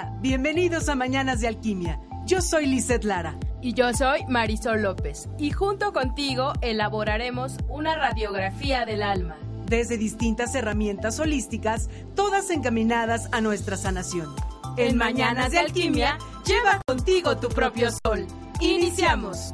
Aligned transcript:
Hola, 0.00 0.16
bienvenidos 0.22 0.88
a 0.88 0.94
Mañanas 0.94 1.40
de 1.40 1.48
Alquimia. 1.48 2.00
Yo 2.24 2.40
soy 2.40 2.64
Lizeth 2.64 3.04
Lara. 3.04 3.38
Y 3.60 3.74
yo 3.74 3.92
soy 3.92 4.24
Marisol 4.28 4.80
López. 4.80 5.28
Y 5.36 5.50
junto 5.50 5.92
contigo 5.92 6.54
elaboraremos 6.62 7.58
una 7.68 7.96
radiografía 7.96 8.86
del 8.86 9.02
alma. 9.02 9.36
Desde 9.66 9.98
distintas 9.98 10.54
herramientas 10.54 11.20
holísticas, 11.20 11.90
todas 12.14 12.48
encaminadas 12.48 13.28
a 13.32 13.42
nuestra 13.42 13.76
sanación. 13.76 14.34
En 14.78 14.96
Mañanas 14.96 15.50
de 15.50 15.58
Alquimia, 15.58 16.16
lleva 16.46 16.80
contigo 16.86 17.36
tu 17.36 17.50
propio 17.50 17.90
sol. 18.02 18.26
Iniciamos. 18.58 19.52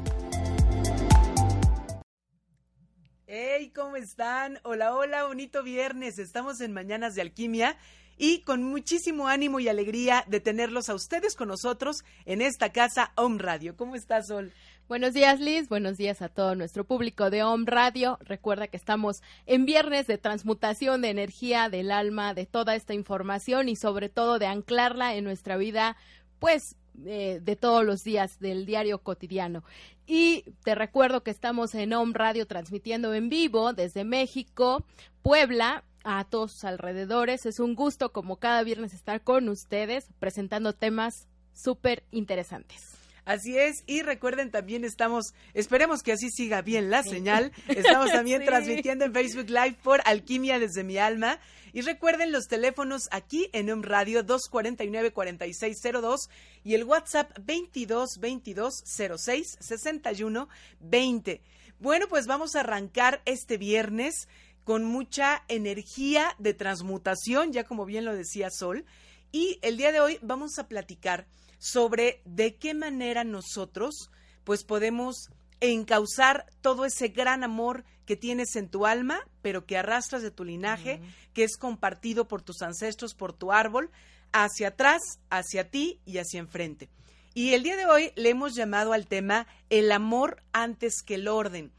Hey, 3.25 3.73
¿cómo 3.75 3.97
están? 3.97 4.59
Hola, 4.63 4.95
hola, 4.95 5.25
bonito 5.25 5.61
viernes. 5.61 6.19
Estamos 6.19 6.61
en 6.61 6.71
Mañanas 6.71 7.15
de 7.15 7.21
Alquimia 7.23 7.75
y 8.17 8.41
con 8.41 8.63
muchísimo 8.63 9.27
ánimo 9.27 9.59
y 9.59 9.67
alegría 9.67 10.23
de 10.27 10.39
tenerlos 10.39 10.89
a 10.89 10.95
ustedes 10.95 11.35
con 11.35 11.47
nosotros 11.49 12.03
en 12.25 12.41
esta 12.41 12.71
casa 12.71 13.11
Home 13.15 13.41
Radio. 13.41 13.77
¿Cómo 13.77 13.95
estás, 13.95 14.27
Sol? 14.27 14.51
Buenos 14.87 15.13
días, 15.13 15.39
Liz. 15.39 15.67
Buenos 15.67 15.97
días 15.97 16.21
a 16.21 16.29
todo 16.29 16.55
nuestro 16.55 16.85
público 16.85 17.29
de 17.29 17.43
Home 17.43 17.65
Radio. 17.67 18.17
Recuerda 18.21 18.67
que 18.67 18.77
estamos 18.77 19.21
en 19.45 19.65
viernes 19.65 20.07
de 20.07 20.17
transmutación 20.17 21.01
de 21.01 21.09
energía 21.09 21.69
del 21.69 21.91
alma, 21.91 22.33
de 22.33 22.45
toda 22.45 22.73
esta 22.73 22.93
información 22.93 23.67
y 23.67 23.75
sobre 23.75 24.07
todo 24.07 24.39
de 24.39 24.47
anclarla 24.47 25.15
en 25.15 25.25
nuestra 25.25 25.57
vida, 25.57 25.97
pues 26.39 26.77
eh, 27.05 27.39
de 27.43 27.55
todos 27.55 27.85
los 27.85 28.03
días 28.03 28.39
del 28.39 28.65
diario 28.65 28.99
cotidiano. 28.99 29.63
Y 30.05 30.45
te 30.63 30.73
recuerdo 30.73 31.21
que 31.21 31.31
estamos 31.31 31.75
en 31.75 31.91
Home 31.93 32.13
Radio 32.15 32.47
transmitiendo 32.47 33.13
en 33.13 33.27
vivo 33.27 33.73
desde 33.73 34.05
México, 34.05 34.85
Puebla, 35.21 35.83
a 36.07 36.23
todos 36.23 36.53
sus 36.53 36.63
alrededores. 36.63 37.45
Es 37.45 37.59
un 37.59 37.75
gusto 37.75 38.13
como 38.13 38.37
cada 38.37 38.63
viernes 38.63 38.93
estar 38.93 39.21
con 39.21 39.49
ustedes 39.49 40.05
presentando 40.19 40.71
temas 40.71 41.27
súper 41.53 42.03
interesantes. 42.11 42.81
Así 43.25 43.57
es, 43.57 43.83
y 43.87 44.03
recuerden 44.03 44.51
también 44.51 44.85
estamos, 44.85 45.33
esperemos 45.53 46.01
que 46.01 46.13
así 46.13 46.29
siga 46.29 46.61
bien 46.61 46.89
la 46.89 47.03
señal, 47.03 47.51
estamos 47.67 48.09
también 48.09 48.45
transmitiendo 48.45 49.03
en 49.03 49.13
Facebook 49.13 49.49
Live 49.49 49.75
por 49.83 49.99
Alquimia 50.05 50.59
desde 50.59 50.85
mi 50.85 50.97
alma. 50.97 51.41
Y 51.73 51.81
recuerden 51.81 52.31
los 52.31 52.47
teléfonos 52.47 53.09
aquí 53.11 53.49
en 53.51 53.69
un 53.69 53.83
radio 53.83 54.25
249-4602 54.25 56.29
y 56.63 56.75
el 56.75 56.85
WhatsApp 56.85 57.37
22 57.43 58.19
22 58.19 58.83
06 59.17 59.57
61 59.59 60.47
20. 60.79 61.41
Bueno, 61.79 62.07
pues 62.07 62.25
vamos 62.25 62.55
a 62.55 62.61
arrancar 62.61 63.21
este 63.25 63.57
viernes 63.57 64.27
con 64.67 64.83
mucha 64.83 65.45
energía 65.47 66.35
de 66.39 66.53
transmutación, 66.53 67.53
ya 67.53 67.63
como 67.63 67.85
bien 67.85 68.03
lo 68.03 68.13
decía 68.13 68.49
Sol. 68.51 68.83
Y 69.31 69.59
el 69.61 69.77
día 69.77 69.93
de 69.93 70.01
hoy 70.01 70.19
vamos 70.21 70.59
a 70.59 70.67
platicar 70.67 71.25
sobre 71.57 72.21
de 72.25 72.57
qué 72.57 72.73
manera 72.73 73.23
nosotros 73.23 74.11
pues 74.43 74.65
podemos 74.65 75.29
encauzar 75.61 76.47
todo 76.59 76.83
ese 76.83 77.07
gran 77.07 77.45
amor 77.45 77.85
que 78.05 78.17
tienes 78.17 78.57
en 78.57 78.67
tu 78.67 78.85
alma, 78.85 79.25
pero 79.41 79.65
que 79.65 79.77
arrastras 79.77 80.21
de 80.21 80.31
tu 80.31 80.43
linaje, 80.43 80.99
que 81.33 81.45
es 81.45 81.55
compartido 81.55 82.27
por 82.27 82.41
tus 82.41 82.61
ancestros, 82.61 83.13
por 83.13 83.31
tu 83.31 83.53
árbol, 83.53 83.89
hacia 84.33 84.67
atrás, 84.67 85.01
hacia 85.29 85.71
ti 85.71 86.01
y 86.05 86.17
hacia 86.17 86.41
enfrente. 86.41 86.89
Y 87.33 87.53
el 87.53 87.63
día 87.63 87.77
de 87.77 87.85
hoy 87.85 88.11
le 88.17 88.31
hemos 88.31 88.53
llamado 88.53 88.91
al 88.91 89.07
tema 89.07 89.47
el 89.69 89.93
amor 89.93 90.43
antes 90.51 91.03
que 91.03 91.15
el 91.15 91.29
orden. 91.29 91.71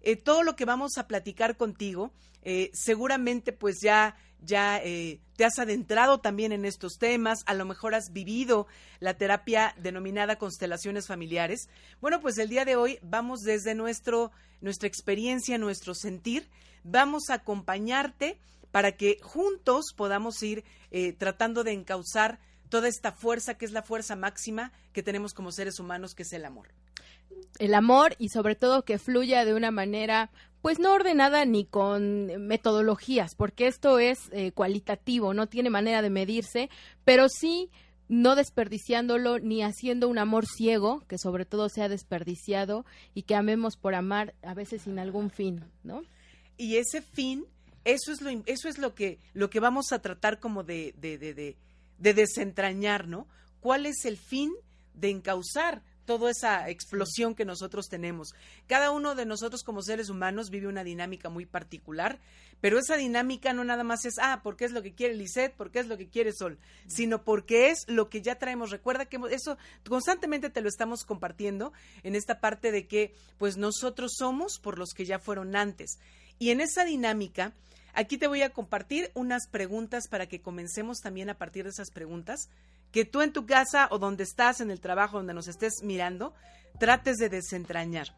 Eh, 0.00 0.16
todo 0.16 0.42
lo 0.42 0.56
que 0.56 0.64
vamos 0.64 0.98
a 0.98 1.06
platicar 1.06 1.56
contigo, 1.56 2.12
eh, 2.42 2.70
seguramente 2.72 3.52
pues 3.52 3.78
ya, 3.82 4.16
ya 4.40 4.78
eh, 4.82 5.20
te 5.36 5.44
has 5.44 5.58
adentrado 5.58 6.20
también 6.20 6.52
en 6.52 6.64
estos 6.64 6.98
temas, 6.98 7.40
a 7.46 7.54
lo 7.54 7.64
mejor 7.64 7.94
has 7.94 8.12
vivido 8.12 8.66
la 9.00 9.14
terapia 9.14 9.74
denominada 9.78 10.36
constelaciones 10.36 11.06
familiares. 11.06 11.68
Bueno, 12.00 12.20
pues 12.20 12.38
el 12.38 12.48
día 12.48 12.64
de 12.64 12.76
hoy 12.76 12.98
vamos 13.02 13.40
desde 13.40 13.74
nuestro, 13.74 14.32
nuestra 14.60 14.88
experiencia, 14.88 15.58
nuestro 15.58 15.94
sentir, 15.94 16.48
vamos 16.84 17.30
a 17.30 17.34
acompañarte 17.34 18.38
para 18.70 18.92
que 18.92 19.18
juntos 19.22 19.92
podamos 19.96 20.42
ir 20.42 20.64
tratando 21.18 21.62
de 21.64 21.72
encauzar 21.72 22.38
toda 22.68 22.88
esta 22.88 23.12
fuerza 23.12 23.54
que 23.54 23.66
es 23.66 23.72
la 23.72 23.82
fuerza 23.82 24.16
máxima 24.16 24.72
que 24.92 25.02
tenemos 25.02 25.34
como 25.34 25.52
seres 25.52 25.78
humanos, 25.78 26.14
que 26.14 26.22
es 26.22 26.32
el 26.32 26.44
amor 26.44 26.68
el 27.58 27.74
amor 27.74 28.14
y 28.18 28.28
sobre 28.28 28.54
todo 28.54 28.84
que 28.84 28.98
fluya 28.98 29.44
de 29.44 29.54
una 29.54 29.70
manera 29.70 30.30
pues 30.62 30.78
no 30.78 30.94
ordenada 30.94 31.44
ni 31.44 31.64
con 31.64 32.46
metodologías, 32.46 33.34
porque 33.34 33.66
esto 33.66 33.98
es 33.98 34.18
eh, 34.32 34.52
cualitativo, 34.52 35.34
no 35.34 35.48
tiene 35.48 35.70
manera 35.70 36.02
de 36.02 36.10
medirse, 36.10 36.70
pero 37.04 37.28
sí 37.28 37.68
no 38.08 38.36
desperdiciándolo 38.36 39.40
ni 39.40 39.62
haciendo 39.62 40.08
un 40.08 40.18
amor 40.18 40.46
ciego, 40.46 41.02
que 41.08 41.18
sobre 41.18 41.44
todo 41.44 41.68
sea 41.68 41.88
desperdiciado 41.88 42.84
y 43.14 43.22
que 43.22 43.34
amemos 43.34 43.76
por 43.76 43.94
amar 43.94 44.34
a 44.42 44.54
veces 44.54 44.82
sin 44.82 44.98
algún 44.98 45.30
fin, 45.30 45.64
¿no? 45.82 46.02
Y 46.56 46.76
ese 46.76 47.02
fin, 47.02 47.44
eso 47.84 48.12
es 48.12 48.20
lo, 48.20 48.30
eso 48.46 48.68
es 48.68 48.78
lo 48.78 48.94
que, 48.94 49.18
lo 49.34 49.50
que 49.50 49.60
vamos 49.60 49.92
a 49.92 50.00
tratar 50.00 50.38
como 50.38 50.62
de, 50.62 50.94
de, 50.98 51.18
de, 51.18 51.34
de, 51.34 51.56
de 51.98 52.14
desentrañar, 52.14 53.08
¿no? 53.08 53.26
¿Cuál 53.60 53.86
es 53.86 54.04
el 54.04 54.16
fin 54.16 54.52
de 54.94 55.10
encauzar 55.10 55.82
toda 56.04 56.30
esa 56.30 56.68
explosión 56.68 57.34
que 57.34 57.44
nosotros 57.44 57.88
tenemos. 57.88 58.34
Cada 58.66 58.90
uno 58.90 59.14
de 59.14 59.26
nosotros 59.26 59.62
como 59.62 59.82
seres 59.82 60.08
humanos 60.08 60.50
vive 60.50 60.66
una 60.66 60.84
dinámica 60.84 61.28
muy 61.28 61.46
particular, 61.46 62.18
pero 62.60 62.78
esa 62.78 62.96
dinámica 62.96 63.52
no 63.52 63.64
nada 63.64 63.84
más 63.84 64.04
es, 64.04 64.14
ah, 64.20 64.40
porque 64.42 64.64
es 64.64 64.72
lo 64.72 64.82
que 64.82 64.94
quiere 64.94 65.14
Lisette, 65.14 65.54
porque 65.56 65.80
es 65.80 65.88
lo 65.88 65.98
que 65.98 66.08
quiere 66.08 66.32
Sol, 66.32 66.58
sino 66.86 67.24
porque 67.24 67.70
es 67.70 67.84
lo 67.88 68.08
que 68.08 68.22
ya 68.22 68.36
traemos. 68.36 68.70
Recuerda 68.70 69.06
que 69.06 69.18
eso 69.30 69.58
constantemente 69.88 70.50
te 70.50 70.60
lo 70.60 70.68
estamos 70.68 71.04
compartiendo 71.04 71.72
en 72.02 72.14
esta 72.14 72.40
parte 72.40 72.70
de 72.70 72.86
que 72.86 73.14
pues 73.38 73.56
nosotros 73.56 74.12
somos 74.16 74.58
por 74.60 74.78
los 74.78 74.90
que 74.94 75.04
ya 75.04 75.18
fueron 75.18 75.56
antes. 75.56 75.98
Y 76.38 76.50
en 76.50 76.60
esa 76.60 76.84
dinámica, 76.84 77.52
aquí 77.94 78.16
te 78.16 78.26
voy 78.26 78.42
a 78.42 78.50
compartir 78.50 79.10
unas 79.14 79.48
preguntas 79.48 80.08
para 80.08 80.26
que 80.26 80.40
comencemos 80.40 80.98
también 80.98 81.30
a 81.30 81.38
partir 81.38 81.64
de 81.64 81.70
esas 81.70 81.90
preguntas 81.90 82.48
que 82.92 83.04
tú 83.04 83.22
en 83.22 83.32
tu 83.32 83.46
casa 83.46 83.88
o 83.90 83.98
donde 83.98 84.22
estás, 84.22 84.60
en 84.60 84.70
el 84.70 84.80
trabajo, 84.80 85.16
donde 85.16 85.34
nos 85.34 85.48
estés 85.48 85.82
mirando, 85.82 86.34
trates 86.78 87.16
de 87.16 87.30
desentrañar. 87.30 88.14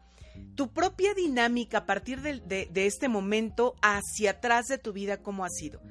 Tu 0.55 0.71
propia 0.71 1.13
dinámica 1.13 1.79
a 1.79 1.85
partir 1.85 2.21
de, 2.21 2.69
este 2.75 3.07
momento 3.07 3.75
hacia 3.81 4.31
atrás 4.31 4.65
de 4.67 4.77
tu 4.77 4.91
vida, 4.91 5.23
¿cómo 5.23 5.45
ha 5.45 5.49
sido? 5.49 5.81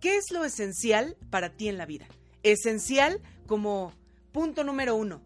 ¿Qué 0.00 0.16
es 0.16 0.30
lo 0.30 0.44
esencial 0.44 1.16
para 1.30 1.56
ti 1.56 1.68
en 1.68 1.78
la 1.78 1.86
vida? 1.86 2.06
Esencial 2.42 3.22
como 3.46 3.92
punto 4.30 4.62
número 4.62 4.94
uno 4.94 5.22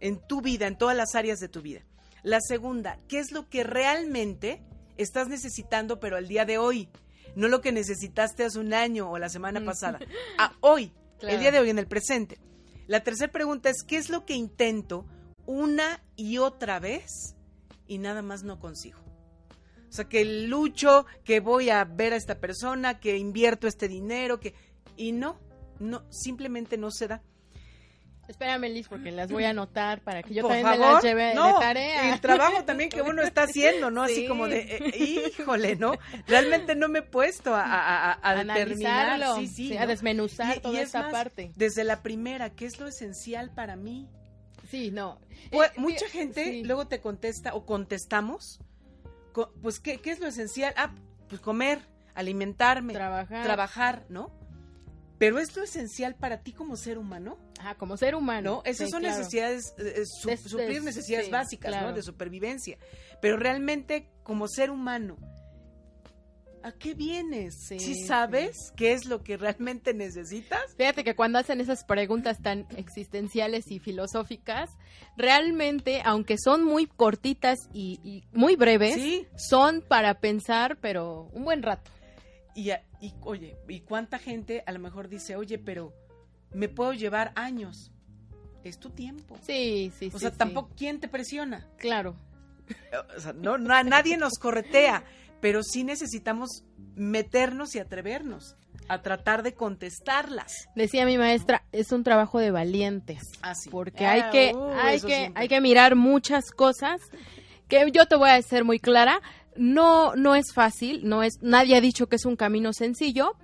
en 0.00 0.18
tu 0.26 0.42
vida, 0.42 0.66
en 0.66 0.76
todas 0.76 0.96
las 0.96 1.14
áreas 1.14 1.38
de 1.38 1.48
tu 1.48 1.62
vida. 1.62 1.80
La 2.22 2.40
segunda, 2.40 2.98
¿qué 3.08 3.18
es 3.18 3.32
lo 3.32 3.48
que 3.48 3.64
realmente 3.64 4.62
estás 4.98 5.28
necesitando, 5.28 6.00
pero 6.00 6.16
al 6.16 6.28
día 6.28 6.44
de 6.44 6.58
hoy? 6.58 6.90
No 7.34 7.48
lo 7.48 7.62
que 7.62 7.72
necesitaste 7.72 8.44
hace 8.44 8.58
un 8.58 8.74
año 8.74 9.10
o 9.10 9.18
la 9.18 9.30
semana 9.30 9.60
mm. 9.60 9.64
pasada. 9.64 9.98
A 10.38 10.52
hoy, 10.60 10.92
el 11.22 11.40
día 11.40 11.50
de 11.50 11.60
hoy, 11.60 11.70
en 11.70 11.78
el 11.78 11.86
presente. 11.86 12.38
La 12.86 13.02
tercera 13.02 13.30
pregunta 13.30 13.70
es, 13.70 13.82
¿qué 13.86 13.96
es 13.96 14.10
lo 14.10 14.24
que 14.24 14.34
intento 14.34 15.06
una 15.46 16.02
y 16.16 16.38
otra 16.38 16.78
vez 16.80 17.36
y 17.86 17.98
nada 17.98 18.22
más 18.22 18.42
no 18.42 18.58
consigo? 18.58 18.98
O 19.88 19.92
sea, 19.94 20.08
que 20.08 20.24
lucho, 20.24 21.06
que 21.24 21.40
voy 21.40 21.70
a 21.70 21.84
ver 21.84 22.12
a 22.14 22.16
esta 22.16 22.40
persona, 22.40 22.98
que 22.98 23.18
invierto 23.18 23.66
este 23.66 23.88
dinero, 23.88 24.40
que... 24.40 24.54
Y 24.96 25.12
no, 25.12 25.38
no, 25.78 26.04
simplemente 26.10 26.78
no 26.78 26.90
se 26.90 27.08
da. 27.08 27.22
Espérame, 28.32 28.70
Liz, 28.70 28.88
porque 28.88 29.12
las 29.12 29.30
voy 29.30 29.44
a 29.44 29.50
anotar 29.50 30.00
para 30.00 30.22
que 30.22 30.32
yo 30.32 30.42
también 30.42 30.66
me 30.66 30.78
las 30.78 31.02
lleve 31.02 31.24
de 31.26 31.34
tarea. 31.34 32.14
El 32.14 32.20
trabajo 32.20 32.64
también 32.64 32.88
que 32.88 33.02
uno 33.02 33.22
está 33.22 33.42
haciendo, 33.42 33.90
¿no? 33.90 34.02
Así 34.02 34.26
como 34.26 34.48
de, 34.48 34.76
eh, 34.76 35.30
híjole, 35.38 35.76
¿no? 35.76 35.92
Realmente 36.26 36.74
no 36.74 36.88
me 36.88 37.00
he 37.00 37.02
puesto 37.02 37.54
a, 37.54 37.62
a, 37.62 38.12
a, 38.12 38.40
a 38.40 39.36
sí, 39.36 39.46
sí, 39.48 39.76
a 39.76 39.86
desmenuzar 39.86 40.60
toda 40.60 40.80
esa 40.80 41.10
parte. 41.10 41.52
Desde 41.56 41.84
la 41.84 42.02
primera, 42.02 42.50
¿qué 42.50 42.64
es 42.64 42.80
lo 42.80 42.88
esencial 42.88 43.50
para 43.50 43.76
mí? 43.76 44.08
Sí, 44.70 44.90
no. 44.90 45.18
Pues, 45.50 45.68
eh, 45.68 45.74
mucha 45.76 46.08
gente 46.08 46.62
luego 46.64 46.86
te 46.86 47.00
contesta 47.00 47.54
o 47.54 47.66
contestamos, 47.66 48.60
pues, 49.60 49.78
¿qué, 49.78 50.00
¿qué 50.00 50.10
es 50.10 50.20
lo 50.20 50.26
esencial? 50.26 50.72
Ah, 50.78 50.94
pues 51.28 51.42
comer, 51.42 51.80
alimentarme, 52.14 52.94
trabajar, 52.94 53.44
trabajar 53.44 54.04
¿no? 54.08 54.30
Pero 55.22 55.38
es 55.38 55.54
lo 55.54 55.62
esencial 55.62 56.16
para 56.16 56.42
ti 56.42 56.52
como 56.52 56.76
ser 56.76 56.98
humano. 56.98 57.38
Ajá, 57.60 57.76
como 57.76 57.96
ser 57.96 58.16
humano. 58.16 58.56
¿No? 58.56 58.62
Esas 58.64 58.90
son 58.90 59.02
necesidades, 59.02 59.72
eh, 59.78 60.02
eh, 60.02 60.36
suplir 60.36 60.82
necesidades 60.82 61.30
básicas, 61.30 61.80
¿no? 61.80 61.92
De 61.92 62.02
supervivencia. 62.02 62.76
Pero 63.20 63.36
realmente, 63.36 64.10
como 64.24 64.48
ser 64.48 64.72
humano, 64.72 65.16
¿a 66.64 66.72
qué 66.72 66.94
vienes? 66.94 67.54
Sí, 67.68 68.04
sabes 68.04 68.72
qué 68.74 68.94
es 68.94 69.04
lo 69.04 69.22
que 69.22 69.36
realmente 69.36 69.94
necesitas? 69.94 70.74
Fíjate 70.76 71.04
que 71.04 71.14
cuando 71.14 71.38
hacen 71.38 71.60
esas 71.60 71.84
preguntas 71.84 72.42
tan 72.42 72.66
existenciales 72.76 73.70
y 73.70 73.78
filosóficas, 73.78 74.70
realmente, 75.16 76.02
aunque 76.04 76.34
son 76.36 76.64
muy 76.64 76.86
cortitas 76.86 77.68
y, 77.72 78.00
y 78.02 78.24
muy 78.36 78.56
breves, 78.56 78.98
son 79.36 79.82
para 79.82 80.18
pensar, 80.18 80.78
pero 80.80 81.30
un 81.32 81.44
buen 81.44 81.62
rato. 81.62 81.92
Y, 82.54 82.70
y, 83.00 83.14
oye, 83.22 83.56
¿y 83.68 83.80
cuánta 83.80 84.18
gente 84.18 84.62
a 84.66 84.72
lo 84.72 84.78
mejor 84.78 85.08
dice, 85.08 85.36
oye, 85.36 85.58
pero 85.58 85.92
me 86.52 86.68
puedo 86.68 86.92
llevar 86.92 87.32
años. 87.34 87.90
Es 88.64 88.78
tu 88.78 88.90
tiempo. 88.90 89.36
Sí, 89.42 89.90
sí, 89.98 90.10
sí. 90.10 90.16
O 90.16 90.18
sea, 90.18 90.30
sí. 90.30 90.36
tampoco, 90.36 90.70
¿quién 90.76 91.00
te 91.00 91.08
presiona? 91.08 91.66
Claro. 91.78 92.14
O 93.16 93.20
sea, 93.20 93.32
no, 93.32 93.58
na- 93.58 93.82
nadie 93.82 94.16
nos 94.16 94.34
corretea, 94.38 95.02
pero 95.40 95.62
sí 95.62 95.82
necesitamos 95.82 96.62
meternos 96.94 97.74
y 97.74 97.80
atrevernos 97.80 98.56
a 98.88 99.02
tratar 99.02 99.42
de 99.42 99.54
contestarlas. 99.54 100.52
Decía 100.76 101.04
mi 101.06 101.18
maestra, 101.18 101.64
es 101.72 101.90
un 101.92 102.04
trabajo 102.04 102.38
de 102.38 102.50
valientes. 102.50 103.22
Así. 103.42 103.70
Porque 103.70 104.06
Ah, 104.06 104.12
hay 104.12 104.30
que, 104.30 104.54
uh, 104.54 104.70
hay 104.74 105.00
que, 105.00 105.06
siempre. 105.16 105.42
hay 105.42 105.48
que 105.48 105.60
mirar 105.60 105.96
muchas 105.96 106.50
cosas 106.50 107.00
que 107.72 107.90
yo 107.90 108.04
te 108.04 108.16
voy 108.16 108.28
a 108.28 108.42
ser 108.42 108.64
muy 108.64 108.78
clara. 108.78 109.22
No, 109.56 110.14
no 110.14 110.34
es 110.34 110.52
fácil, 110.52 111.08
no 111.08 111.22
es, 111.22 111.38
nadie 111.40 111.74
ha 111.76 111.80
dicho 111.80 112.06
que 112.06 112.16
es 112.16 112.26
un 112.26 112.36
camino 112.36 112.74
sencillo, 112.74 113.34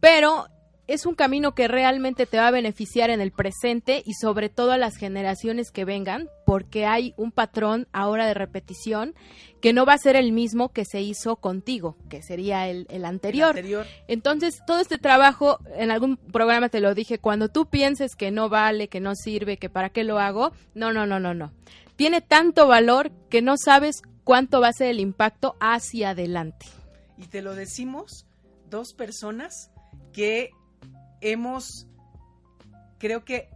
pero 0.00 0.46
es 0.86 1.04
un 1.04 1.16
camino 1.16 1.52
que 1.54 1.66
realmente 1.66 2.26
te 2.26 2.36
va 2.36 2.46
a 2.46 2.52
beneficiar 2.52 3.10
en 3.10 3.20
el 3.20 3.32
presente 3.32 4.02
y 4.04 4.14
sobre 4.14 4.48
todo 4.50 4.70
a 4.70 4.78
las 4.78 4.96
generaciones 4.96 5.72
que 5.72 5.84
vengan, 5.84 6.28
porque 6.44 6.86
hay 6.86 7.12
un 7.16 7.32
patrón 7.32 7.88
ahora 7.92 8.26
de 8.26 8.34
repetición 8.34 9.14
que 9.60 9.72
no 9.72 9.84
va 9.84 9.94
a 9.94 9.98
ser 9.98 10.14
el 10.14 10.30
mismo 10.30 10.72
que 10.72 10.84
se 10.84 11.00
hizo 11.00 11.36
contigo, 11.36 11.96
que 12.08 12.22
sería 12.22 12.68
el, 12.68 12.86
el 12.88 12.96
El 12.98 13.04
anterior. 13.04 13.48
anterior. 13.48 13.86
Entonces, 14.06 14.60
todo 14.64 14.78
este 14.80 14.98
trabajo, 14.98 15.58
en 15.76 15.90
algún 15.90 16.16
programa 16.16 16.68
te 16.68 16.80
lo 16.80 16.94
dije, 16.94 17.18
cuando 17.18 17.48
tú 17.48 17.66
pienses 17.66 18.14
que 18.14 18.30
no 18.30 18.48
vale, 18.48 18.86
que 18.86 19.00
no 19.00 19.16
sirve, 19.16 19.56
que 19.56 19.70
para 19.70 19.90
qué 19.90 20.04
lo 20.04 20.20
hago, 20.20 20.52
no, 20.74 20.92
no, 20.92 21.04
no, 21.04 21.18
no, 21.18 21.34
no. 21.34 21.52
Tiene 21.96 22.20
tanto 22.20 22.66
valor 22.68 23.10
que 23.30 23.42
no 23.42 23.56
sabes 23.56 24.02
cuánto 24.24 24.60
va 24.60 24.68
a 24.68 24.72
ser 24.72 24.88
el 24.88 25.00
impacto 25.00 25.56
hacia 25.60 26.10
adelante. 26.10 26.66
Y 27.16 27.26
te 27.26 27.42
lo 27.42 27.54
decimos 27.54 28.26
dos 28.68 28.92
personas 28.92 29.70
que 30.12 30.50
hemos, 31.20 31.86
creo 32.98 33.24
que, 33.24 33.48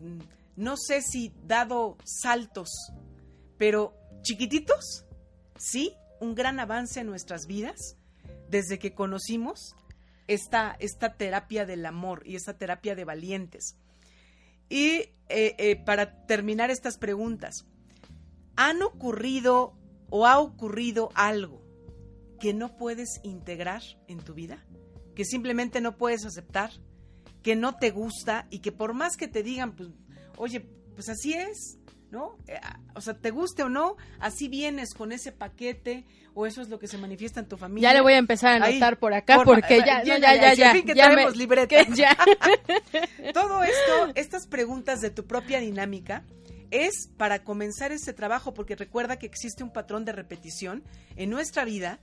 mm, 0.00 0.18
no 0.56 0.76
sé 0.76 1.02
si 1.02 1.32
dado 1.44 1.98
saltos, 2.04 2.70
pero 3.58 3.94
chiquititos, 4.22 5.04
sí, 5.58 5.94
un 6.20 6.34
gran 6.34 6.60
avance 6.60 7.00
en 7.00 7.06
nuestras 7.06 7.46
vidas 7.46 7.96
desde 8.48 8.78
que 8.78 8.94
conocimos 8.94 9.74
esta, 10.28 10.76
esta 10.80 11.14
terapia 11.14 11.66
del 11.66 11.84
amor 11.84 12.22
y 12.24 12.36
esta 12.36 12.54
terapia 12.54 12.94
de 12.94 13.04
valientes. 13.04 13.76
Y 14.68 14.88
eh, 15.28 15.54
eh, 15.58 15.76
para 15.84 16.26
terminar 16.26 16.70
estas 16.70 16.98
preguntas, 16.98 17.66
¿han 18.56 18.82
ocurrido 18.82 19.74
o 20.10 20.26
ha 20.26 20.38
ocurrido 20.38 21.10
algo 21.14 21.62
que 22.40 22.54
no 22.54 22.76
puedes 22.76 23.20
integrar 23.22 23.82
en 24.08 24.18
tu 24.18 24.34
vida? 24.34 24.64
Que 25.14 25.24
simplemente 25.24 25.80
no 25.80 25.96
puedes 25.96 26.24
aceptar, 26.24 26.70
que 27.42 27.56
no 27.56 27.76
te 27.76 27.90
gusta 27.90 28.46
y 28.50 28.60
que 28.60 28.72
por 28.72 28.92
más 28.92 29.16
que 29.16 29.28
te 29.28 29.42
digan, 29.42 29.74
pues, 29.76 29.90
oye, 30.36 30.60
pues 30.94 31.08
así 31.08 31.32
es, 31.32 31.78
¿no? 32.16 32.38
Eh, 32.48 32.58
O 32.94 33.02
sea, 33.02 33.12
te 33.14 33.30
guste 33.30 33.62
o 33.62 33.68
no, 33.68 33.96
así 34.20 34.48
vienes 34.48 34.94
con 34.94 35.12
ese 35.12 35.32
paquete 35.32 36.06
o 36.32 36.46
eso 36.46 36.62
es 36.62 36.70
lo 36.70 36.78
que 36.78 36.88
se 36.88 36.96
manifiesta 36.96 37.40
en 37.40 37.46
tu 37.46 37.58
familia. 37.58 37.90
Ya 37.90 37.94
le 37.94 38.00
voy 38.00 38.14
a 38.14 38.18
empezar 38.18 38.50
a 38.62 38.64
Ahí, 38.64 38.72
anotar 38.72 38.98
por 38.98 39.12
acá 39.12 39.36
porfa, 39.36 39.52
porque 39.52 39.76
eh, 39.76 39.82
ya, 39.86 39.98
no, 39.98 40.04
ya, 40.04 40.18
ya, 40.18 40.34
ya, 40.34 40.54
ya, 40.54 40.72
fin 40.72 40.86
que 40.86 40.94
ya 40.94 41.30
libreta. 41.30 41.84
que 41.84 41.92
ya. 41.94 42.16
Todo 43.34 43.62
esto, 43.62 44.12
estas 44.14 44.46
preguntas 44.46 45.02
de 45.02 45.10
tu 45.10 45.26
propia 45.26 45.60
dinámica, 45.60 46.24
es 46.70 47.08
para 47.18 47.44
comenzar 47.44 47.92
este 47.92 48.14
trabajo, 48.14 48.54
porque 48.54 48.76
recuerda 48.76 49.18
que 49.18 49.26
existe 49.26 49.62
un 49.62 49.70
patrón 49.70 50.04
de 50.06 50.12
repetición 50.12 50.82
en 51.16 51.28
nuestra 51.30 51.64
vida, 51.66 52.00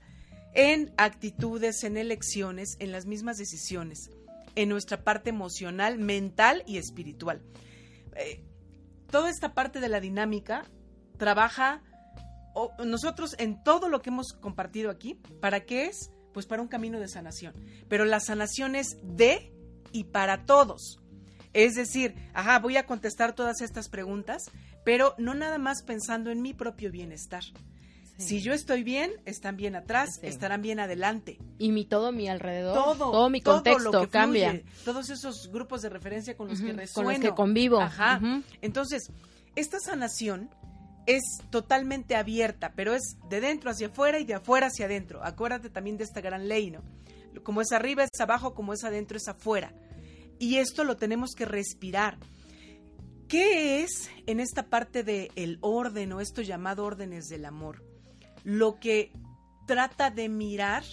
en 0.54 0.92
actitudes, 0.96 1.82
en 1.82 1.96
elecciones, 1.96 2.76
en 2.78 2.92
las 2.92 3.06
mismas 3.06 3.36
decisiones, 3.36 4.10
en 4.54 4.68
nuestra 4.68 5.02
parte 5.02 5.30
emocional, 5.30 5.98
mental 5.98 6.62
y 6.66 6.78
espiritual. 6.78 7.42
Eh, 8.16 8.40
toda 9.14 9.30
esta 9.30 9.54
parte 9.54 9.78
de 9.78 9.88
la 9.88 10.00
dinámica 10.00 10.64
trabaja 11.18 11.84
nosotros 12.84 13.36
en 13.38 13.62
todo 13.62 13.88
lo 13.88 14.02
que 14.02 14.10
hemos 14.10 14.32
compartido 14.32 14.90
aquí, 14.90 15.14
¿para 15.40 15.60
qué 15.60 15.86
es? 15.86 16.10
Pues 16.32 16.46
para 16.46 16.60
un 16.60 16.66
camino 16.66 16.98
de 16.98 17.06
sanación. 17.06 17.54
Pero 17.88 18.06
la 18.06 18.18
sanación 18.18 18.74
es 18.74 18.96
de 19.04 19.54
y 19.92 20.02
para 20.02 20.46
todos. 20.46 20.98
Es 21.52 21.74
decir, 21.74 22.16
ajá, 22.34 22.58
voy 22.58 22.76
a 22.76 22.86
contestar 22.86 23.36
todas 23.36 23.60
estas 23.60 23.88
preguntas, 23.88 24.50
pero 24.84 25.14
no 25.16 25.32
nada 25.34 25.58
más 25.58 25.84
pensando 25.84 26.32
en 26.32 26.42
mi 26.42 26.52
propio 26.52 26.90
bienestar. 26.90 27.44
Si 28.16 28.40
yo 28.40 28.52
estoy 28.52 28.84
bien, 28.84 29.10
están 29.24 29.56
bien 29.56 29.74
atrás, 29.74 30.08
Sí. 30.20 30.26
estarán 30.28 30.62
bien 30.62 30.78
adelante. 30.78 31.38
Y 31.58 31.72
mi 31.72 31.84
todo 31.84 32.12
mi 32.12 32.28
alrededor, 32.28 32.74
Todo, 32.74 33.10
todo 33.10 33.28
mi 33.30 33.40
todo 33.40 33.56
contexto 33.56 33.90
lo 33.92 34.00
que 34.02 34.08
cambia. 34.08 34.50
fluye, 34.50 34.64
todos 34.84 35.10
esos 35.10 35.50
grupos 35.50 35.82
de 35.82 35.88
referencia 35.88 36.36
con 36.36 36.48
los 36.48 36.60
que 36.60 36.72
resueno. 36.72 37.08
con 37.10 37.12
los 37.20 37.30
que 37.30 37.34
convivo. 37.34 37.80
Ajá. 37.80 38.20
Entonces, 38.62 39.10
esta 39.56 39.78
sanación 39.80 40.50
es 41.06 41.22
totalmente 41.50 42.14
abierta, 42.16 42.72
pero 42.76 42.94
es 42.94 43.02
de 43.28 43.40
dentro 43.40 43.70
hacia 43.70 43.88
afuera 43.88 44.18
y 44.20 44.24
de 44.24 44.34
afuera 44.34 44.68
hacia 44.68 44.86
adentro. 44.86 45.22
Acuérdate 45.24 45.68
también 45.68 45.96
de 45.98 46.04
esta 46.04 46.20
gran 46.20 46.48
ley, 46.48 46.70
¿no? 46.70 46.82
Como 47.42 47.60
es 47.60 47.72
arriba 47.72 48.04
es 48.04 48.20
abajo, 48.20 48.54
como 48.54 48.72
es 48.72 48.84
adentro 48.84 49.16
es 49.16 49.26
afuera. 49.28 49.74
Y 50.38 50.56
esto 50.56 50.84
lo 50.84 50.96
tenemos 50.96 51.32
que 51.36 51.44
respirar. 51.46 52.16
¿Qué 53.28 53.82
es 53.82 54.08
en 54.26 54.38
esta 54.40 54.68
parte 54.68 55.02
del 55.02 55.30
el 55.34 55.58
orden 55.62 56.12
o 56.12 56.20
esto 56.20 56.42
llamado 56.42 56.84
órdenes 56.84 57.24
del 57.26 57.44
amor? 57.44 57.82
Lo 58.44 58.78
que 58.78 59.12
trata 59.66 60.10
de 60.10 60.28
mirar, 60.28 60.84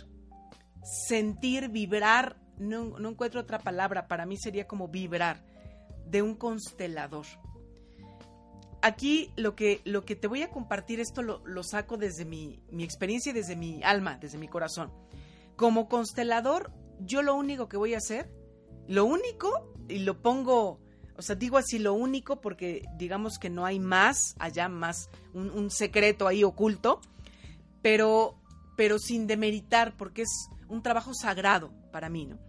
sentir, 0.84 1.70
vibrar, 1.70 2.38
no, 2.58 2.98
no 3.00 3.10
encuentro 3.10 3.42
otra 3.42 3.60
palabra, 3.60 4.08
para 4.08 4.26
mí 4.26 4.38
sería 4.38 4.68
como 4.68 4.88
vibrar, 4.88 5.44
de 6.06 6.22
un 6.22 6.36
constelador. 6.36 7.26
Aquí 8.82 9.32
lo 9.36 9.56
que, 9.56 9.82
lo 9.86 10.06
que 10.06 10.16
te 10.16 10.28
voy 10.28 10.42
a 10.42 10.50
compartir, 10.50 11.00
esto 11.00 11.22
lo, 11.22 11.46
lo 11.46 11.64
saco 11.64 11.98
desde 11.98 12.26
mi, 12.26 12.64
mi 12.72 12.84
experiencia 12.84 13.30
y 13.30 13.34
desde 13.34 13.56
mi 13.56 13.84
alma, 13.84 14.18
desde 14.18 14.40
mi 14.40 14.48
corazón. 14.48 14.92
Como 15.56 15.88
constelador, 15.88 16.72
yo 17.00 17.22
lo 17.22 17.36
único 17.36 17.70
que 17.70 17.78
voy 17.78 17.94
a 17.94 17.98
hacer, 17.98 18.32
lo 18.88 19.06
único, 19.06 19.72
y 19.88 20.00
lo 20.00 20.22
pongo, 20.22 20.80
o 21.16 21.22
sea, 21.22 21.36
digo 21.36 21.58
así 21.58 21.78
lo 21.78 21.94
único 21.94 22.42
porque 22.42 22.84
digamos 22.98 23.38
que 23.38 23.50
no 23.50 23.66
hay 23.66 23.80
más, 23.80 24.36
allá 24.40 24.68
más, 24.68 25.10
un, 25.34 25.52
un 25.52 25.70
secreto 25.70 26.28
ahí 26.28 26.44
oculto, 26.44 27.02
pero, 27.82 28.36
pero 28.76 29.00
sin 29.00 29.28
demeritar 29.28 29.96
porque 29.98 30.24
es 30.24 30.50
un 30.68 30.82
trabajo 30.82 31.14
sagrado 31.14 31.74
para 31.92 32.10
mí, 32.10 32.26
¿no? 32.26 32.40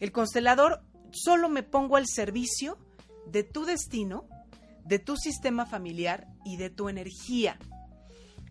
El 0.00 0.12
constelador 0.12 0.82
solo 1.12 1.48
me 1.48 1.62
pongo 1.62 1.96
al 1.96 2.06
servicio 2.06 2.78
de 3.26 3.42
tu 3.42 3.64
destino, 3.64 4.26
de 4.84 4.98
tu 4.98 5.16
sistema 5.16 5.66
familiar 5.66 6.26
y 6.44 6.56
de 6.56 6.70
tu 6.70 6.88
energía. 6.88 7.58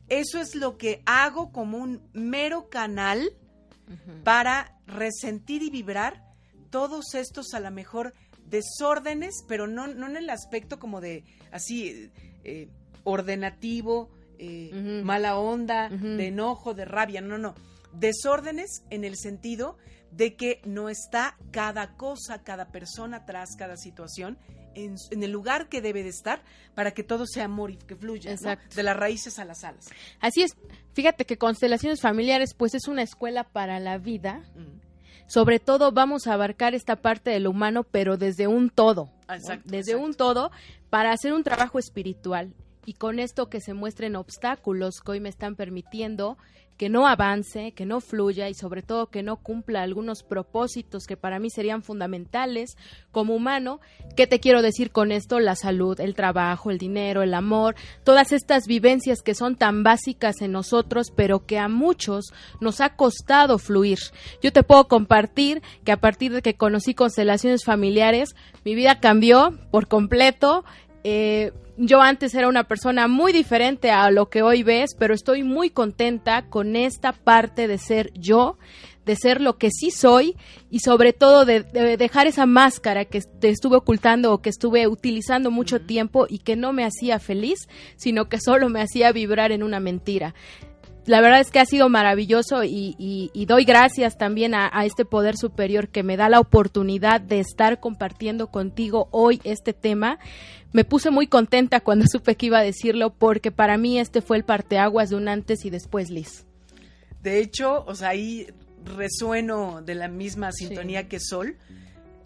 Eso 0.08 0.40
es 0.40 0.56
lo 0.56 0.78
que 0.78 1.02
hago 1.06 1.52
como 1.52 1.78
un 1.78 2.08
mero 2.14 2.70
canal 2.70 3.32
para 4.24 4.78
resentir 4.86 5.64
y 5.64 5.70
vibrar 5.70 6.24
todos 6.70 7.16
estos 7.16 7.54
a 7.54 7.60
lo 7.60 7.72
mejor 7.72 8.14
desórdenes, 8.46 9.44
pero 9.48 9.68
no, 9.68 9.88
no 9.88 10.08
en 10.08 10.18
el 10.18 10.30
aspecto 10.30 10.80
como 10.80 11.02
de 11.02 11.24
así 11.52 12.12
eh, 12.44 12.70
ordenativo, 13.04 14.10
eh, 14.40 15.02
mala 15.04 15.38
onda, 15.38 15.90
de 15.90 16.28
enojo, 16.28 16.74
de 16.74 16.86
rabia, 16.86 17.22
no, 17.22 17.38
no. 17.38 17.56
Desórdenes 17.94 18.84
en 18.90 19.04
el 19.04 19.18
sentido 19.18 19.78
de 20.12 20.36
que 20.36 20.62
no 20.66 20.90
está 20.90 21.38
cada 21.52 21.96
cosa, 21.96 22.44
cada 22.44 22.72
persona 22.72 23.18
atrás, 23.18 23.56
cada 23.58 23.78
situación 23.78 24.38
en, 24.76 24.96
en 25.12 25.24
el 25.24 25.32
lugar 25.32 25.70
que 25.70 25.82
debe 25.82 26.04
de 26.04 26.10
estar 26.10 26.42
para 26.76 26.92
que 26.92 27.04
todo 27.04 27.26
sea 27.26 27.46
amor 27.46 27.72
y 27.72 27.78
que 27.78 27.96
fluya, 27.96 28.36
de 28.76 28.84
las 28.84 28.98
raíces 28.98 29.40
a 29.40 29.46
las 29.46 29.64
alas. 29.64 29.86
Así 30.20 30.44
es. 30.44 30.56
Fíjate 30.94 31.26
que 31.26 31.38
constelaciones 31.38 32.02
familiares, 32.02 32.54
pues 32.54 32.74
es 32.74 32.88
una 32.88 33.04
escuela 33.04 33.44
para 33.44 33.80
la 33.80 33.98
vida. 33.98 34.44
Mm. 34.56 34.80
Sobre 35.28 35.60
todo 35.60 35.92
vamos 35.92 36.26
a 36.26 36.34
abarcar 36.34 36.74
esta 36.74 36.96
parte 36.96 37.30
de 37.30 37.40
lo 37.40 37.52
humano, 37.52 37.84
pero 37.84 38.18
desde 38.18 38.48
un 38.48 38.70
todo. 38.70 39.12
Desde 39.28 39.92
exacto. 39.92 40.00
un 40.00 40.14
todo 40.16 40.52
para 40.90 41.12
hacer 41.12 41.34
un 41.34 41.44
trabajo 41.44 41.78
espiritual. 41.78 42.54
Y 42.86 42.94
con 42.94 43.20
esto 43.20 43.50
que 43.50 43.62
se 43.62 43.74
muestren 43.74 44.16
obstáculos 44.16 45.02
que 45.02 45.12
hoy 45.12 45.20
me 45.20 45.30
están 45.30 45.56
permitiendo 45.56 46.38
que 46.80 46.88
no 46.88 47.08
avance, 47.08 47.74
que 47.74 47.86
no 47.86 48.00
fluya 48.00 48.48
y 48.48 48.54
sobre 48.54 48.82
todo 48.82 49.08
que 49.08 49.22
no 49.22 49.36
cumpla 49.36 49.82
algunos 49.82 50.24
propósitos 50.24 51.08
que 51.08 51.18
para 51.18 51.38
mí 51.38 51.50
serían 51.50 51.84
fundamentales 51.84 52.78
como 53.12 53.36
humano. 53.36 53.82
¿Qué 54.16 54.28
te 54.28 54.40
quiero 54.40 54.62
decir 54.62 54.90
con 54.90 55.12
esto? 55.12 55.42
La 55.42 55.58
salud, 55.58 56.00
el 56.00 56.16
trabajo, 56.16 56.72
el 56.72 56.78
dinero, 56.78 57.22
el 57.22 57.34
amor, 57.34 57.76
todas 58.06 58.32
estas 58.32 58.66
vivencias 58.66 59.22
que 59.22 59.36
son 59.36 59.58
tan 59.58 59.84
básicas 59.84 60.40
en 60.40 60.54
nosotros, 60.54 61.08
pero 61.14 61.46
que 61.46 61.60
a 61.60 61.68
muchos 61.68 62.32
nos 62.62 62.80
ha 62.80 62.96
costado 62.96 63.58
fluir. 63.58 64.00
Yo 64.42 64.54
te 64.54 64.64
puedo 64.64 64.88
compartir 64.88 65.62
que 65.84 65.92
a 65.92 66.00
partir 66.00 66.32
de 66.32 66.42
que 66.42 66.56
conocí 66.56 66.94
constelaciones 66.94 67.66
familiares, 67.66 68.30
mi 68.64 68.74
vida 68.74 69.02
cambió 69.02 69.60
por 69.70 69.90
completo. 69.90 70.64
Eh, 71.04 71.52
yo 71.82 72.02
antes 72.02 72.36
era 72.36 72.50
una 72.50 72.66
persona 72.66 73.08
muy 73.08 73.32
diferente 73.32 73.90
a 73.90 74.12
lo 74.12 74.30
que 74.30 74.42
hoy 74.42 74.64
ves, 74.64 74.96
pero 75.00 75.14
estoy 75.14 75.44
muy 75.44 75.70
contenta 75.70 76.46
con 76.50 76.76
esta 76.76 77.14
parte 77.14 77.70
de 77.70 77.78
ser 77.78 78.12
yo, 78.14 78.58
de 79.06 79.16
ser 79.16 79.40
lo 79.40 79.58
que 79.58 79.70
sí 79.72 79.90
soy 79.90 80.36
y 80.70 80.80
sobre 80.80 81.14
todo 81.14 81.46
de, 81.46 81.64
dejar 81.98 82.28
esa 82.28 82.46
máscara 82.46 83.06
que 83.06 83.22
te 83.22 83.48
estuve 83.48 83.78
ocultando 83.78 84.34
o 84.34 84.42
que 84.42 84.50
estuve 84.50 84.88
utilizando 84.88 85.52
mucho 85.52 85.80
tiempo 85.80 86.28
y 86.30 86.40
que 86.40 86.58
no 86.58 86.74
me 86.74 86.84
hacía 86.84 87.18
feliz, 87.18 87.70
sino 87.96 88.28
que 88.28 88.40
solo 88.42 88.68
me 88.68 88.82
hacía 88.82 89.14
vibrar 89.14 89.54
en 89.54 89.64
una 89.64 89.80
mentira 89.80 90.36
la 91.10 91.22
verdad 91.22 91.40
es 91.40 91.50
que 91.50 91.60
ha 91.60 91.66
sido 91.66 91.90
maravilloso 91.90 92.64
y, 92.64 93.32
doy 93.48 93.66
gracias 93.66 94.16
también 94.16 94.54
a, 94.54 94.70
este 94.86 95.06
poder 95.06 95.38
superior 95.38 95.90
que 95.90 96.04
me 96.04 96.18
da 96.18 96.30
la 96.30 96.40
oportunidad 96.40 97.20
de 97.20 97.40
estar 97.40 97.80
compartiendo 97.80 98.48
contigo 98.48 99.08
hoy 99.10 99.42
este 99.44 99.74
tema. 99.74 100.20
Me 100.72 100.84
puse 100.84 101.10
muy 101.10 101.28
contenta 101.28 101.80
cuando 101.80 102.06
supe 102.12 102.36
que 102.36 102.48
iba 102.48 102.60
a 102.60 102.64
decirlo 102.64 103.12
porque 103.12 103.52
para 103.52 103.78
mí 103.78 104.00
este 104.00 104.22
fue 104.22 104.38
el 104.38 104.44
parteaguas 104.44 105.10
de 105.10 105.16
un 105.16 105.28
antes 105.28 105.66
y 105.66 105.70
después, 105.70 106.10
Liz. 106.10 106.46
De 107.22 107.40
hecho, 107.40 107.84
o 107.86 107.96
sea, 107.96 108.10
ahí 108.10 108.48
resueno 108.86 109.82
de 109.82 109.96
la 109.96 110.08
misma 110.08 110.52
sintonía 110.52 111.08
que 111.08 111.20
Sol. 111.20 111.58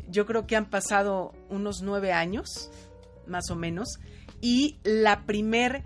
Yo 0.09 0.25
creo 0.25 0.45
que 0.45 0.55
han 0.55 0.69
pasado 0.69 1.33
unos 1.50 1.81
nueve 1.81 2.12
años, 2.12 2.69
más 3.25 3.50
o 3.50 3.55
menos, 3.55 4.00
y 4.41 4.77
la 4.83 5.25
primer, 5.25 5.83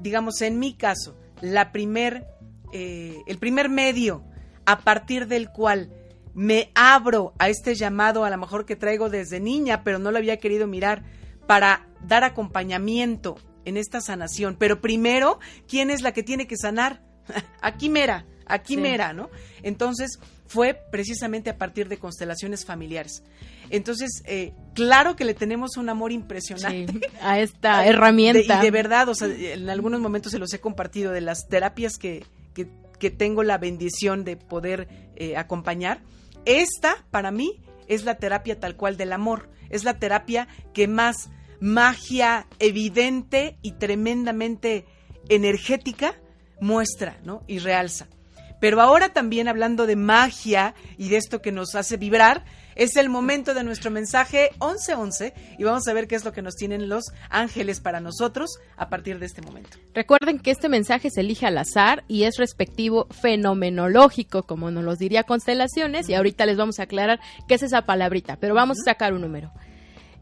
digamos, 0.00 0.40
en 0.40 0.58
mi 0.58 0.74
caso, 0.74 1.14
la 1.40 1.70
primer 1.70 2.26
eh, 2.72 3.22
el 3.26 3.38
primer 3.38 3.68
medio 3.70 4.22
a 4.66 4.80
partir 4.80 5.26
del 5.26 5.50
cual 5.50 5.90
me 6.34 6.70
abro 6.74 7.32
a 7.38 7.48
este 7.48 7.74
llamado, 7.74 8.24
a 8.24 8.30
lo 8.30 8.36
mejor 8.36 8.66
que 8.66 8.76
traigo 8.76 9.08
desde 9.08 9.40
niña, 9.40 9.82
pero 9.82 9.98
no 9.98 10.10
lo 10.10 10.18
había 10.18 10.36
querido 10.36 10.66
mirar, 10.66 11.02
para 11.48 11.88
dar 12.06 12.24
acompañamiento 12.24 13.38
en 13.64 13.78
esta 13.78 14.02
sanación. 14.02 14.56
Pero 14.58 14.82
primero, 14.82 15.40
¿quién 15.66 15.90
es 15.90 16.02
la 16.02 16.12
que 16.12 16.22
tiene 16.22 16.46
que 16.46 16.58
sanar? 16.58 17.02
aquí 17.62 17.88
mera, 17.88 18.26
aquí 18.44 18.76
mera, 18.76 19.14
¿no? 19.14 19.30
Entonces, 19.62 20.20
fue 20.46 20.78
precisamente 20.92 21.48
a 21.48 21.56
partir 21.56 21.88
de 21.88 21.96
constelaciones 21.96 22.66
familiares. 22.66 23.22
Entonces, 23.70 24.22
eh, 24.26 24.52
claro 24.74 25.16
que 25.16 25.24
le 25.24 25.32
tenemos 25.32 25.78
un 25.78 25.88
amor 25.88 26.12
impresionante 26.12 27.00
a 27.22 27.40
esta 27.40 27.86
herramienta. 27.88 28.58
y 28.58 28.62
de 28.62 28.70
verdad, 28.70 29.08
o 29.08 29.14
sea, 29.14 29.28
en 29.28 29.70
algunos 29.70 30.00
momentos 30.00 30.32
se 30.32 30.38
los 30.38 30.52
he 30.52 30.60
compartido 30.60 31.12
de 31.12 31.22
las 31.22 31.48
terapias 31.48 31.96
que, 31.96 32.26
que, 32.52 33.10
tengo 33.10 33.42
la 33.42 33.56
bendición 33.56 34.24
de 34.24 34.36
poder 34.36 34.86
eh, 35.16 35.38
acompañar. 35.38 36.02
Esta, 36.44 37.06
para 37.10 37.30
mí, 37.30 37.62
es 37.88 38.04
la 38.04 38.16
terapia 38.16 38.60
tal 38.60 38.76
cual 38.76 38.96
del 38.96 39.12
amor. 39.12 39.50
Es 39.70 39.84
la 39.84 39.98
terapia 39.98 40.48
que 40.72 40.86
más 40.86 41.30
magia 41.60 42.46
evidente 42.58 43.58
y 43.62 43.72
tremendamente 43.72 44.86
energética 45.28 46.14
muestra 46.60 47.18
¿no? 47.24 47.42
y 47.46 47.58
realza. 47.58 48.06
Pero 48.60 48.80
ahora 48.80 49.10
también 49.10 49.48
hablando 49.48 49.86
de 49.86 49.96
magia 49.96 50.74
y 50.96 51.08
de 51.08 51.16
esto 51.16 51.40
que 51.40 51.52
nos 51.52 51.74
hace 51.74 51.96
vibrar, 51.96 52.44
es 52.78 52.96
el 52.96 53.08
momento 53.10 53.54
de 53.54 53.64
nuestro 53.64 53.90
mensaje 53.90 54.50
1111 54.60 55.34
y 55.58 55.64
vamos 55.64 55.86
a 55.88 55.92
ver 55.92 56.06
qué 56.06 56.14
es 56.14 56.24
lo 56.24 56.32
que 56.32 56.42
nos 56.42 56.54
tienen 56.54 56.88
los 56.88 57.06
ángeles 57.28 57.80
para 57.80 58.00
nosotros 58.00 58.60
a 58.76 58.88
partir 58.88 59.18
de 59.18 59.26
este 59.26 59.42
momento. 59.42 59.76
Recuerden 59.94 60.38
que 60.38 60.52
este 60.52 60.68
mensaje 60.68 61.10
se 61.10 61.20
elige 61.20 61.44
al 61.44 61.58
azar 61.58 62.04
y 62.06 62.22
es 62.22 62.36
respectivo 62.38 63.08
fenomenológico, 63.10 64.44
como 64.44 64.70
nos 64.70 64.84
lo 64.84 64.94
diría 64.94 65.24
Constelaciones, 65.24 66.08
y 66.08 66.14
ahorita 66.14 66.46
les 66.46 66.56
vamos 66.56 66.78
a 66.78 66.84
aclarar 66.84 67.18
qué 67.48 67.54
es 67.54 67.64
esa 67.64 67.82
palabrita, 67.82 68.36
pero 68.36 68.54
vamos 68.54 68.78
a 68.80 68.92
sacar 68.92 69.12
un 69.12 69.22
número. 69.22 69.50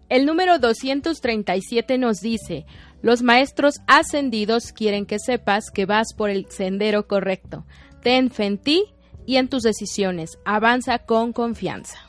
El 0.08 0.24
número 0.24 0.58
237 0.58 1.98
nos 1.98 2.20
dice, 2.20 2.64
los 3.02 3.22
maestros 3.22 3.80
ascendidos 3.86 4.72
quieren 4.72 5.04
que 5.04 5.18
sepas 5.18 5.70
que 5.70 5.84
vas 5.84 6.14
por 6.16 6.30
el 6.30 6.46
sendero 6.48 7.06
correcto. 7.06 7.66
Ten 8.02 8.30
fe 8.30 8.46
en 8.46 8.56
ti 8.56 8.84
y 9.26 9.36
en 9.36 9.48
tus 9.48 9.62
decisiones. 9.62 10.38
Avanza 10.46 11.00
con 11.00 11.34
confianza. 11.34 12.05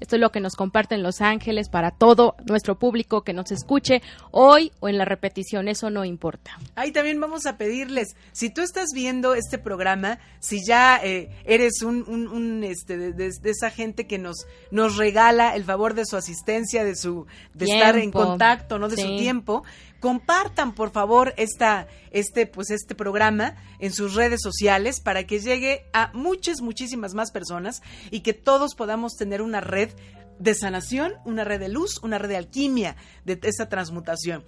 Esto 0.00 0.16
es 0.16 0.20
lo 0.20 0.30
que 0.30 0.40
nos 0.40 0.54
comparten 0.54 1.02
Los 1.02 1.20
Ángeles 1.20 1.68
para 1.68 1.90
todo 1.90 2.36
nuestro 2.44 2.78
público 2.78 3.22
que 3.22 3.32
nos 3.32 3.50
escuche 3.50 4.02
hoy 4.30 4.72
o 4.80 4.88
en 4.88 4.98
la 4.98 5.04
repetición, 5.04 5.68
eso 5.68 5.90
no 5.90 6.04
importa. 6.04 6.58
Ahí 6.74 6.92
también 6.92 7.20
vamos 7.20 7.46
a 7.46 7.56
pedirles, 7.56 8.16
si 8.32 8.50
tú 8.50 8.60
estás 8.60 8.88
viendo 8.94 9.34
este 9.34 9.58
programa, 9.58 10.18
si 10.40 10.64
ya 10.64 11.00
eh, 11.02 11.30
eres 11.44 11.82
un, 11.82 12.62
este, 12.64 12.96
de, 13.12 13.30
esa 13.44 13.70
gente 13.70 14.06
que 14.06 14.18
nos, 14.18 14.46
nos 14.70 14.96
regala 14.96 15.54
el 15.54 15.64
favor 15.64 15.94
de 15.94 16.04
su 16.06 16.16
asistencia, 16.16 16.84
de 16.84 16.96
su 16.96 17.26
de 17.54 17.66
estar 17.66 17.96
en 17.96 18.10
contacto, 18.10 18.78
no 18.78 18.88
de 18.88 18.96
su 18.96 19.16
tiempo, 19.16 19.64
compartan 20.00 20.74
por 20.74 20.90
favor 20.90 21.34
esta, 21.36 21.88
este, 22.10 22.46
pues 22.46 22.70
este 22.70 22.94
programa 22.94 23.56
en 23.78 23.92
sus 23.92 24.14
redes 24.14 24.40
sociales 24.42 25.00
para 25.00 25.24
que 25.26 25.40
llegue 25.40 25.86
a 25.92 26.10
muchas, 26.14 26.60
muchísimas 26.60 27.14
más 27.14 27.30
personas 27.30 27.82
y 28.10 28.20
que 28.20 28.32
todos 28.32 28.74
podamos 28.74 29.14
tener 29.16 29.42
una 29.42 29.60
red 29.60 29.90
de 30.38 30.54
sanación, 30.54 31.14
una 31.24 31.44
red 31.44 31.60
de 31.60 31.68
luz, 31.68 31.98
una 32.02 32.18
red 32.18 32.28
de 32.28 32.36
alquimia 32.36 32.96
de 33.24 33.38
esa 33.42 33.68
transmutación. 33.68 34.44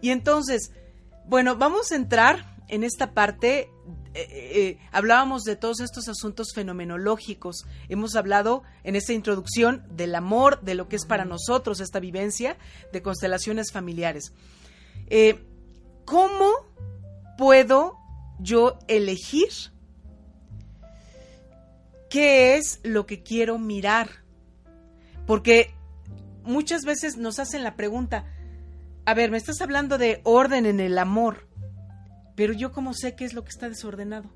Y 0.00 0.10
entonces, 0.10 0.72
bueno, 1.26 1.56
vamos 1.56 1.90
a 1.92 1.96
entrar 1.96 2.54
en 2.68 2.84
esta 2.84 3.12
parte. 3.12 3.70
Eh, 4.14 4.20
eh, 4.20 4.28
eh, 4.30 4.78
hablábamos 4.92 5.42
de 5.42 5.56
todos 5.56 5.80
estos 5.80 6.08
asuntos 6.08 6.52
fenomenológicos. 6.54 7.64
Hemos 7.88 8.14
hablado 8.14 8.62
en 8.84 8.96
esta 8.96 9.12
introducción 9.12 9.84
del 9.90 10.14
amor, 10.14 10.60
de 10.62 10.74
lo 10.74 10.88
que 10.88 10.96
es 10.96 11.06
para 11.06 11.24
nosotros 11.24 11.80
esta 11.80 12.00
vivencia 12.00 12.56
de 12.92 13.02
constelaciones 13.02 13.72
familiares. 13.72 14.32
Eh, 15.08 15.38
¿Cómo 16.04 16.50
puedo 17.38 17.98
yo 18.38 18.78
elegir 18.88 19.48
qué 22.10 22.56
es 22.56 22.80
lo 22.82 23.06
que 23.06 23.22
quiero 23.22 23.58
mirar? 23.58 24.10
Porque 25.26 25.74
muchas 26.42 26.84
veces 26.84 27.16
nos 27.16 27.38
hacen 27.38 27.64
la 27.64 27.74
pregunta, 27.74 28.26
a 29.06 29.14
ver, 29.14 29.30
me 29.30 29.38
estás 29.38 29.60
hablando 29.60 29.98
de 29.98 30.20
orden 30.24 30.66
en 30.66 30.80
el 30.80 30.98
amor, 30.98 31.48
pero 32.34 32.52
yo 32.52 32.72
cómo 32.72 32.94
sé 32.94 33.14
qué 33.14 33.24
es 33.24 33.32
lo 33.32 33.44
que 33.44 33.50
está 33.50 33.68
desordenado. 33.68 34.30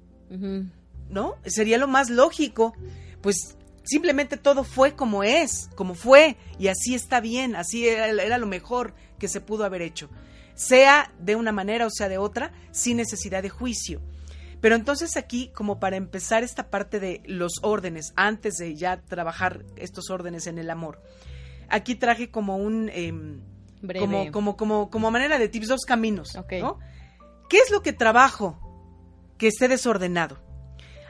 ¿No? 1.11 1.37
Sería 1.47 1.79
lo 1.79 1.89
más 1.89 2.11
lógico. 2.11 2.75
Pues 3.23 3.57
simplemente 3.83 4.37
todo 4.37 4.63
fue 4.63 4.95
como 4.95 5.25
es, 5.25 5.71
como 5.75 5.95
fue, 5.95 6.37
y 6.59 6.69
así 6.69 6.95
está 6.95 7.21
bien, 7.21 7.57
así 7.57 7.89
era 7.89 8.39
lo 8.39 8.47
mejor 8.47 8.95
que 9.19 9.29
se 9.29 9.41
pudo 9.41 9.65
haber 9.65 9.83
hecho 9.83 10.11
sea 10.59 11.13
de 11.21 11.37
una 11.37 11.53
manera 11.53 11.87
o 11.87 11.91
sea 11.91 12.09
de 12.09 12.19
otra, 12.19 12.53
sin 12.73 12.97
necesidad 12.97 13.43
de 13.43 13.49
juicio. 13.49 14.03
Pero 14.61 14.75
entonces 14.75 15.17
aquí, 15.17 15.53
como 15.55 15.79
para 15.79 15.97
empezar 15.97 16.43
esta 16.43 16.69
parte 16.69 16.99
de 16.99 17.23
los 17.27 17.53
órdenes, 17.63 18.13
antes 18.17 18.57
de 18.57 18.75
ya 18.75 19.01
trabajar 19.03 19.65
estos 19.77 20.11
órdenes 20.11 20.49
en 20.49 20.59
el 20.59 20.69
amor, 20.69 21.01
aquí 21.69 21.95
traje 21.95 22.31
como 22.31 22.57
un... 22.57 22.91
Em, 22.93 23.41
como, 24.01 24.33
como, 24.33 24.57
como, 24.57 24.91
como 24.91 25.11
manera 25.13 25.39
de 25.39 25.49
tips, 25.49 25.69
dos 25.69 25.83
caminos. 25.87 26.37
¿Qué 26.49 27.59
es 27.59 27.71
lo 27.71 27.81
que 27.81 27.93
trabajo 27.93 28.59
que 29.39 29.47
esté 29.47 29.69
desordenado? 29.69 30.43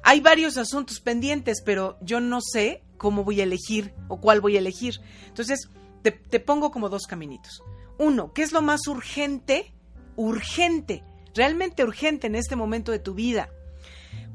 Hay 0.02 0.20
varios 0.20 0.58
asuntos 0.58 1.00
pendientes, 1.00 1.62
pero 1.64 1.96
yo 2.02 2.20
no 2.20 2.40
sé 2.42 2.82
cómo 2.98 3.24
voy 3.24 3.40
a 3.40 3.44
elegir 3.44 3.94
o 4.08 4.20
cuál 4.20 4.42
voy 4.42 4.56
a 4.56 4.58
elegir. 4.58 5.00
Entonces, 5.26 5.70
te, 6.02 6.12
te 6.12 6.38
pongo 6.38 6.70
como 6.70 6.90
dos 6.90 7.06
caminitos. 7.06 7.62
Uno, 7.98 8.32
¿qué 8.32 8.42
es 8.42 8.52
lo 8.52 8.62
más 8.62 8.86
urgente? 8.86 9.72
Urgente, 10.16 11.04
realmente 11.34 11.84
urgente 11.84 12.26
en 12.26 12.34
este 12.34 12.56
momento 12.56 12.92
de 12.92 12.98
tu 12.98 13.14
vida. 13.14 13.50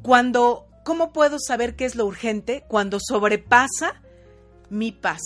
Cuando, 0.01 0.67
¿cómo 0.83 1.13
puedo 1.13 1.37
saber 1.39 1.75
qué 1.75 1.85
es 1.85 1.95
lo 1.95 2.05
urgente? 2.05 2.63
Cuando 2.67 2.99
sobrepasa 3.01 4.01
mi 4.69 4.91
paz. 4.91 5.21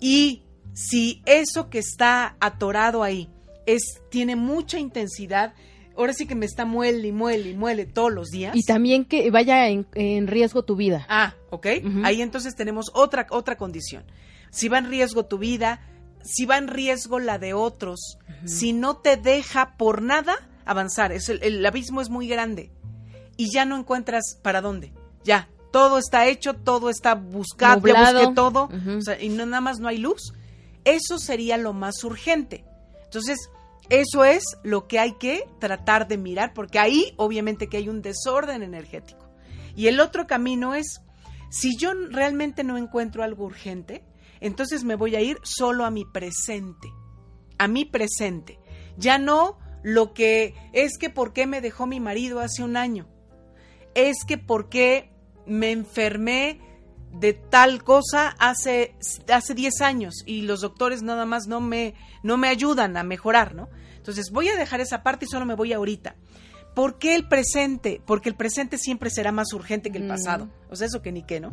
Y 0.00 0.42
si 0.72 1.22
eso 1.24 1.70
que 1.70 1.78
está 1.78 2.36
atorado 2.40 3.02
ahí 3.02 3.30
es, 3.66 3.82
tiene 4.10 4.36
mucha 4.36 4.78
intensidad, 4.78 5.54
ahora 5.96 6.12
sí 6.12 6.26
que 6.26 6.34
me 6.34 6.46
está 6.46 6.64
muele 6.64 7.08
y 7.08 7.12
muele 7.12 7.50
y 7.50 7.54
muele 7.54 7.86
todos 7.86 8.12
los 8.12 8.28
días. 8.28 8.56
Y 8.56 8.64
también 8.64 9.04
que 9.04 9.30
vaya 9.30 9.68
en, 9.68 10.26
riesgo 10.26 10.64
tu 10.64 10.76
vida. 10.76 11.06
Ah, 11.08 11.34
ok. 11.50 11.66
Ahí 12.02 12.22
entonces 12.22 12.54
tenemos 12.56 12.90
otra, 12.92 13.26
otra 13.30 13.56
condición. 13.56 14.04
Si 14.50 14.68
va 14.68 14.78
en 14.78 14.88
riesgo 14.88 15.26
tu 15.26 15.38
vida, 15.38 15.80
si 16.24 16.46
va 16.46 16.56
en 16.56 16.68
riesgo 16.68 17.18
la 17.18 17.38
de 17.38 17.54
otros, 17.54 18.18
si 18.46 18.72
no 18.72 18.96
te 18.96 19.16
deja 19.16 19.76
por 19.76 20.02
nada 20.02 20.34
avanzar. 20.64 21.12
Es 21.12 21.28
el, 21.28 21.64
abismo 21.64 22.00
es 22.00 22.10
muy 22.10 22.26
grande 22.26 22.72
y 23.36 23.52
ya 23.52 23.64
no 23.64 23.76
encuentras 23.76 24.38
para 24.42 24.60
dónde. 24.60 24.92
Ya, 25.22 25.48
todo 25.70 25.98
está 25.98 26.26
hecho, 26.26 26.54
todo 26.54 26.90
está 26.90 27.14
buscado, 27.14 27.86
ya 27.86 28.12
busqué 28.12 28.34
todo, 28.34 28.68
y 29.20 29.28
no, 29.28 29.46
nada 29.46 29.60
más 29.60 29.78
no 29.78 29.88
hay 29.88 29.98
luz. 29.98 30.32
Eso 30.84 31.18
sería 31.18 31.56
lo 31.56 31.72
más 31.72 32.02
urgente. 32.04 32.64
Entonces, 33.04 33.38
eso 33.90 34.24
es 34.24 34.44
lo 34.62 34.86
que 34.86 34.98
hay 34.98 35.12
que 35.14 35.48
tratar 35.58 36.08
de 36.08 36.18
mirar, 36.18 36.52
porque 36.54 36.78
ahí 36.78 37.14
obviamente 37.16 37.68
que 37.68 37.76
hay 37.76 37.88
un 37.88 38.02
desorden 38.02 38.62
energético. 38.62 39.28
Y 39.76 39.88
el 39.88 40.00
otro 40.00 40.26
camino 40.26 40.74
es, 40.74 41.00
si 41.50 41.76
yo 41.76 41.92
realmente 42.10 42.64
no 42.64 42.78
encuentro 42.78 43.22
algo 43.22 43.44
urgente, 43.44 44.04
entonces 44.44 44.84
me 44.84 44.94
voy 44.94 45.16
a 45.16 45.22
ir 45.22 45.38
solo 45.42 45.84
a 45.84 45.90
mi 45.90 46.04
presente, 46.04 46.92
a 47.58 47.66
mi 47.66 47.86
presente. 47.86 48.58
Ya 48.98 49.18
no 49.18 49.58
lo 49.82 50.12
que 50.12 50.54
es 50.72 50.98
que 50.98 51.08
por 51.08 51.32
qué 51.32 51.46
me 51.46 51.62
dejó 51.62 51.86
mi 51.86 51.98
marido 51.98 52.40
hace 52.40 52.62
un 52.62 52.76
año, 52.76 53.08
es 53.94 54.24
que 54.26 54.36
por 54.36 54.68
qué 54.68 55.10
me 55.46 55.72
enfermé 55.72 56.60
de 57.10 57.32
tal 57.32 57.84
cosa 57.84 58.34
hace 58.38 58.94
hace 59.32 59.54
10 59.54 59.80
años 59.80 60.14
y 60.26 60.42
los 60.42 60.60
doctores 60.60 61.02
nada 61.02 61.24
más 61.24 61.46
no 61.46 61.60
me 61.60 61.94
no 62.22 62.36
me 62.36 62.48
ayudan 62.48 62.98
a 62.98 63.02
mejorar, 63.02 63.54
¿no? 63.54 63.70
Entonces, 63.96 64.30
voy 64.30 64.50
a 64.50 64.56
dejar 64.56 64.82
esa 64.82 65.02
parte 65.02 65.24
y 65.24 65.28
solo 65.28 65.46
me 65.46 65.54
voy 65.54 65.72
ahorita. 65.72 66.16
¿Por 66.74 66.98
qué 66.98 67.14
el 67.14 67.26
presente? 67.26 68.02
Porque 68.04 68.28
el 68.28 68.34
presente 68.34 68.76
siempre 68.76 69.08
será 69.08 69.32
más 69.32 69.54
urgente 69.54 69.90
que 69.90 69.96
el 69.96 70.06
pasado. 70.06 70.50
O 70.68 70.76
sea, 70.76 70.86
eso 70.88 71.00
que 71.00 71.12
ni 71.12 71.22
qué, 71.22 71.40
¿no? 71.40 71.52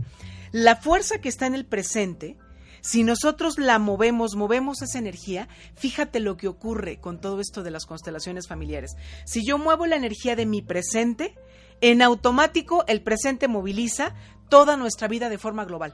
La 0.51 0.75
fuerza 0.75 1.21
que 1.21 1.29
está 1.29 1.45
en 1.45 1.55
el 1.55 1.65
presente, 1.65 2.37
si 2.81 3.03
nosotros 3.03 3.57
la 3.57 3.79
movemos, 3.79 4.35
movemos 4.35 4.81
esa 4.81 4.99
energía, 4.99 5.47
fíjate 5.75 6.19
lo 6.19 6.35
que 6.35 6.47
ocurre 6.47 6.99
con 6.99 7.21
todo 7.21 7.39
esto 7.39 7.63
de 7.63 7.71
las 7.71 7.85
constelaciones 7.85 8.47
familiares. 8.47 8.95
Si 9.25 9.45
yo 9.45 9.57
muevo 9.57 9.85
la 9.85 9.95
energía 9.95 10.35
de 10.35 10.45
mi 10.45 10.61
presente, 10.61 11.35
en 11.79 12.01
automático 12.01 12.83
el 12.87 13.01
presente 13.01 13.47
moviliza 13.47 14.15
toda 14.49 14.77
nuestra 14.77 15.07
vida 15.07 15.29
de 15.29 15.37
forma 15.37 15.65
global, 15.65 15.93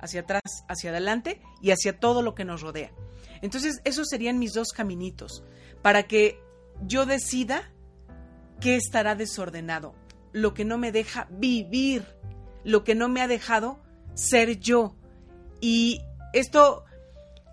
hacia 0.00 0.20
atrás, 0.20 0.64
hacia 0.68 0.90
adelante 0.90 1.40
y 1.62 1.70
hacia 1.70 1.98
todo 1.98 2.22
lo 2.22 2.34
que 2.34 2.44
nos 2.44 2.62
rodea. 2.62 2.92
Entonces, 3.40 3.80
esos 3.84 4.08
serían 4.08 4.38
mis 4.38 4.52
dos 4.52 4.68
caminitos, 4.68 5.44
para 5.82 6.04
que 6.04 6.40
yo 6.82 7.06
decida 7.06 7.72
qué 8.60 8.76
estará 8.76 9.14
desordenado, 9.14 9.94
lo 10.32 10.54
que 10.54 10.64
no 10.64 10.78
me 10.78 10.92
deja 10.92 11.28
vivir, 11.30 12.04
lo 12.64 12.84
que 12.84 12.94
no 12.94 13.08
me 13.08 13.22
ha 13.22 13.28
dejado 13.28 13.80
ser 14.14 14.58
yo. 14.58 14.96
Y 15.60 16.02
esto 16.32 16.84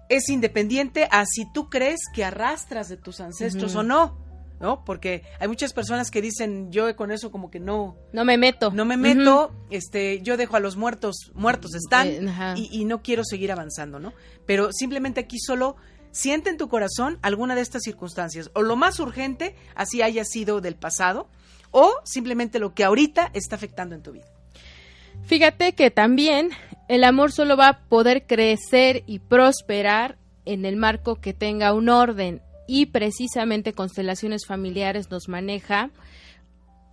es 0.09 0.29
independiente 0.29 1.07
a 1.11 1.25
si 1.25 1.51
tú 1.51 1.69
crees 1.69 2.01
que 2.13 2.23
arrastras 2.23 2.89
de 2.89 2.97
tus 2.97 3.19
ancestros 3.19 3.75
o 3.75 3.83
no. 3.83 4.23
¿no? 4.59 4.85
Porque 4.85 5.23
hay 5.39 5.47
muchas 5.47 5.73
personas 5.73 6.09
que 6.09 6.21
dicen, 6.21 6.71
yo 6.71 6.95
con 6.95 7.11
eso 7.11 7.29
como 7.29 7.51
que 7.51 7.59
no... 7.59 7.97
No 8.13 8.23
me 8.23 8.37
meto. 8.37 8.71
No 8.71 8.85
me 8.85 8.95
meto, 8.95 9.53
este, 9.69 10.21
yo 10.21 10.37
dejo 10.37 10.55
a 10.55 10.59
los 10.59 10.77
muertos, 10.77 11.31
muertos 11.33 11.75
están, 11.75 12.07
eh, 12.07 12.53
y, 12.55 12.69
y, 12.71 12.85
no 12.85 13.01
quiero 13.01 13.23
seguir 13.25 13.51
avanzando, 13.51 13.99
¿no? 13.99 14.13
Pero 14.45 14.71
simplemente 14.71 15.19
aquí 15.19 15.39
solo 15.39 15.75
siente 16.11 16.49
en 16.49 16.57
tu 16.57 16.69
corazón 16.69 17.19
alguna 17.21 17.55
de 17.55 17.61
estas 17.61 17.83
circunstancias, 17.83 18.49
o 18.53 18.61
lo 18.61 18.77
más 18.77 18.99
urgente, 18.99 19.55
así 19.75 20.01
haya 20.01 20.23
sido 20.23 20.61
del 20.61 20.75
pasado, 20.75 21.27
o 21.71 21.93
simplemente 22.05 22.57
lo 22.57 22.73
que 22.73 22.85
ahorita 22.85 23.31
está 23.33 23.57
afectando 23.57 23.95
en 23.95 24.01
tu 24.01 24.13
vida. 24.13 24.25
Fíjate 25.25 25.73
que 25.73 25.91
también 25.91 26.51
el 26.87 27.03
amor 27.03 27.31
solo 27.31 27.57
va 27.57 27.67
a 27.69 27.79
poder 27.79 28.25
crecer 28.27 29.03
y 29.07 29.19
prosperar 29.19 30.17
en 30.45 30.65
el 30.65 30.75
marco 30.75 31.15
que 31.15 31.33
tenga 31.33 31.73
un 31.73 31.89
orden 31.89 32.41
y 32.67 32.87
precisamente 32.87 33.73
constelaciones 33.73 34.45
familiares 34.45 35.09
nos 35.09 35.27
maneja 35.27 35.91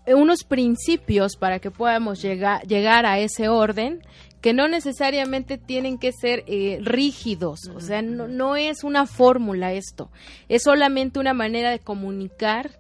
unos 0.07 0.45
principios 0.45 1.37
para 1.37 1.61
que 1.61 1.71
podamos 1.71 2.21
llegar, 2.23 2.67
llegar 2.67 3.07
a 3.07 3.19
ese 3.19 3.49
orden 3.49 4.03
que 4.41 4.53
no 4.53 4.67
necesariamente 4.67 5.57
tienen 5.57 5.99
que 5.99 6.11
ser 6.13 6.43
eh, 6.49 6.81
rígidos, 6.83 7.61
o 7.73 7.81
sea, 7.81 8.03
no, 8.03 8.27
no 8.27 8.57
es 8.57 8.83
una 8.83 9.07
fórmula 9.07 9.73
esto, 9.73 10.11
es 10.49 10.65
solamente 10.65 11.21
una 11.21 11.33
manera 11.33 11.71
de 11.71 11.79
comunicar 11.79 12.73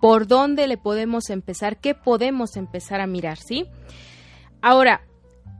por 0.00 0.28
dónde 0.28 0.68
le 0.68 0.78
podemos 0.78 1.28
empezar, 1.30 1.78
qué 1.78 1.96
podemos 1.96 2.56
empezar 2.56 3.00
a 3.00 3.08
mirar, 3.08 3.38
¿sí? 3.38 3.66
Ahora, 4.62 5.02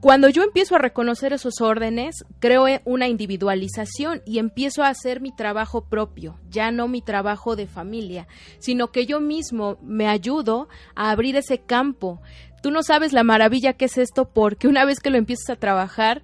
cuando 0.01 0.29
yo 0.29 0.45
empiezo 0.45 0.77
a 0.77 0.79
reconocer 0.79 1.33
esos 1.33 1.61
órdenes, 1.61 2.25
creo 2.39 2.67
una 2.85 3.09
individualización 3.09 4.23
y 4.25 4.39
empiezo 4.39 4.85
a 4.85 4.89
hacer 4.89 5.21
mi 5.21 5.33
trabajo 5.33 5.87
propio, 5.87 6.39
ya 6.51 6.71
no 6.71 6.87
mi 6.87 7.03
trabajo 7.03 7.57
de 7.57 7.67
familia, 7.67 8.29
sino 8.61 8.93
que 8.93 9.07
yo 9.07 9.21
mismo 9.21 9.77
me 9.83 10.07
ayudo 10.07 10.69
a 10.95 11.11
abrir 11.11 11.35
ese 11.35 11.59
campo. 11.59 12.21
Tú 12.63 12.71
no 12.71 12.85
sabes 12.85 13.13
la 13.13 13.25
maravilla 13.25 13.73
que 13.73 13.87
es 13.87 13.99
esto 13.99 14.29
porque 14.29 14.69
una 14.69 14.85
vez 14.85 15.01
que 15.01 15.11
lo 15.11 15.19
empiezas 15.19 15.51
a 15.51 15.57
trabajar, 15.57 16.23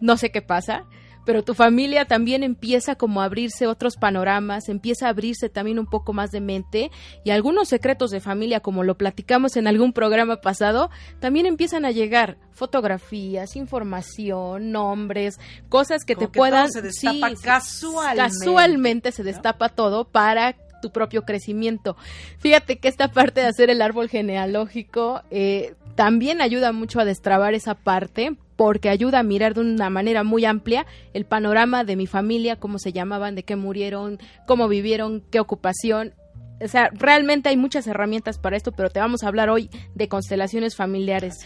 no 0.00 0.16
sé 0.16 0.30
qué 0.30 0.40
pasa, 0.40 0.84
pero 1.28 1.44
tu 1.44 1.52
familia 1.52 2.06
también 2.06 2.42
empieza 2.42 2.94
como 2.94 3.20
a 3.20 3.26
abrirse 3.26 3.66
otros 3.66 3.98
panoramas, 3.98 4.70
empieza 4.70 5.04
a 5.04 5.10
abrirse 5.10 5.50
también 5.50 5.78
un 5.78 5.84
poco 5.84 6.14
más 6.14 6.30
de 6.30 6.40
mente 6.40 6.90
y 7.22 7.32
algunos 7.32 7.68
secretos 7.68 8.10
de 8.10 8.20
familia, 8.20 8.60
como 8.60 8.82
lo 8.82 8.96
platicamos 8.96 9.58
en 9.58 9.66
algún 9.66 9.92
programa 9.92 10.40
pasado, 10.40 10.88
también 11.20 11.44
empiezan 11.44 11.84
a 11.84 11.90
llegar 11.90 12.38
fotografías, 12.52 13.56
información, 13.56 14.72
nombres, 14.72 15.38
cosas 15.68 16.06
que 16.06 16.16
te 16.16 16.28
puedan... 16.28 16.72
se 16.72 16.80
destapa 16.80 17.34
casualmente. 17.42 18.22
Casualmente 18.22 19.12
se 19.12 19.22
destapa 19.22 19.68
todo 19.68 20.06
para 20.06 20.56
tu 20.80 20.92
propio 20.92 21.26
crecimiento. 21.26 21.98
Fíjate 22.38 22.78
que 22.78 22.88
esta 22.88 23.12
parte 23.12 23.42
de 23.42 23.48
hacer 23.48 23.68
el 23.68 23.82
árbol 23.82 24.08
genealógico 24.08 25.20
eh, 25.30 25.74
también 25.94 26.40
ayuda 26.40 26.72
mucho 26.72 27.00
a 27.00 27.04
destrabar 27.04 27.52
esa 27.52 27.74
parte 27.74 28.38
porque 28.58 28.88
ayuda 28.88 29.20
a 29.20 29.22
mirar 29.22 29.54
de 29.54 29.60
una 29.60 29.88
manera 29.88 30.24
muy 30.24 30.44
amplia 30.44 30.84
el 31.14 31.24
panorama 31.24 31.84
de 31.84 31.94
mi 31.94 32.08
familia, 32.08 32.56
cómo 32.56 32.80
se 32.80 32.92
llamaban, 32.92 33.36
de 33.36 33.44
qué 33.44 33.54
murieron, 33.54 34.18
cómo 34.48 34.66
vivieron, 34.66 35.22
qué 35.30 35.38
ocupación. 35.38 36.12
O 36.60 36.66
sea, 36.66 36.90
realmente 36.92 37.50
hay 37.50 37.56
muchas 37.56 37.86
herramientas 37.86 38.40
para 38.40 38.56
esto, 38.56 38.72
pero 38.72 38.90
te 38.90 38.98
vamos 38.98 39.22
a 39.22 39.28
hablar 39.28 39.48
hoy 39.48 39.70
de 39.94 40.08
constelaciones 40.08 40.74
familiares. 40.74 41.36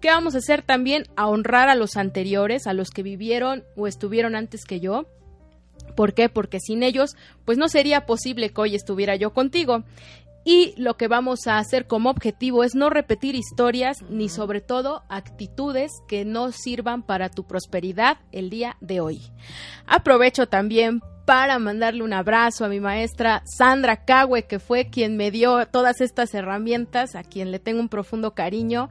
¿Qué 0.00 0.08
vamos 0.08 0.34
a 0.34 0.38
hacer 0.38 0.62
también? 0.62 1.02
A 1.14 1.28
honrar 1.28 1.68
a 1.68 1.74
los 1.74 1.98
anteriores, 1.98 2.66
a 2.66 2.72
los 2.72 2.88
que 2.88 3.02
vivieron 3.02 3.62
o 3.76 3.86
estuvieron 3.86 4.34
antes 4.34 4.64
que 4.64 4.80
yo. 4.80 5.04
¿Por 5.94 6.14
qué? 6.14 6.30
Porque 6.30 6.58
sin 6.58 6.82
ellos, 6.82 7.16
pues 7.44 7.58
no 7.58 7.68
sería 7.68 8.06
posible 8.06 8.48
que 8.48 8.60
hoy 8.62 8.74
estuviera 8.74 9.14
yo 9.14 9.34
contigo 9.34 9.84
y 10.46 10.74
lo 10.76 10.96
que 10.96 11.08
vamos 11.08 11.48
a 11.48 11.58
hacer 11.58 11.88
como 11.88 12.08
objetivo 12.08 12.62
es 12.62 12.76
no 12.76 12.88
repetir 12.88 13.34
historias 13.34 14.02
ni 14.08 14.28
sobre 14.28 14.60
todo 14.60 15.02
actitudes 15.08 15.90
que 16.06 16.24
no 16.24 16.52
sirvan 16.52 17.02
para 17.02 17.28
tu 17.28 17.44
prosperidad 17.48 18.18
el 18.30 18.48
día 18.48 18.76
de 18.80 19.00
hoy. 19.00 19.22
Aprovecho 19.88 20.46
también 20.46 21.02
para 21.24 21.58
mandarle 21.58 22.04
un 22.04 22.12
abrazo 22.12 22.64
a 22.64 22.68
mi 22.68 22.78
maestra 22.78 23.42
Sandra 23.44 24.04
Cagüe, 24.04 24.46
que 24.46 24.60
fue 24.60 24.88
quien 24.88 25.16
me 25.16 25.32
dio 25.32 25.66
todas 25.66 26.00
estas 26.00 26.32
herramientas, 26.32 27.16
a 27.16 27.24
quien 27.24 27.50
le 27.50 27.58
tengo 27.58 27.80
un 27.80 27.88
profundo 27.88 28.34
cariño 28.34 28.88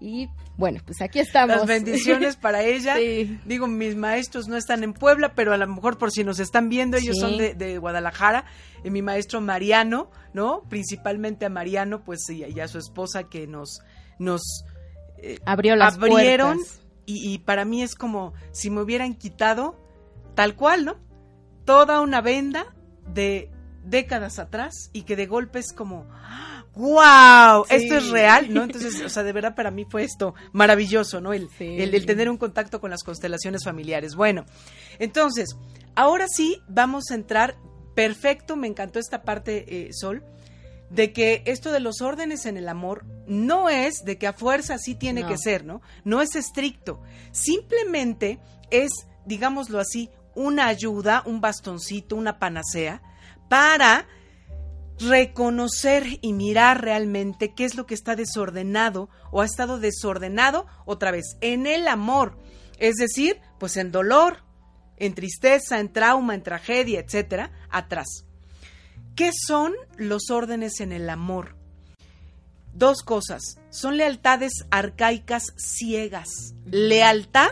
y 0.00 0.28
bueno, 0.56 0.80
pues 0.84 1.00
aquí 1.02 1.18
estamos. 1.18 1.56
Las 1.56 1.66
bendiciones 1.66 2.36
para 2.40 2.62
ella. 2.62 2.96
Digo, 3.44 3.66
mis 3.66 3.96
maestros 3.96 4.48
no 4.48 4.56
están 4.56 4.84
en 4.84 4.92
Puebla, 4.92 5.34
pero 5.34 5.52
a 5.52 5.56
lo 5.56 5.66
mejor 5.66 5.98
por 5.98 6.10
si 6.10 6.24
nos 6.24 6.38
están 6.40 6.68
viendo, 6.68 6.96
ellos 6.96 7.16
son 7.18 7.36
de, 7.36 7.78
Guadalajara. 7.78 8.44
Y 8.84 8.90
mi 8.90 9.02
maestro 9.02 9.40
Mariano, 9.40 10.10
¿no? 10.32 10.62
Principalmente 10.68 11.46
a 11.46 11.48
Mariano, 11.48 12.04
pues 12.04 12.28
y, 12.30 12.60
a 12.60 12.68
su 12.68 12.78
esposa 12.78 13.24
que 13.24 13.46
nos, 13.46 13.80
nos 14.18 14.64
eh, 15.18 15.38
Abrió 15.46 15.74
las 15.76 15.94
abrieron. 15.94 16.58
Y, 17.06 17.32
y 17.32 17.38
para 17.38 17.64
mí 17.64 17.82
es 17.82 17.94
como 17.94 18.34
si 18.52 18.70
me 18.70 18.82
hubieran 18.82 19.14
quitado, 19.14 19.80
tal 20.34 20.54
cual, 20.54 20.84
¿no? 20.84 20.96
Toda 21.64 22.00
una 22.00 22.20
venda 22.20 22.74
de 23.06 23.50
décadas 23.84 24.38
atrás 24.38 24.90
y 24.92 25.02
que 25.02 25.16
de 25.16 25.26
golpe 25.26 25.58
es 25.58 25.72
como 25.72 26.06
wow, 26.78 27.64
esto 27.68 27.96
es 27.96 28.08
real, 28.10 28.54
¿no? 28.54 28.62
Entonces, 28.62 29.02
o 29.02 29.08
sea, 29.08 29.24
de 29.24 29.32
verdad 29.32 29.56
para 29.56 29.72
mí 29.72 29.84
fue 29.84 30.04
esto 30.04 30.34
maravilloso, 30.52 31.20
¿no? 31.20 31.32
El, 31.32 31.50
el, 31.58 32.06
tener 32.06 32.30
un 32.30 32.36
contacto 32.36 32.80
con 32.80 32.90
las 32.90 33.02
constelaciones 33.02 33.64
familiares. 33.64 34.14
Bueno, 34.14 34.46
entonces, 35.00 35.56
ahora 35.96 36.26
sí 36.28 36.62
vamos 36.68 37.10
a 37.10 37.16
entrar, 37.16 37.56
perfecto, 37.96 38.54
me 38.54 38.68
encantó 38.68 39.00
esta 39.00 39.22
parte, 39.22 39.64
eh, 39.66 39.92
Sol, 39.92 40.22
de 40.88 41.12
que 41.12 41.42
esto 41.46 41.72
de 41.72 41.80
los 41.80 42.00
órdenes 42.00 42.46
en 42.46 42.56
el 42.56 42.68
amor 42.68 43.04
no 43.26 43.68
es 43.68 44.04
de 44.04 44.16
que 44.16 44.28
a 44.28 44.32
fuerza 44.32 44.78
sí 44.78 44.94
tiene 44.94 45.26
que 45.26 45.36
ser, 45.36 45.64
¿no? 45.64 45.82
No 46.04 46.22
es 46.22 46.36
estricto, 46.36 47.02
simplemente 47.32 48.38
es, 48.70 48.92
digámoslo 49.26 49.80
así, 49.80 50.10
una 50.36 50.68
ayuda, 50.68 51.24
un 51.26 51.40
bastoncito, 51.40 52.14
una 52.14 52.38
panacea 52.38 53.02
para 53.48 54.06
reconocer 55.00 56.18
y 56.20 56.32
mirar 56.32 56.82
realmente 56.82 57.54
qué 57.54 57.64
es 57.64 57.74
lo 57.74 57.86
que 57.86 57.94
está 57.94 58.16
desordenado 58.16 59.08
o 59.30 59.40
ha 59.40 59.44
estado 59.44 59.78
desordenado 59.78 60.66
otra 60.84 61.10
vez 61.10 61.36
en 61.40 61.66
el 61.66 61.88
amor, 61.88 62.36
es 62.78 62.96
decir, 62.96 63.40
pues 63.58 63.76
en 63.76 63.92
dolor, 63.92 64.44
en 64.96 65.14
tristeza, 65.14 65.78
en 65.80 65.92
trauma, 65.92 66.34
en 66.34 66.42
tragedia, 66.42 67.00
etcétera, 67.00 67.52
atrás. 67.70 68.24
¿Qué 69.14 69.30
son 69.32 69.74
los 69.96 70.30
órdenes 70.30 70.80
en 70.80 70.92
el 70.92 71.08
amor? 71.10 71.56
Dos 72.72 73.02
cosas, 73.02 73.58
son 73.70 73.96
lealtades 73.96 74.52
arcaicas 74.70 75.54
ciegas. 75.56 76.54
Lealtad, 76.66 77.50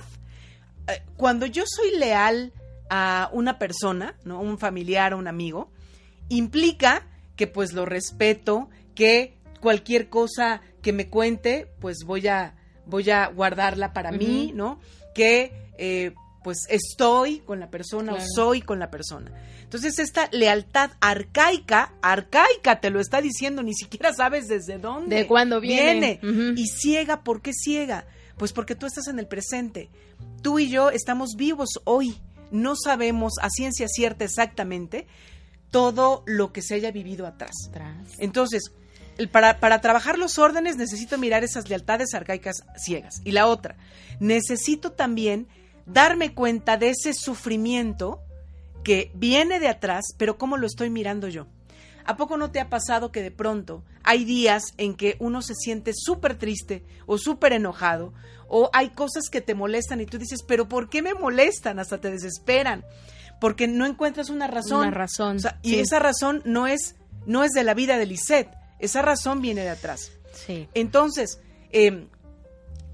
eh, 0.87 1.03
cuando 1.17 1.47
yo 1.47 1.65
soy 1.67 1.99
leal 1.99 2.53
a 2.89 3.31
una 3.33 3.59
persona, 3.59 4.17
¿no? 4.25 4.41
un 4.41 4.59
familiar, 4.59 5.15
un 5.15 5.27
amigo, 5.27 5.73
implica 6.29 7.07
que 7.37 7.47
pues 7.47 7.73
lo 7.73 7.85
respeto, 7.85 8.69
que 8.95 9.37
cualquier 9.61 10.09
cosa 10.09 10.63
que 10.83 10.93
me 10.93 11.09
cuente, 11.09 11.69
pues 11.81 11.99
voy 12.05 12.29
a, 12.29 12.55
voy 12.87 13.11
a 13.11 13.27
guardarla 13.29 13.93
para 13.93 14.13
mí, 14.13 14.53
¿no? 14.55 14.81
Que 15.15 15.53
eh, 15.79 16.13
pues 16.43 16.59
estoy 16.69 17.41
con 17.41 17.59
la 17.59 17.71
persona 17.71 18.15
o 18.15 18.19
soy 18.21 18.63
con 18.63 18.79
la 18.79 18.91
persona. 18.91 19.33
Entonces 19.63 19.99
esta 19.99 20.29
lealtad 20.31 20.93
arcaica, 21.01 21.95
arcaica 22.03 22.81
te 22.81 22.91
lo 22.91 23.01
está 23.01 23.21
diciendo, 23.21 23.65
ni 23.65 23.75
siquiera 23.75 24.15
sabes 24.15 24.47
desde 24.47 24.79
dónde. 24.79 25.17
De 25.17 25.27
cuándo 25.27 25.61
viene. 25.61 26.21
Y 26.23 26.69
ciega, 26.69 27.25
¿por 27.25 27.43
qué 27.43 27.51
ciega? 27.53 28.07
Pues 28.37 28.53
porque 28.53 28.77
tú 28.77 28.87
estás 28.87 29.09
en 29.09 29.19
el 29.19 29.27
presente. 29.27 29.91
Tú 30.41 30.61
y 30.61 30.69
yo 30.69 30.91
estamos 30.91 31.31
vivos 31.37 31.71
hoy. 31.83 32.17
No 32.53 32.77
sabemos 32.77 33.33
a 33.43 33.51
ciencia 33.51 33.89
cierta 33.89 34.25
exactamente 34.25 35.09
todo 35.71 36.23
lo 36.27 36.53
que 36.53 36.63
se 36.63 36.75
haya 36.75 36.91
vivido 36.91 37.27
atrás. 37.27 37.71
Entonces, 38.19 38.73
para, 39.31 39.61
para, 39.61 39.81
trabajar 39.81 40.19
los 40.19 40.39
órdenes 40.39 40.77
necesito 40.77 41.19
mirar 41.19 41.45
esas 41.45 41.69
lealtades 41.69 42.15
arcaicas 42.15 42.65
ciegas. 42.77 43.21
Y 43.25 43.33
la 43.33 43.47
otra, 43.47 43.77
necesito 44.21 44.93
también 44.93 45.49
darme 45.87 46.35
cuenta 46.35 46.77
de 46.77 46.91
ese 46.91 47.15
sufrimiento 47.15 48.21
que 48.85 49.11
viene 49.15 49.59
de 49.59 49.69
atrás, 49.69 50.05
pero 50.17 50.39
cómo 50.39 50.57
lo 50.57 50.67
estoy 50.67 50.91
mirando 50.91 51.29
yo. 51.29 51.47
¿A 52.05 52.17
poco 52.17 52.37
no 52.37 52.53
te 52.53 52.61
ha 52.61 52.71
pasado 52.71 53.11
que 53.11 53.21
de 53.21 53.33
pronto 53.33 53.83
hay 54.05 54.25
días 54.25 54.63
en 54.77 54.95
que 54.95 55.17
uno 55.19 55.43
se 55.43 55.55
siente 55.57 55.93
súper 55.93 56.39
triste 56.39 56.85
o 57.07 57.19
súper 57.19 57.53
enojado 57.53 58.13
o 58.49 58.71
hay 58.73 58.91
cosas 58.91 59.29
que 59.29 59.41
te 59.41 59.57
molestan 59.57 60.01
y 60.01 60.07
tú 60.07 60.19
dices, 60.19 60.45
pero 60.47 60.69
¿por 60.69 60.89
qué 60.89 61.03
me 61.03 61.15
molestan? 61.15 61.81
Hasta 61.81 62.01
te 62.01 62.11
desesperan. 62.11 62.85
Porque 63.41 63.69
no 63.69 63.87
encuentras 63.87 64.31
una 64.31 64.47
razón. 64.47 64.81
Una 64.81 64.91
razón. 64.91 65.39
Y 65.63 65.77
esa 65.77 65.99
razón 65.99 66.43
no 66.45 66.67
es, 66.67 66.97
no 67.27 67.45
es 67.45 67.53
de 67.53 67.65
la 67.65 67.75
vida 67.75 67.99
de 67.99 68.07
Lisette. 68.07 68.51
Esa 68.79 69.03
razón 69.03 69.41
viene 69.41 69.63
de 69.63 69.71
atrás. 69.71 70.13
Sí. 70.33 70.69
Entonces, 70.75 71.41
eh, 71.71 72.07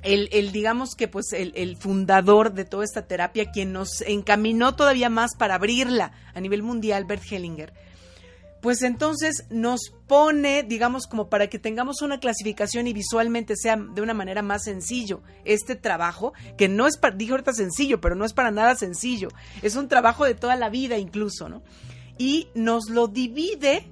el, 0.02 0.28
el, 0.32 0.52
digamos 0.52 0.94
que 0.96 1.08
pues 1.08 1.32
el, 1.32 1.52
el, 1.56 1.76
fundador 1.76 2.52
de 2.52 2.64
toda 2.64 2.84
esta 2.84 3.06
terapia, 3.06 3.50
quien 3.50 3.72
nos 3.72 4.00
encaminó 4.02 4.74
todavía 4.74 5.08
más 5.08 5.36
para 5.36 5.54
abrirla 5.54 6.12
a 6.34 6.40
nivel 6.40 6.62
mundial, 6.62 7.04
Bert 7.04 7.22
Hellinger, 7.30 7.72
pues 8.62 8.82
entonces 8.82 9.44
nos 9.50 9.92
pone, 10.06 10.62
digamos, 10.62 11.08
como 11.08 11.28
para 11.28 11.48
que 11.48 11.58
tengamos 11.58 12.00
una 12.00 12.20
clasificación 12.20 12.86
y 12.86 12.92
visualmente 12.92 13.56
sea 13.56 13.76
de 13.76 14.00
una 14.00 14.14
manera 14.14 14.40
más 14.40 14.62
sencillo 14.62 15.20
este 15.44 15.74
trabajo, 15.74 16.32
que 16.56 16.68
no 16.68 16.86
es, 16.86 16.96
para, 16.96 17.16
dije 17.16 17.32
ahorita 17.32 17.52
sencillo, 17.52 18.00
pero 18.00 18.14
no 18.14 18.24
es 18.24 18.32
para 18.32 18.52
nada 18.52 18.76
sencillo, 18.76 19.28
es 19.62 19.74
un 19.74 19.88
trabajo 19.88 20.24
de 20.24 20.36
toda 20.36 20.54
la 20.54 20.70
vida 20.70 20.96
incluso, 20.96 21.48
¿no? 21.48 21.64
Y 22.18 22.50
nos 22.54 22.88
lo 22.88 23.08
divide 23.08 23.88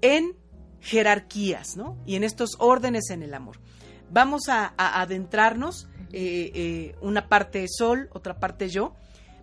en 0.00 0.34
jerarquías, 0.80 1.76
¿no? 1.76 1.98
Y 2.06 2.16
en 2.16 2.24
estos 2.24 2.56
órdenes 2.58 3.10
en 3.10 3.22
el 3.22 3.34
amor. 3.34 3.60
Vamos 4.10 4.48
a, 4.48 4.72
adentrarnos, 4.78 5.90
eh, 6.10 6.50
eh, 6.54 6.94
una 7.02 7.28
parte 7.28 7.66
sol, 7.68 8.08
otra 8.14 8.40
parte 8.40 8.70
yo, 8.70 8.94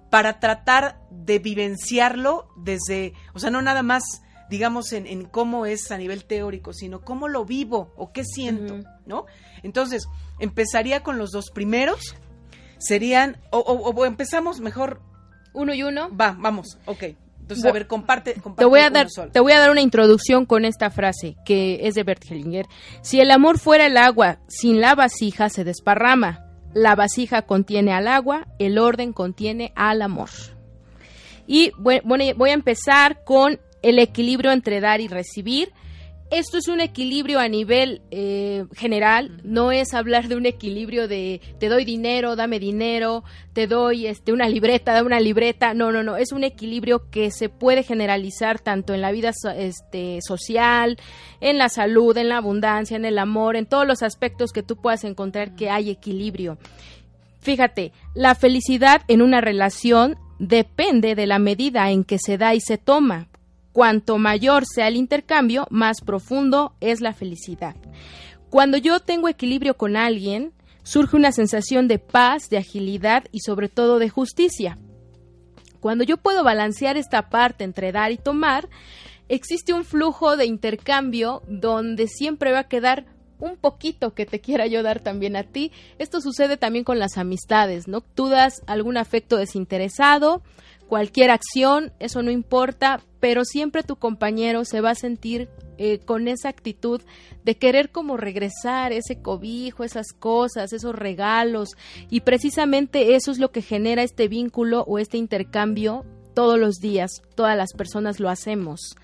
para 0.10 0.40
tratar 0.40 1.00
de 1.12 1.38
vivenciarlo 1.38 2.50
desde, 2.58 3.14
o 3.36 3.40
sea, 3.40 3.52
no 3.52 3.62
nada 3.62 3.84
más 3.84 4.24
digamos, 4.50 4.94
en, 4.94 5.08
en, 5.08 5.26
cómo 5.26 5.66
es 5.66 5.92
a 5.92 5.98
nivel 5.98 6.26
teórico, 6.26 6.74
sino 6.74 7.02
cómo 7.02 7.28
lo 7.28 7.46
vivo 7.46 7.94
o 7.98 8.12
qué 8.12 8.24
siento, 8.24 8.76
uh 8.76 8.78
-huh. 8.78 8.98
¿no? 9.06 9.26
Entonces, 9.64 10.08
empezaría 10.40 11.04
con 11.04 11.18
los 11.18 11.32
dos 11.32 11.52
primeros, 11.52 12.16
serían, 12.78 13.38
o, 13.52 13.60
o, 13.60 13.90
o, 13.90 14.06
empezamos 14.06 14.60
mejor. 14.60 15.02
Uno 15.54 15.74
y 15.74 15.82
uno. 15.84 16.16
Va, 16.16 16.36
vamos, 16.38 16.78
ok. 16.86 17.04
Entonces, 17.48 17.66
a 17.66 17.72
ver, 17.72 17.88
comparte, 17.88 18.34
comparte 18.34 18.62
te 18.62 18.66
voy 18.66 18.82
a 18.82 18.90
dar, 18.90 19.08
te 19.32 19.40
voy 19.40 19.54
a 19.54 19.60
dar 19.60 19.72
una 19.72 19.80
introducción 19.80 20.46
con 20.46 20.66
esta 20.66 20.90
frase 20.92 21.38
que 21.46 21.88
es 21.88 21.96
de 21.96 22.04
Bert 22.04 22.22
Hellinger. 22.30 22.66
Si 23.02 23.22
el 23.22 23.32
amor 23.32 23.58
fuera 23.58 23.86
el 23.86 23.96
agua, 23.96 24.40
sin 24.50 24.82
la 24.82 24.96
vasija 24.96 25.48
se 25.50 25.64
desparrama. 25.64 26.44
La 26.74 26.96
vasija 26.96 27.44
contiene 27.44 27.94
al 27.94 28.10
agua, 28.10 28.48
el 28.60 28.78
orden 28.78 29.14
contiene 29.14 29.72
al 29.76 30.02
amor. 30.02 30.30
Y 31.48 31.72
bueno, 31.80 32.26
voy 32.36 32.50
a 32.50 32.54
empezar 32.54 33.24
con 33.24 33.62
el 33.90 34.00
equilibrio 34.00 34.52
entre 34.52 34.82
dar 34.82 35.02
y 35.02 35.08
recibir. 35.08 35.72
Esto 36.30 36.58
es 36.58 36.68
un 36.68 36.82
equilibrio 36.82 37.40
a 37.40 37.48
nivel 37.48 38.02
eh, 38.12 38.66
general, 38.74 39.40
no 39.46 39.72
es 39.72 39.94
hablar 39.94 40.28
de 40.28 40.36
un 40.36 40.46
equilibrio 40.46 41.08
de 41.08 41.40
te 41.58 41.70
doy 41.70 41.86
dinero, 41.86 42.36
dame 42.36 42.60
dinero, 42.60 43.24
te 43.54 43.66
doy 43.66 44.08
este, 44.08 44.34
una 44.34 44.50
libreta, 44.50 44.92
dame 44.92 45.08
una 45.08 45.22
libreta, 45.22 45.74
no, 45.74 45.94
no, 45.94 46.04
no, 46.04 46.18
es 46.18 46.34
un 46.34 46.44
equilibrio 46.44 47.10
que 47.10 47.32
se 47.32 47.48
puede 47.48 47.84
generalizar 47.84 48.60
tanto 48.60 48.94
en 48.94 49.00
la 49.00 49.14
vida 49.14 49.32
este, 49.56 50.20
social, 50.22 50.98
en 51.40 51.58
la 51.58 51.70
salud, 51.70 52.18
en 52.18 52.28
la 52.28 52.40
abundancia, 52.40 52.98
en 52.98 53.06
el 53.06 53.20
amor, 53.20 53.56
en 53.56 53.66
todos 53.66 53.88
los 53.88 54.04
aspectos 54.04 54.52
que 54.52 54.64
tú 54.64 54.76
puedas 54.76 55.06
encontrar 55.06 55.56
que 55.56 55.70
hay 55.70 55.90
equilibrio. 55.90 56.58
Fíjate, 57.40 57.94
la 58.14 58.36
felicidad 58.36 59.02
en 59.08 59.22
una 59.22 59.40
relación 59.40 60.18
depende 60.40 61.16
de 61.16 61.26
la 61.26 61.40
medida 61.40 61.90
en 61.90 62.04
que 62.04 62.18
se 62.20 62.38
da 62.38 62.54
y 62.54 62.60
se 62.60 62.78
toma. 62.78 63.30
Cuanto 63.78 64.18
mayor 64.18 64.64
sea 64.66 64.88
el 64.88 64.96
intercambio, 64.96 65.68
más 65.70 66.02
profundo 66.02 66.74
es 66.82 67.00
la 67.00 67.14
felicidad. 67.14 67.76
Cuando 68.50 68.76
yo 68.80 69.00
tengo 69.02 69.30
equilibrio 69.30 69.78
con 69.78 69.96
alguien, 69.96 70.52
surge 70.82 71.16
una 71.16 71.32
sensación 71.32 71.88
de 71.88 72.00
paz, 72.00 72.50
de 72.50 72.58
agilidad 72.58 73.26
y 73.32 73.42
sobre 73.42 73.70
todo 73.70 74.00
de 74.00 74.10
justicia. 74.10 74.80
Cuando 75.80 76.04
yo 76.04 76.18
puedo 76.18 76.44
balancear 76.44 76.98
esta 76.98 77.30
parte 77.30 77.66
entre 77.66 77.92
dar 77.92 78.12
y 78.12 78.18
tomar, 78.18 78.68
existe 79.30 79.74
un 79.74 79.86
flujo 79.86 80.38
de 80.38 80.48
intercambio 80.48 81.44
donde 81.48 82.08
siempre 82.08 82.52
va 82.52 82.62
a 82.62 82.68
quedar 82.68 83.06
un 83.38 83.58
poquito 83.58 84.16
que 84.16 84.26
te 84.26 84.42
quiera 84.42 84.66
yo 84.66 84.82
dar 84.82 85.02
también 85.02 85.36
a 85.36 85.44
ti. 85.44 85.72
Esto 86.00 86.20
sucede 86.20 86.58
también 86.58 86.84
con 86.84 86.98
las 86.98 87.20
amistades, 87.20 87.88
¿no? 87.88 88.02
Tú 88.02 88.28
das 88.28 88.64
algún 88.66 88.98
afecto 88.98 89.38
desinteresado, 89.38 90.42
cualquier 90.88 91.30
acción, 91.30 91.92
eso 92.00 92.24
no 92.24 92.32
importa, 92.32 93.04
pero 93.20 93.46
siempre 93.46 93.84
tu 93.84 93.96
compañero 93.96 94.66
se 94.66 94.82
va 94.82 94.92
a 94.92 94.96
sentir 94.96 95.50
eh, 95.78 96.00
con 96.00 96.28
esa 96.28 96.50
actitud 96.50 97.02
de 97.44 97.58
querer 97.58 97.92
como 97.92 98.18
regresar 98.18 98.94
ese 98.94 99.22
cobijo, 99.22 99.84
esas 99.84 100.08
cosas, 100.14 100.74
esos 100.74 100.96
regalos, 100.96 101.70
y 102.10 102.22
precisamente 102.22 103.16
eso 103.16 103.32
es 103.32 103.40
lo 103.40 103.52
que 103.52 103.62
genera 103.62 104.04
este 104.04 104.28
vínculo 104.28 104.84
o 104.88 105.00
este 105.00 105.18
intercambio 105.18 106.06
todos 106.34 106.60
los 106.60 106.76
días, 106.76 107.22
todas 107.36 107.58
las 107.58 107.74
personas 107.74 108.20
lo 108.20 108.30
hacemos. 108.30 108.96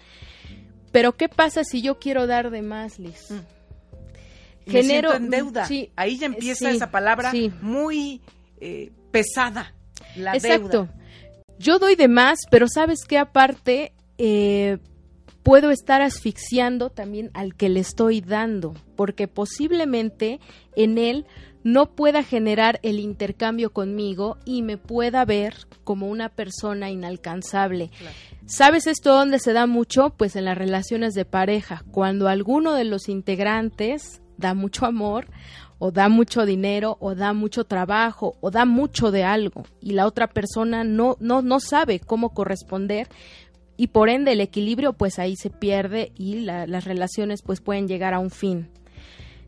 Pero 0.92 1.14
¿qué 1.14 1.30
pasa 1.30 1.64
si 1.64 1.82
yo 1.82 1.98
quiero 1.98 2.28
dar 2.28 2.52
de 2.52 2.62
más, 2.62 3.00
Liz? 3.00 3.32
Mm. 3.32 4.70
Genero 4.70 5.14
en 5.14 5.30
deuda. 5.30 5.66
Sí, 5.66 5.92
Ahí 5.96 6.18
ya 6.18 6.28
empieza 6.28 6.70
sí, 6.70 6.76
esa 6.76 6.90
palabra 6.90 7.32
sí. 7.32 7.52
muy 7.62 8.22
eh, 8.62 8.92
pesada. 9.12 9.74
La 10.16 10.36
Exacto. 10.36 10.84
deuda 10.84 11.04
yo 11.60 11.80
doy 11.80 11.96
de 11.96 12.08
más, 12.08 12.40
pero 12.50 12.68
sabes 12.68 13.06
que 13.06 13.18
aparte 13.18 13.94
eh, 14.18 14.78
puedo 15.44 15.70
estar 15.70 16.02
asfixiando 16.02 16.90
también 16.90 17.30
al 17.34 17.56
que 17.56 17.70
le 17.70 17.80
estoy 17.80 18.22
dando, 18.22 18.74
porque 18.96 19.28
posiblemente 19.28 20.40
en 20.76 20.98
él 20.98 21.26
no 21.64 21.92
pueda 21.96 22.24
generar 22.24 22.80
el 22.84 23.00
intercambio 23.00 23.72
conmigo 23.72 24.38
y 24.46 24.62
me 24.62 24.78
pueda 24.78 25.24
ver 25.26 25.56
como 25.84 26.08
una 26.08 26.30
persona 26.30 26.90
inalcanzable. 26.90 27.90
Claro. 27.98 28.16
¿Sabes 28.46 28.88
esto 28.88 29.14
dónde 29.14 29.40
se 29.40 29.54
da 29.54 29.66
mucho? 29.66 30.10
Pues 30.18 30.36
en 30.36 30.46
las 30.46 30.58
relaciones 30.58 31.14
de 31.14 31.24
pareja, 31.24 31.84
cuando 31.92 32.28
alguno 32.28 32.74
de 32.74 32.84
los 32.84 33.08
integrantes 33.08 34.22
da 34.38 34.54
mucho 34.54 34.86
amor 34.86 35.28
o 35.80 35.92
da 35.92 36.10
mucho 36.10 36.46
dinero 36.46 36.98
o 37.00 37.16
da 37.16 37.34
mucho 37.34 37.66
trabajo 37.66 38.36
o 38.42 38.52
da 38.52 38.66
mucho 38.66 39.12
de 39.12 39.24
algo 39.24 39.64
y 39.82 39.92
la 39.92 40.08
otra 40.08 40.28
persona 40.28 40.84
no, 40.84 41.18
no, 41.20 41.42
no 41.42 41.60
sabe 41.60 42.00
cómo 42.00 42.34
corresponder 42.34 43.08
y 43.78 43.88
por 43.88 44.10
ende 44.10 44.34
el 44.34 44.42
equilibrio 44.42 44.94
pues 44.94 45.20
ahí 45.20 45.36
se 45.36 45.50
pierde 45.50 46.12
y 46.16 46.40
la, 46.40 46.68
las 46.68 46.86
relaciones 46.86 47.42
pues 47.42 47.62
pueden 47.62 47.88
llegar 47.88 48.14
a 48.14 48.20
un 48.20 48.30
fin. 48.30 48.70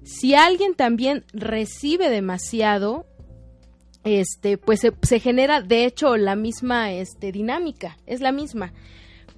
Si 0.03 0.35
alguien 0.35 0.75
también 0.75 1.25
recibe 1.33 2.09
demasiado, 2.09 3.05
este, 4.03 4.57
pues 4.57 4.79
se, 4.79 4.93
se 5.01 5.19
genera 5.19 5.61
de 5.61 5.85
hecho 5.85 6.15
la 6.17 6.35
misma 6.35 6.91
este, 6.91 7.31
dinámica, 7.31 7.97
es 8.05 8.21
la 8.21 8.31
misma. 8.31 8.73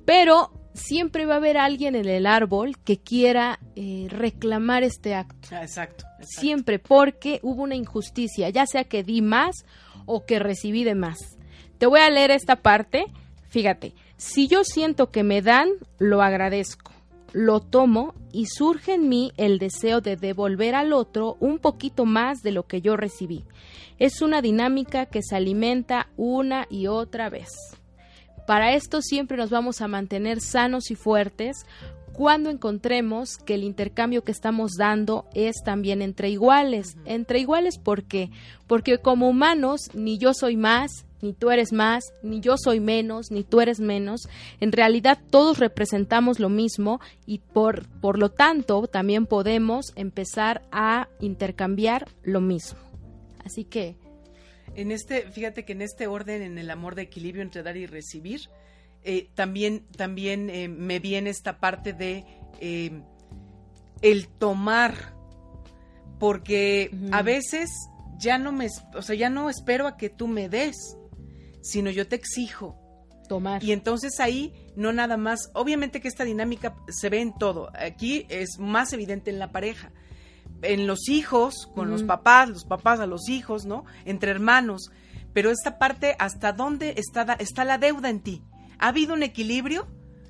Pero 0.06 0.52
siempre 0.78 1.26
va 1.26 1.36
a 1.36 1.38
haber 1.38 1.58
alguien 1.58 1.95
en 1.95 2.08
el 2.08 2.26
árbol 2.26 2.78
que 2.84 2.97
quiera 2.97 3.60
eh, 3.76 4.08
reclamar 4.10 4.84
este 4.84 5.15
acto. 5.15 5.50
Ah, 5.52 5.63
exacto, 5.63 6.06
exacto, 6.19 6.26
Siempre, 6.26 6.80
porque 6.80 7.39
hubo 7.43 7.63
una 7.63 7.76
injusticia, 7.76 8.50
ya 8.50 8.65
sea 8.65 8.84
que 8.84 9.04
di 9.04 9.21
más 9.21 9.65
o 10.06 10.26
que 10.26 10.39
recibí 10.39 10.84
de 10.84 10.95
más. 10.95 11.17
Te 11.78 11.86
voy 11.86 12.00
a 12.00 12.10
leer 12.10 12.32
esta 12.32 12.58
parte. 12.58 13.06
Fíjate, 13.50 13.93
si 14.17 14.47
yo 14.47 14.63
siento 14.63 15.12
que 15.12 15.23
me 15.23 15.41
dan, 15.41 15.69
lo 15.99 16.21
agradezco, 16.21 16.91
lo 17.34 17.60
tomo 17.60 18.15
y 18.32 18.47
surge 18.47 18.95
en 18.95 19.10
mí 19.10 19.32
el 19.38 19.60
deseo 19.60 20.01
de 20.01 20.15
devolver 20.15 20.75
al 20.75 20.91
otro 20.91 21.38
un 21.39 21.60
poquito 21.60 22.06
más 22.06 22.41
de 22.41 22.51
lo 22.51 22.67
que 22.67 22.82
yo 22.82 22.97
recibí. 22.97 23.45
Es 23.99 24.21
una 24.21 24.41
dinámica 24.41 25.06
que 25.06 25.21
se 25.21 25.36
alimenta 25.36 26.08
una 26.17 26.65
y 26.69 26.88
otra 26.88 27.30
vez. 27.30 27.49
Para 28.47 28.73
esto 28.73 29.01
siempre 29.01 29.38
nos 29.38 29.49
vamos 29.49 29.82
a 29.82 29.88
mantener 29.88 30.39
sanos 30.41 30.89
y 30.89 30.95
fuertes 30.95 31.65
cuando 32.13 32.49
encontremos 32.49 33.38
que 33.38 33.53
el 33.53 33.63
intercambio 33.63 34.23
que 34.23 34.32
estamos 34.32 34.71
dando 34.77 35.25
es 35.36 35.58
también 35.63 36.01
entre 36.01 36.30
iguales. 36.30 36.97
Entre 37.06 37.39
iguales, 37.39 37.77
¿por 37.77 38.03
qué? 38.06 38.32
Porque 38.65 38.97
como 38.97 39.30
humanos, 39.30 39.82
ni 39.93 40.17
yo 40.17 40.34
soy 40.34 40.58
más, 40.58 41.07
ni 41.21 41.34
tú 41.34 41.51
eres 41.51 41.73
más, 41.73 42.03
ni 42.23 42.39
yo 42.41 42.56
soy 42.58 42.80
menos, 42.80 43.32
ni 43.32 43.43
tú 43.43 43.62
eres 43.62 43.80
menos. 43.80 44.27
En 44.60 44.71
realidad 44.71 45.19
todos 45.30 45.60
representamos 45.60 46.39
lo 46.39 46.49
mismo 46.49 46.99
y 47.25 47.39
por, 47.39 47.88
por 47.99 48.19
lo 48.19 48.30
tanto 48.30 48.88
también 48.88 49.25
podemos 49.25 49.93
empezar 49.95 50.63
a 50.71 51.10
intercambiar 51.19 52.08
lo 52.23 52.41
mismo. 52.41 52.80
Así 53.43 53.63
que... 53.63 53.95
En 54.75 54.91
este, 54.91 55.32
fíjate 55.32 55.65
que 55.65 55.73
en 55.73 55.82
este 55.82 56.06
orden, 56.06 56.41
en 56.43 56.58
el 56.58 56.69
amor 56.69 56.93
de 56.95 57.03
equilibrio 57.03 57.41
entre 57.41 57.63
dar 57.63 57.77
y 57.77 57.88
recibir, 57.88 58.41
eh, 59.03 59.30
también, 59.36 59.86
también 59.95 60.49
eh, 60.49 60.67
me 60.67 60.99
viene 60.99 61.30
esta 61.30 61.60
parte 61.60 61.93
de 61.93 62.25
eh, 62.60 63.01
el 64.01 64.27
tomar, 64.27 65.15
porque 66.19 66.91
a 67.12 67.21
veces 67.21 67.69
ya 68.19 68.38
no 68.38 68.51
me, 68.51 68.67
o 68.93 69.01
sea, 69.01 69.15
ya 69.15 69.30
no 69.30 69.49
espero 69.49 69.88
a 69.88 69.97
que 69.97 70.10
tú 70.10 70.27
me 70.27 70.49
des, 70.49 70.96
sino 71.62 71.89
yo 71.89 72.08
te 72.08 72.15
exijo. 72.15 72.78
Tomar. 73.28 73.62
Y 73.63 73.74
entonces 73.74 74.20
ahí 74.20 74.54
no 74.76 74.93
nada 74.93 75.17
más, 75.17 75.50
obviamente 75.54 76.00
que 76.00 76.08
esta 76.08 76.24
dinámica 76.24 76.76
se 76.88 77.10
ve 77.10 77.20
en 77.20 77.38
todo, 77.38 77.70
aquí 77.78 78.26
es 78.30 78.58
más 78.58 78.93
evidente 78.93 79.30
en 79.30 79.39
la 79.39 79.52
pareja, 79.52 79.91
en 80.62 80.88
los 80.88 81.10
hijos, 81.10 81.70
con 81.76 81.89
los 81.89 82.04
papás, 82.04 82.50
los 82.50 82.63
papás 82.63 83.02
a 83.02 83.06
los 83.06 83.28
hijos, 83.28 83.65
¿no? 83.65 83.84
Entre 84.06 84.32
hermanos, 84.32 84.91
pero 85.34 85.52
esta 85.52 85.78
parte, 85.78 86.15
¿hasta 86.20 86.54
dónde 86.54 86.96
está, 86.98 87.34
está 87.39 87.65
la 87.65 87.78
deuda 87.78 88.10
en 88.10 88.22
ti? 88.22 88.43
¿Ha 88.80 88.88
habido 88.88 89.13
un 89.13 89.24
equilibrio? 89.24 89.88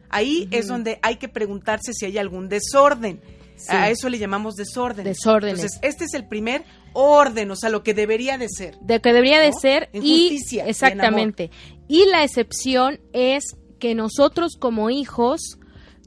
Ahí 0.09 0.47
es 0.51 0.67
donde 0.67 0.99
hay 1.01 1.17
que 1.17 1.29
preguntarse 1.29 1.93
si 1.93 2.05
hay 2.05 2.17
algún 2.17 2.49
desorden. 2.49 3.21
A 3.69 3.89
eso 3.89 4.09
le 4.09 4.19
llamamos 4.19 4.55
desorden. 4.55 5.03
Desorden. 5.03 5.55
Entonces, 5.55 5.79
este 5.81 6.05
es 6.05 6.13
el 6.13 6.27
primer 6.27 6.63
orden, 6.93 7.51
o 7.51 7.55
sea, 7.55 7.69
lo 7.69 7.83
que 7.83 7.93
debería 7.93 8.37
de 8.37 8.47
ser. 8.49 8.77
De 8.81 8.99
que 8.99 9.13
debería 9.13 9.39
de 9.39 9.51
ser 9.53 9.89
y 9.93 10.39
exactamente. 10.65 11.51
Y, 11.87 12.05
la 12.05 12.23
excepción 12.23 12.99
es 13.13 13.55
que 13.79 13.95
nosotros 13.95 14.57
como 14.59 14.89
hijos 14.89 15.59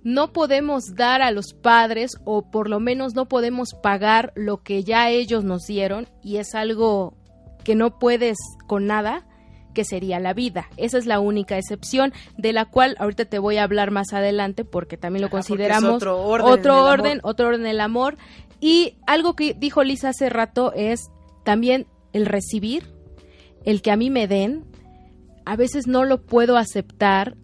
no 0.02 0.32
podemos 0.32 0.94
dar 0.94 1.22
a 1.22 1.30
los 1.30 1.52
padres 1.54 2.12
o 2.24 2.50
por 2.50 2.68
lo 2.68 2.80
menos 2.80 3.14
no 3.14 3.26
podemos 3.26 3.74
pagar 3.82 4.32
lo 4.34 4.62
que 4.62 4.82
ya 4.82 5.10
ellos 5.10 5.44
nos 5.44 5.66
dieron 5.66 6.08
y 6.22 6.38
es 6.38 6.54
algo 6.54 7.14
que 7.64 7.74
no 7.74 7.98
puedes 7.98 8.38
con 8.66 8.86
nada 8.86 9.26
que 9.72 9.85
sería 9.85 10.20
la 10.20 10.35
vida. 10.35 10.68
Esa 10.76 10.98
es 10.98 11.06
la 11.06 11.20
única 11.20 11.59
excepción 11.59 12.12
de 12.37 12.52
la 12.52 12.64
cual 12.66 12.96
ahorita 12.98 13.24
te 13.24 13.38
voy 13.38 13.56
a 13.56 13.64
hablar 13.64 13.90
más 13.90 14.12
adelante 14.12 14.64
porque 14.64 14.96
también 14.96 15.22
lo 15.22 15.30
consideramos 15.30 15.94
otro 15.94 16.22
orden, 16.22 16.46
otro 16.48 16.85
orden, 16.85 17.20
otro 17.22 17.48
orden 17.48 17.62
del 17.62 17.80
amor. 17.80 18.16
Y 18.61 18.96
algo 19.06 19.35
que 19.35 19.54
dijo 19.54 19.83
Lisa 19.83 20.11
hace 20.11 20.28
rato 20.28 20.72
es 20.74 21.11
también 21.44 21.87
el 22.12 22.26
recibir, 22.26 22.92
el 23.64 23.83
que 23.83 23.90
a 23.90 23.96
mí 23.96 24.11
me 24.11 24.28
den, 24.28 24.64
a 25.44 25.56
veces 25.56 25.87
no 25.87 26.04
lo 26.04 26.22
puedo 26.22 26.56
aceptar 26.56 27.37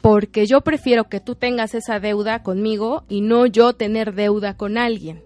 porque 0.00 0.46
yo 0.46 0.60
prefiero 0.62 1.08
que 1.08 1.20
tú 1.20 1.34
tengas 1.34 1.74
esa 1.74 1.98
deuda 2.00 2.42
conmigo 2.42 3.04
y 3.08 3.20
no 3.20 3.46
yo 3.46 3.72
tener 3.74 4.14
deuda 4.14 4.56
con 4.56 4.78
alguien. 4.78 5.22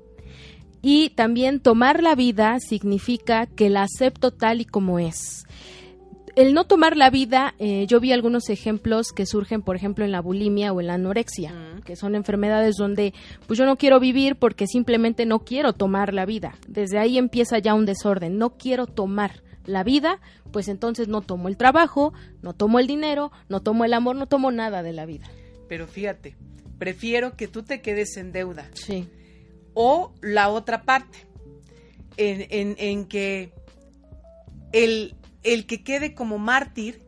Y 0.82 1.10
también 1.10 1.60
tomar 1.60 2.02
la 2.02 2.14
vida 2.14 2.58
significa 2.60 3.46
que 3.46 3.70
la 3.70 3.82
acepto 3.82 4.32
tal 4.32 4.60
y 4.60 4.64
como 4.64 4.98
es 4.98 5.45
el 6.36 6.52
no 6.52 6.66
tomar 6.66 6.98
la 6.98 7.08
vida, 7.08 7.54
eh, 7.58 7.86
yo 7.88 7.98
vi 7.98 8.12
algunos 8.12 8.50
ejemplos 8.50 9.12
que 9.12 9.24
surgen, 9.24 9.62
por 9.62 9.74
ejemplo, 9.74 10.04
en 10.04 10.12
la 10.12 10.20
bulimia 10.20 10.70
o 10.70 10.80
en 10.80 10.88
la 10.88 10.94
anorexia, 10.94 11.54
que 11.86 11.96
son 11.96 12.14
enfermedades 12.14 12.76
donde 12.76 13.14
pues 13.46 13.58
yo 13.58 13.64
no 13.64 13.76
quiero 13.76 13.98
vivir 13.98 14.36
porque 14.36 14.66
simplemente 14.66 15.24
no 15.24 15.40
quiero 15.40 15.72
tomar 15.72 16.12
la 16.12 16.26
vida. 16.26 16.54
Desde 16.68 16.98
ahí 16.98 17.16
empieza 17.16 17.58
ya 17.58 17.72
un 17.72 17.86
desorden, 17.86 18.36
no 18.36 18.50
quiero 18.50 18.86
tomar 18.86 19.42
la 19.64 19.82
vida, 19.82 20.20
pues 20.52 20.68
entonces 20.68 21.08
no 21.08 21.22
tomo 21.22 21.48
el 21.48 21.56
trabajo, 21.56 22.12
no 22.42 22.52
tomo 22.52 22.78
el 22.80 22.86
dinero, 22.86 23.32
no 23.48 23.60
tomo 23.60 23.86
el 23.86 23.94
amor, 23.94 24.14
no 24.14 24.26
tomo 24.26 24.50
nada 24.52 24.82
de 24.82 24.92
la 24.92 25.06
vida. 25.06 25.26
Pero 25.68 25.86
fíjate, 25.86 26.36
prefiero 26.78 27.34
que 27.34 27.48
tú 27.48 27.62
te 27.62 27.80
quedes 27.80 28.14
en 28.18 28.32
deuda. 28.32 28.68
Sí. 28.74 29.08
O 29.72 30.12
la 30.20 30.50
otra 30.50 30.82
parte, 30.82 31.18
en, 32.18 32.46
en, 32.50 32.76
en 32.78 33.06
que 33.06 33.52
el, 34.72 35.14
el 35.46 35.66
que 35.66 35.82
quede 35.82 36.14
como 36.14 36.38
mártir, 36.38 37.02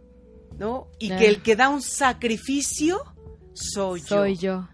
¿no? 0.58 0.88
Y 0.98 1.08
que 1.10 1.28
el 1.28 1.42
que 1.42 1.56
da 1.56 1.68
un 1.68 1.82
sacrificio 1.82 3.02
soy, 3.52 4.00
soy 4.00 4.36
yo. 4.36 4.68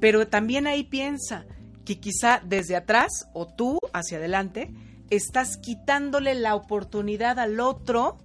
Pero 0.00 0.26
también 0.28 0.66
ahí 0.66 0.84
piensa 0.84 1.46
que 1.84 2.00
quizá 2.00 2.40
desde 2.44 2.76
atrás 2.76 3.28
o 3.32 3.46
tú 3.46 3.78
hacia 3.92 4.18
adelante 4.18 4.72
estás 5.10 5.56
quitándole 5.56 6.34
la 6.34 6.54
oportunidad 6.54 7.38
al 7.38 7.60
otro 7.60 8.18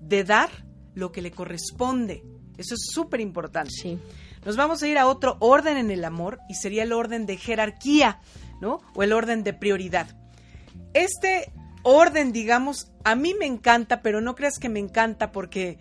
de 0.00 0.24
dar 0.24 0.50
lo 0.94 1.10
que 1.10 1.22
le 1.22 1.30
corresponde. 1.30 2.22
Eso 2.56 2.74
es 2.74 2.90
súper 2.92 3.20
importante. 3.20 3.70
Sí. 3.70 3.98
Nos 4.44 4.56
vamos 4.56 4.82
a 4.82 4.88
ir 4.88 4.98
a 4.98 5.06
otro 5.06 5.36
orden 5.40 5.76
en 5.76 5.90
el 5.90 6.04
amor 6.04 6.38
y 6.48 6.54
sería 6.54 6.84
el 6.84 6.92
orden 6.92 7.26
de 7.26 7.36
jerarquía, 7.36 8.20
¿no? 8.60 8.80
O 8.94 9.02
el 9.02 9.12
orden 9.12 9.42
de 9.42 9.52
prioridad. 9.52 10.08
Este 10.94 11.52
orden, 11.82 12.32
digamos, 12.32 12.90
a 13.04 13.14
mí 13.14 13.34
me 13.38 13.46
encanta, 13.46 14.02
pero 14.02 14.20
no 14.20 14.34
creas 14.34 14.58
que 14.58 14.68
me 14.68 14.80
encanta 14.80 15.32
porque 15.32 15.78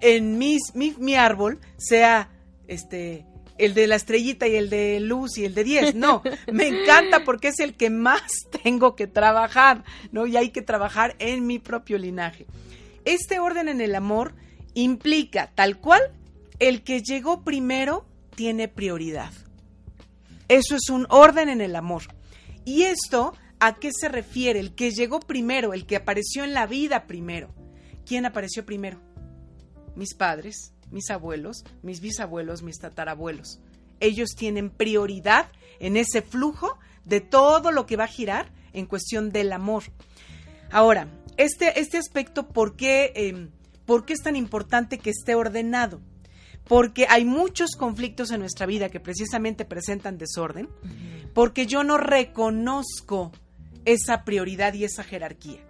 en 0.00 0.38
mis, 0.38 0.74
mi, 0.74 0.94
mi 0.98 1.14
árbol 1.14 1.60
sea 1.78 2.30
este 2.66 3.26
el 3.58 3.74
de 3.74 3.86
la 3.86 3.96
estrellita 3.96 4.48
y 4.48 4.56
el 4.56 4.70
de 4.70 4.98
luz 5.00 5.38
y 5.38 5.44
el 5.44 5.54
de 5.54 5.64
10. 5.64 5.94
No, 5.94 6.22
me 6.52 6.66
encanta 6.66 7.24
porque 7.24 7.48
es 7.48 7.60
el 7.60 7.74
que 7.74 7.90
más 7.90 8.22
tengo 8.62 8.96
que 8.96 9.06
trabajar, 9.06 9.84
¿no? 10.10 10.26
Y 10.26 10.36
hay 10.36 10.50
que 10.50 10.62
trabajar 10.62 11.14
en 11.18 11.46
mi 11.46 11.58
propio 11.58 11.98
linaje. 11.98 12.46
Este 13.04 13.38
orden 13.38 13.68
en 13.68 13.80
el 13.80 13.94
amor 13.94 14.34
implica, 14.74 15.50
tal 15.54 15.78
cual, 15.78 16.00
el 16.58 16.82
que 16.82 17.02
llegó 17.02 17.42
primero 17.42 18.06
tiene 18.34 18.68
prioridad. 18.68 19.32
Eso 20.48 20.76
es 20.76 20.88
un 20.90 21.06
orden 21.08 21.48
en 21.48 21.60
el 21.60 21.76
amor. 21.76 22.02
Y 22.64 22.82
esto 22.82 23.34
¿A 23.64 23.76
qué 23.76 23.90
se 23.92 24.08
refiere? 24.08 24.58
El 24.58 24.74
que 24.74 24.90
llegó 24.90 25.20
primero, 25.20 25.72
el 25.72 25.86
que 25.86 25.94
apareció 25.94 26.42
en 26.42 26.52
la 26.52 26.66
vida 26.66 27.06
primero. 27.06 27.54
¿Quién 28.04 28.26
apareció 28.26 28.66
primero? 28.66 29.00
Mis 29.94 30.14
padres, 30.16 30.74
mis 30.90 31.08
abuelos, 31.10 31.62
mis 31.80 32.00
bisabuelos, 32.00 32.64
mis 32.64 32.80
tatarabuelos. 32.80 33.60
Ellos 34.00 34.30
tienen 34.36 34.68
prioridad 34.68 35.46
en 35.78 35.96
ese 35.96 36.22
flujo 36.22 36.76
de 37.04 37.20
todo 37.20 37.70
lo 37.70 37.86
que 37.86 37.94
va 37.94 38.02
a 38.02 38.08
girar 38.08 38.52
en 38.72 38.86
cuestión 38.86 39.30
del 39.30 39.52
amor. 39.52 39.84
Ahora, 40.72 41.06
este, 41.36 41.78
este 41.78 41.98
aspecto, 41.98 42.48
¿por 42.48 42.74
qué, 42.74 43.12
em, 43.14 43.50
¿por 43.86 44.04
qué 44.04 44.14
es 44.14 44.22
tan 44.24 44.34
importante 44.34 44.98
que 44.98 45.10
esté 45.10 45.36
ordenado? 45.36 46.00
porque 46.68 47.06
hay 47.08 47.24
muchos 47.24 47.72
conflictos 47.72 48.30
en 48.30 48.38
nuestra 48.38 48.66
vida 48.66 48.88
que 48.88 49.00
precisamente 49.00 49.64
presentan 49.64 50.16
desorden, 50.16 50.68
porque 51.34 51.66
yo 51.66 51.82
no 51.82 51.98
reconozco 51.98 53.32
esa 53.84 54.24
prioridad 54.24 54.74
y 54.74 54.84
esa 54.84 55.04
jerarquía. 55.04 55.60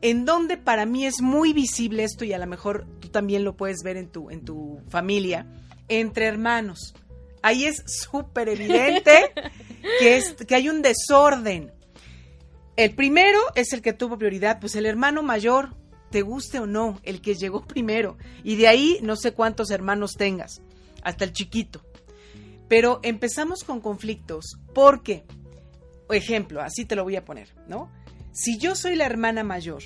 En 0.00 0.24
donde 0.24 0.56
para 0.56 0.84
mí 0.86 1.06
es 1.06 1.22
muy 1.22 1.52
visible 1.52 2.04
esto 2.04 2.24
y 2.24 2.32
a 2.32 2.38
lo 2.38 2.46
mejor 2.46 2.86
tú 3.00 3.08
también 3.08 3.44
lo 3.44 3.56
puedes 3.56 3.82
ver 3.82 3.96
en 3.96 4.08
tu, 4.08 4.30
en 4.30 4.44
tu 4.44 4.80
familia, 4.88 5.46
entre 5.88 6.26
hermanos. 6.26 6.94
Ahí 7.42 7.64
es 7.64 7.82
súper 7.86 8.48
evidente 8.48 9.32
que, 9.98 10.16
es, 10.16 10.34
que 10.34 10.54
hay 10.54 10.68
un 10.68 10.82
desorden. 10.82 11.72
El 12.76 12.94
primero 12.94 13.38
es 13.54 13.72
el 13.72 13.82
que 13.82 13.92
tuvo 13.92 14.18
prioridad, 14.18 14.58
pues 14.60 14.74
el 14.76 14.86
hermano 14.86 15.22
mayor, 15.22 15.74
te 16.10 16.22
guste 16.22 16.58
o 16.58 16.66
no, 16.66 17.00
el 17.02 17.20
que 17.20 17.34
llegó 17.34 17.66
primero. 17.66 18.16
Y 18.42 18.56
de 18.56 18.68
ahí 18.68 18.98
no 19.02 19.16
sé 19.16 19.32
cuántos 19.32 19.70
hermanos 19.70 20.14
tengas, 20.16 20.62
hasta 21.02 21.24
el 21.24 21.32
chiquito. 21.32 21.82
Pero 22.68 23.00
empezamos 23.02 23.62
con 23.62 23.80
conflictos 23.80 24.58
porque 24.74 25.24
ejemplo, 26.10 26.60
así 26.60 26.84
te 26.84 26.96
lo 26.96 27.04
voy 27.04 27.16
a 27.16 27.24
poner, 27.24 27.54
¿no? 27.68 27.90
Si 28.32 28.58
yo 28.58 28.74
soy 28.74 28.96
la 28.96 29.06
hermana 29.06 29.44
mayor, 29.44 29.82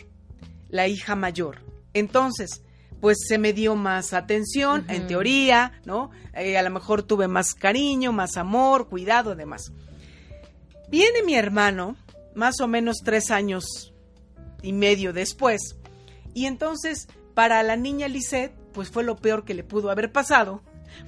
la 0.69 0.89
hija 0.89 1.15
mayor, 1.15 1.63
entonces, 1.95 2.63
pues 3.01 3.19
se 3.27 3.39
me 3.39 3.53
dio 3.53 3.77
más 3.77 4.13
atención, 4.13 4.85
en 4.89 5.07
teoría, 5.07 5.81
¿no? 5.85 6.11
Eh, 6.35 6.57
a 6.57 6.63
lo 6.63 6.71
mejor 6.71 7.03
tuve 7.03 7.29
más 7.29 7.55
cariño, 7.55 8.13
más 8.13 8.37
amor, 8.37 8.89
cuidado, 8.89 9.35
demás. 9.35 9.73
Viene 10.89 11.23
mi 11.23 11.35
hermano, 11.35 11.97
más 12.35 12.61
o 12.61 12.67
menos 12.67 12.99
tres 13.05 13.31
años 13.31 13.95
y 14.63 14.73
medio 14.73 15.13
después, 15.13 15.77
y 16.35 16.47
entonces, 16.47 17.09
para 17.35 17.63
la 17.63 17.77
niña 17.77 18.09
Lisette, 18.09 18.55
pues 18.73 18.91
fue 18.91 19.05
lo 19.05 19.17
peor 19.17 19.45
que 19.45 19.55
le 19.55 19.65
pudo 19.65 19.91
haber 19.91 20.13
pasado, 20.13 20.63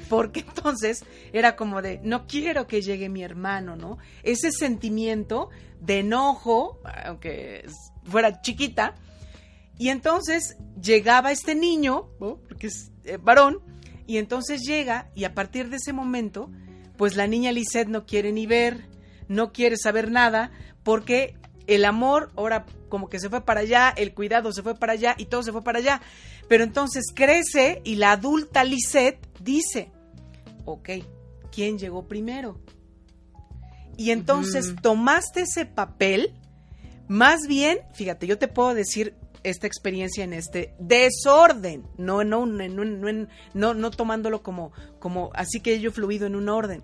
porque 0.09 0.41
entonces 0.49 1.05
era 1.33 1.57
como 1.57 1.83
de, 1.83 2.01
no 2.03 2.27
quiero 2.27 2.67
que 2.67 2.83
llegue 2.83 3.09
mi 3.09 3.23
hermano, 3.23 3.77
¿no? 3.77 3.99
Ese 4.23 4.53
sentimiento 4.53 5.51
de 5.81 6.01
enojo, 6.01 6.81
aunque 7.05 7.65
fuera 8.05 8.41
chiquita, 8.43 8.95
y 9.79 9.89
entonces 9.89 10.57
llegaba 10.81 11.33
este 11.33 11.55
niño, 11.55 12.09
porque 12.19 12.67
es 12.67 12.93
eh, 13.05 13.17
varón, 13.17 13.63
y 14.07 14.19
entonces 14.19 14.63
llega, 14.63 15.11
y 15.15 15.25
a 15.25 15.35
partir 15.35 15.71
de 15.71 15.77
ese 15.77 15.93
momento, 15.93 16.51
pues 16.97 17.17
la 17.17 17.27
niña 17.27 17.53
Lisette 17.53 17.89
no 17.89 18.05
quiere 18.05 18.33
ni 18.33 18.47
ver, 18.47 18.89
no 19.29 19.53
quiere 19.53 19.77
saber 19.77 20.11
nada, 20.11 20.51
porque 20.83 21.35
el 21.67 21.85
amor 21.85 22.31
ahora 22.37 22.67
como 22.89 23.09
que 23.09 23.21
se 23.21 23.31
fue 23.31 23.41
para 23.43 23.61
allá, 23.61 23.95
el 23.97 24.13
cuidado 24.13 24.53
se 24.53 24.63
fue 24.63 24.75
para 24.75 24.93
allá 24.93 25.15
y 25.17 25.27
todo 25.27 25.43
se 25.43 25.53
fue 25.53 25.63
para 25.63 25.79
allá. 25.79 26.03
Pero 26.51 26.65
entonces 26.65 27.05
crece 27.15 27.81
y 27.85 27.95
la 27.95 28.11
adulta 28.11 28.65
Lisette 28.65 29.25
dice, 29.41 29.93
ok, 30.65 30.89
¿quién 31.53 31.79
llegó 31.79 32.09
primero? 32.09 32.61
Y 33.97 34.11
entonces 34.11 34.75
tomaste 34.83 35.43
ese 35.43 35.65
papel 35.65 36.35
Más 37.07 37.43
bien, 37.47 37.79
fíjate, 37.95 38.27
yo 38.27 38.37
te 38.37 38.49
puedo 38.49 38.75
decir 38.75 39.15
esta 39.45 39.69
experiencia 39.69 40.25
en 40.25 40.33
este 40.33 40.75
desorden, 40.81 41.87
no, 41.97 42.25
no, 42.25 42.47
no, 42.47 43.29
no, 43.55 43.75
no 43.75 43.91
tomándolo 43.93 44.43
como, 44.43 44.73
como 44.99 45.31
así 45.35 45.61
que 45.61 45.75
ello 45.75 45.93
fluido 45.93 46.27
en 46.27 46.35
un 46.35 46.49
orden. 46.49 46.83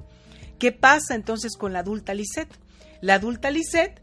¿Qué 0.61 0.71
pasa 0.71 1.17
entonces 1.17 1.57
con 1.57 1.73
la 1.73 1.81
adulta 1.81 2.15
Lisette? 2.15 2.55
La 3.01 3.15
adulta 3.15 3.51
Lisette 3.51 4.01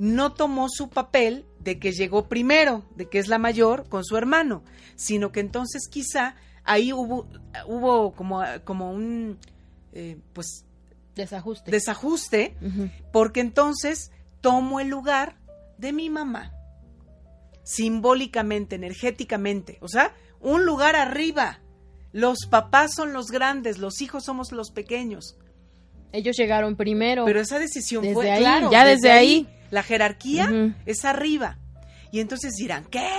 no 0.00 0.32
tomó 0.32 0.66
su 0.68 0.88
papel 0.88 1.46
de 1.64 1.78
que 1.78 1.92
llegó 1.92 2.28
primero, 2.28 2.84
de 2.94 3.08
que 3.08 3.18
es 3.18 3.28
la 3.28 3.38
mayor 3.38 3.88
con 3.88 4.04
su 4.04 4.16
hermano, 4.16 4.62
sino 4.96 5.32
que 5.32 5.40
entonces 5.40 5.88
quizá 5.90 6.36
ahí 6.62 6.92
hubo, 6.92 7.26
hubo 7.66 8.12
como, 8.12 8.42
como 8.64 8.92
un, 8.92 9.38
eh, 9.92 10.18
pues, 10.34 10.64
desajuste, 11.14 11.70
desajuste 11.70 12.56
porque 13.12 13.40
entonces 13.40 14.10
tomo 14.40 14.80
el 14.80 14.88
lugar 14.88 15.36
de 15.78 15.92
mi 15.92 16.10
mamá, 16.10 16.52
simbólicamente, 17.62 18.76
energéticamente, 18.76 19.78
o 19.80 19.88
sea, 19.88 20.14
un 20.40 20.66
lugar 20.66 20.96
arriba. 20.96 21.60
Los 22.12 22.46
papás 22.48 22.94
son 22.94 23.12
los 23.12 23.26
grandes, 23.26 23.78
los 23.78 24.00
hijos 24.00 24.24
somos 24.24 24.52
los 24.52 24.70
pequeños. 24.70 25.36
Ellos 26.12 26.36
llegaron 26.36 26.76
primero. 26.76 27.24
Pero 27.24 27.40
esa 27.40 27.58
decisión 27.58 28.02
desde 28.02 28.14
fue 28.14 28.30
ahí, 28.30 28.44
ya 28.70 28.84
desde, 28.84 29.10
ahí. 29.10 29.48
La 29.74 29.82
jerarquía 29.82 30.72
es 30.86 31.04
arriba. 31.04 31.58
Y 32.12 32.20
entonces 32.20 32.54
dirán, 32.54 32.84
¿qué? 32.84 33.10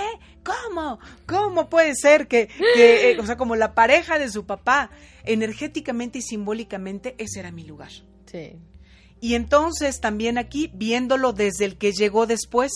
¿Cómo? 0.42 0.98
¿Cómo 1.26 1.68
puede 1.68 1.94
ser 1.94 2.28
que, 2.28 2.48
eh, 2.78 3.14
o 3.20 3.26
sea, 3.26 3.36
como 3.36 3.56
la 3.56 3.74
pareja 3.74 4.18
de 4.18 4.30
su 4.30 4.46
papá, 4.46 4.88
energéticamente 5.24 6.20
y 6.20 6.22
simbólicamente, 6.22 7.14
ese 7.18 7.40
era 7.40 7.50
mi 7.50 7.64
lugar? 7.64 7.90
Sí. 8.24 8.56
Y 9.20 9.34
entonces 9.34 10.00
también 10.00 10.38
aquí, 10.38 10.70
viéndolo 10.72 11.34
desde 11.34 11.66
el 11.66 11.76
que 11.76 11.92
llegó 11.92 12.26
después, 12.26 12.72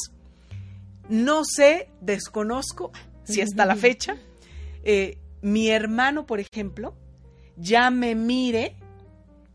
no 1.08 1.42
sé, 1.46 1.88
desconozco 2.02 2.92
si 3.24 3.40
hasta 3.40 3.64
la 3.64 3.76
fecha, 3.76 4.18
eh, 4.84 5.16
mi 5.40 5.70
hermano, 5.70 6.26
por 6.26 6.38
ejemplo, 6.38 6.94
ya 7.56 7.88
me 7.88 8.14
mire 8.14 8.76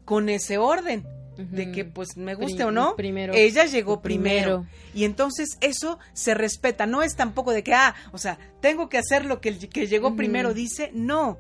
con 0.04 0.30
ese 0.30 0.58
orden 0.58 1.15
de 1.38 1.72
que 1.72 1.86
pues 1.86 2.18
me 2.18 2.36
guste 2.36 2.64
o 2.64 2.72
no, 2.72 2.96
primero, 2.96 3.34
ella 3.34 3.66
llegó 3.66 4.02
primero. 4.02 4.66
Y 4.94 5.04
entonces 5.04 5.58
eso 5.62 6.00
se 6.14 6.34
respeta, 6.34 6.86
no 6.86 7.04
es 7.04 7.16
tampoco 7.16 7.52
de 7.52 7.64
que, 7.64 7.74
ah, 7.74 7.96
o 8.12 8.18
sea, 8.18 8.38
tengo 8.62 8.90
que 8.90 8.98
hacer 8.98 9.26
lo 9.26 9.42
que 9.42 9.50
el 9.50 9.70
que 9.70 9.88
llegó 9.88 10.16
primero 10.16 10.54
dice, 10.54 10.92
no, 10.94 11.38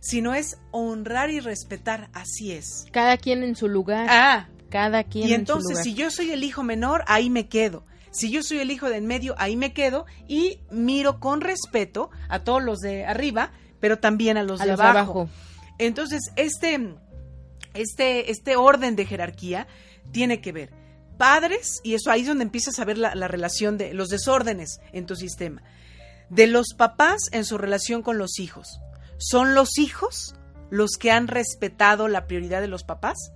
sino 0.00 0.34
es 0.34 0.58
honrar 0.70 1.30
y 1.30 1.40
respetar, 1.40 2.08
así 2.12 2.52
es. 2.52 2.86
Cada 2.90 3.16
quien 3.16 3.42
en 3.42 3.56
su 3.56 3.68
lugar. 3.68 4.06
Ah. 4.10 4.48
Cada 4.68 5.04
quien 5.04 5.28
y 5.28 5.34
entonces, 5.34 5.80
si 5.82 5.94
yo 5.94 6.10
soy 6.10 6.30
el 6.30 6.44
hijo 6.44 6.62
menor, 6.62 7.04
ahí 7.06 7.28
me 7.28 7.46
quedo. 7.46 7.84
Si 8.10 8.30
yo 8.30 8.42
soy 8.42 8.58
el 8.58 8.70
hijo 8.70 8.90
del 8.90 9.02
medio, 9.02 9.34
ahí 9.38 9.56
me 9.56 9.72
quedo 9.72 10.06
y 10.28 10.60
miro 10.70 11.20
con 11.20 11.40
respeto 11.40 12.10
a 12.28 12.40
todos 12.40 12.62
los 12.62 12.78
de 12.80 13.04
arriba, 13.04 13.52
pero 13.80 13.98
también 13.98 14.36
a 14.36 14.42
los, 14.42 14.60
de, 14.60 14.72
abajo. 14.72 15.28
Entonces, 15.78 16.30
este 16.36 16.94
este, 17.74 18.30
este 18.30 18.56
orden 18.56 18.96
de 18.96 19.06
jerarquía 19.06 19.66
tiene 20.10 20.40
que 20.40 20.52
ver 20.52 20.70
padres, 21.18 21.80
y 21.84 21.94
eso 21.94 22.10
ahí 22.10 22.22
es 22.22 22.26
donde 22.26 22.44
empiezas 22.44 22.78
a 22.78 22.84
ver 22.84 22.98
la, 22.98 23.14
la 23.14 23.28
relación 23.28 23.78
de 23.78 23.94
los 23.94 24.08
desórdenes 24.08 24.80
en 24.92 25.06
tu 25.06 25.14
sistema, 25.14 25.62
de 26.30 26.46
los 26.46 26.74
papás 26.76 27.20
en 27.30 27.44
su 27.44 27.58
relación 27.58 28.02
con 28.02 28.18
los 28.18 28.38
hijos. 28.38 28.80
¿Son 29.18 29.54
los 29.54 29.78
hijos 29.78 30.34
los 30.70 30.96
que 30.98 31.12
han 31.12 31.28
respetado 31.28 32.08
la 32.08 32.26
prioridad 32.26 32.60
de 32.60 32.66
los 32.68 32.82
papás? 32.82 33.32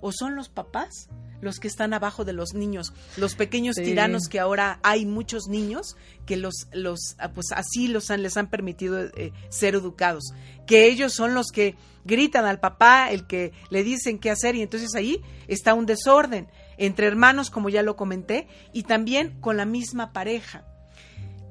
¿O 0.00 0.12
son 0.12 0.36
los 0.36 0.48
papás 0.48 1.08
los 1.42 1.58
que 1.58 1.68
están 1.68 1.92
abajo 1.92 2.24
de 2.24 2.32
los 2.32 2.54
niños, 2.54 2.94
los 3.18 3.34
pequeños 3.34 3.74
tiranos 3.76 4.28
que 4.28 4.38
ahora 4.38 4.78
hay 4.82 5.04
muchos 5.04 5.48
niños 5.48 5.96
que 6.24 6.36
los, 6.36 6.68
los 6.72 7.16
ah, 7.18 7.32
pues 7.32 7.48
así 7.52 7.88
los 7.88 8.10
han, 8.10 8.22
les 8.22 8.36
han 8.36 8.48
permitido 8.48 9.00
eh, 9.00 9.32
ser 9.50 9.74
educados, 9.74 10.32
que 10.66 10.86
ellos 10.86 11.12
son 11.12 11.34
los 11.34 11.48
que 11.48 11.74
gritan 12.04 12.46
al 12.46 12.60
papá, 12.60 13.10
el 13.10 13.26
que 13.26 13.52
le 13.70 13.82
dicen 13.82 14.20
qué 14.20 14.30
hacer 14.30 14.54
y 14.54 14.62
entonces 14.62 14.94
ahí 14.94 15.20
está 15.48 15.74
un 15.74 15.84
desorden 15.84 16.48
entre 16.78 17.08
hermanos, 17.08 17.50
como 17.50 17.68
ya 17.68 17.82
lo 17.82 17.96
comenté, 17.96 18.46
y 18.72 18.84
también 18.84 19.40
con 19.40 19.56
la 19.56 19.66
misma 19.66 20.12
pareja. 20.12 20.64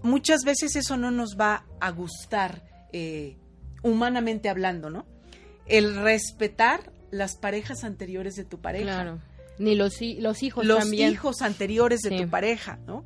Muchas 0.03 0.43
veces 0.43 0.75
eso 0.75 0.97
no 0.97 1.11
nos 1.11 1.37
va 1.39 1.65
a 1.79 1.91
gustar 1.91 2.63
eh, 2.91 3.37
humanamente 3.83 4.49
hablando, 4.49 4.89
¿no? 4.89 5.05
El 5.67 5.95
respetar 5.95 6.91
las 7.11 7.35
parejas 7.35 7.83
anteriores 7.83 8.35
de 8.35 8.45
tu 8.45 8.59
pareja. 8.61 8.85
Claro 8.85 9.30
ni 9.61 9.75
los, 9.75 9.99
los 10.17 10.43
hijos 10.43 10.65
los 10.65 10.91
hijos 10.91 11.41
anteriores 11.41 12.01
de 12.01 12.17
tu 12.17 12.29
pareja, 12.29 12.79
¿no? 12.87 13.05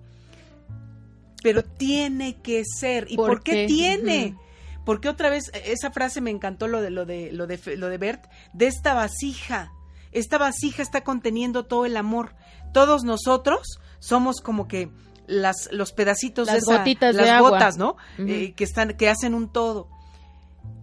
Pero 1.44 1.64
tiene 1.64 2.42
que 2.42 2.64
ser. 2.66 3.06
¿Y 3.10 3.18
por, 3.18 3.44
qué, 3.44 3.68
tiene? 3.68 4.36
Porque 4.84 5.10
otra 5.10 5.30
vez, 5.30 5.52
e, 5.54 5.74
esa 5.74 5.92
frase 5.92 6.22
me 6.22 6.32
encantó 6.32 6.68
lo 6.68 6.82
de 6.82 6.90
lo 6.90 7.06
de 7.06 7.32
lo 7.32 7.46
de 7.46 7.60
lo 7.78 7.90
de 7.90 7.98
Bert, 7.98 8.26
de 8.54 8.68
esta 8.68 8.94
vasija. 8.94 9.72
Esta 10.12 10.38
vasija 10.38 10.82
está 10.82 11.04
conteniendo 11.04 11.66
todo 11.66 11.86
el 11.86 11.98
amor. 11.98 12.36
Todos 12.74 13.04
nosotros 13.04 13.80
somos 14.00 14.42
como 14.42 14.68
que 14.68 14.90
las 15.28 15.70
los 15.72 15.92
pedacitos 15.92 16.48
las 16.48 16.56
de 16.56 16.60
esa, 16.60 16.78
gotitas 16.80 17.16
las 17.16 17.26
de 17.26 17.40
gotas, 17.40 17.78
¿no? 17.78 17.98
Eh, 18.18 18.54
que 18.54 18.64
están 18.64 18.96
que 18.96 19.10
hacen 19.10 19.34
un 19.34 19.52
todo. 19.52 19.90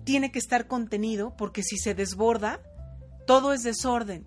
Tiene 0.05 0.31
que 0.31 0.39
estar 0.39 0.67
contenido 0.67 1.35
porque 1.37 1.63
si 1.63 1.79
se 1.79 1.95
desborda, 1.95 2.61
todo 3.27 3.53
es 3.53 3.63
desorden 3.63 4.27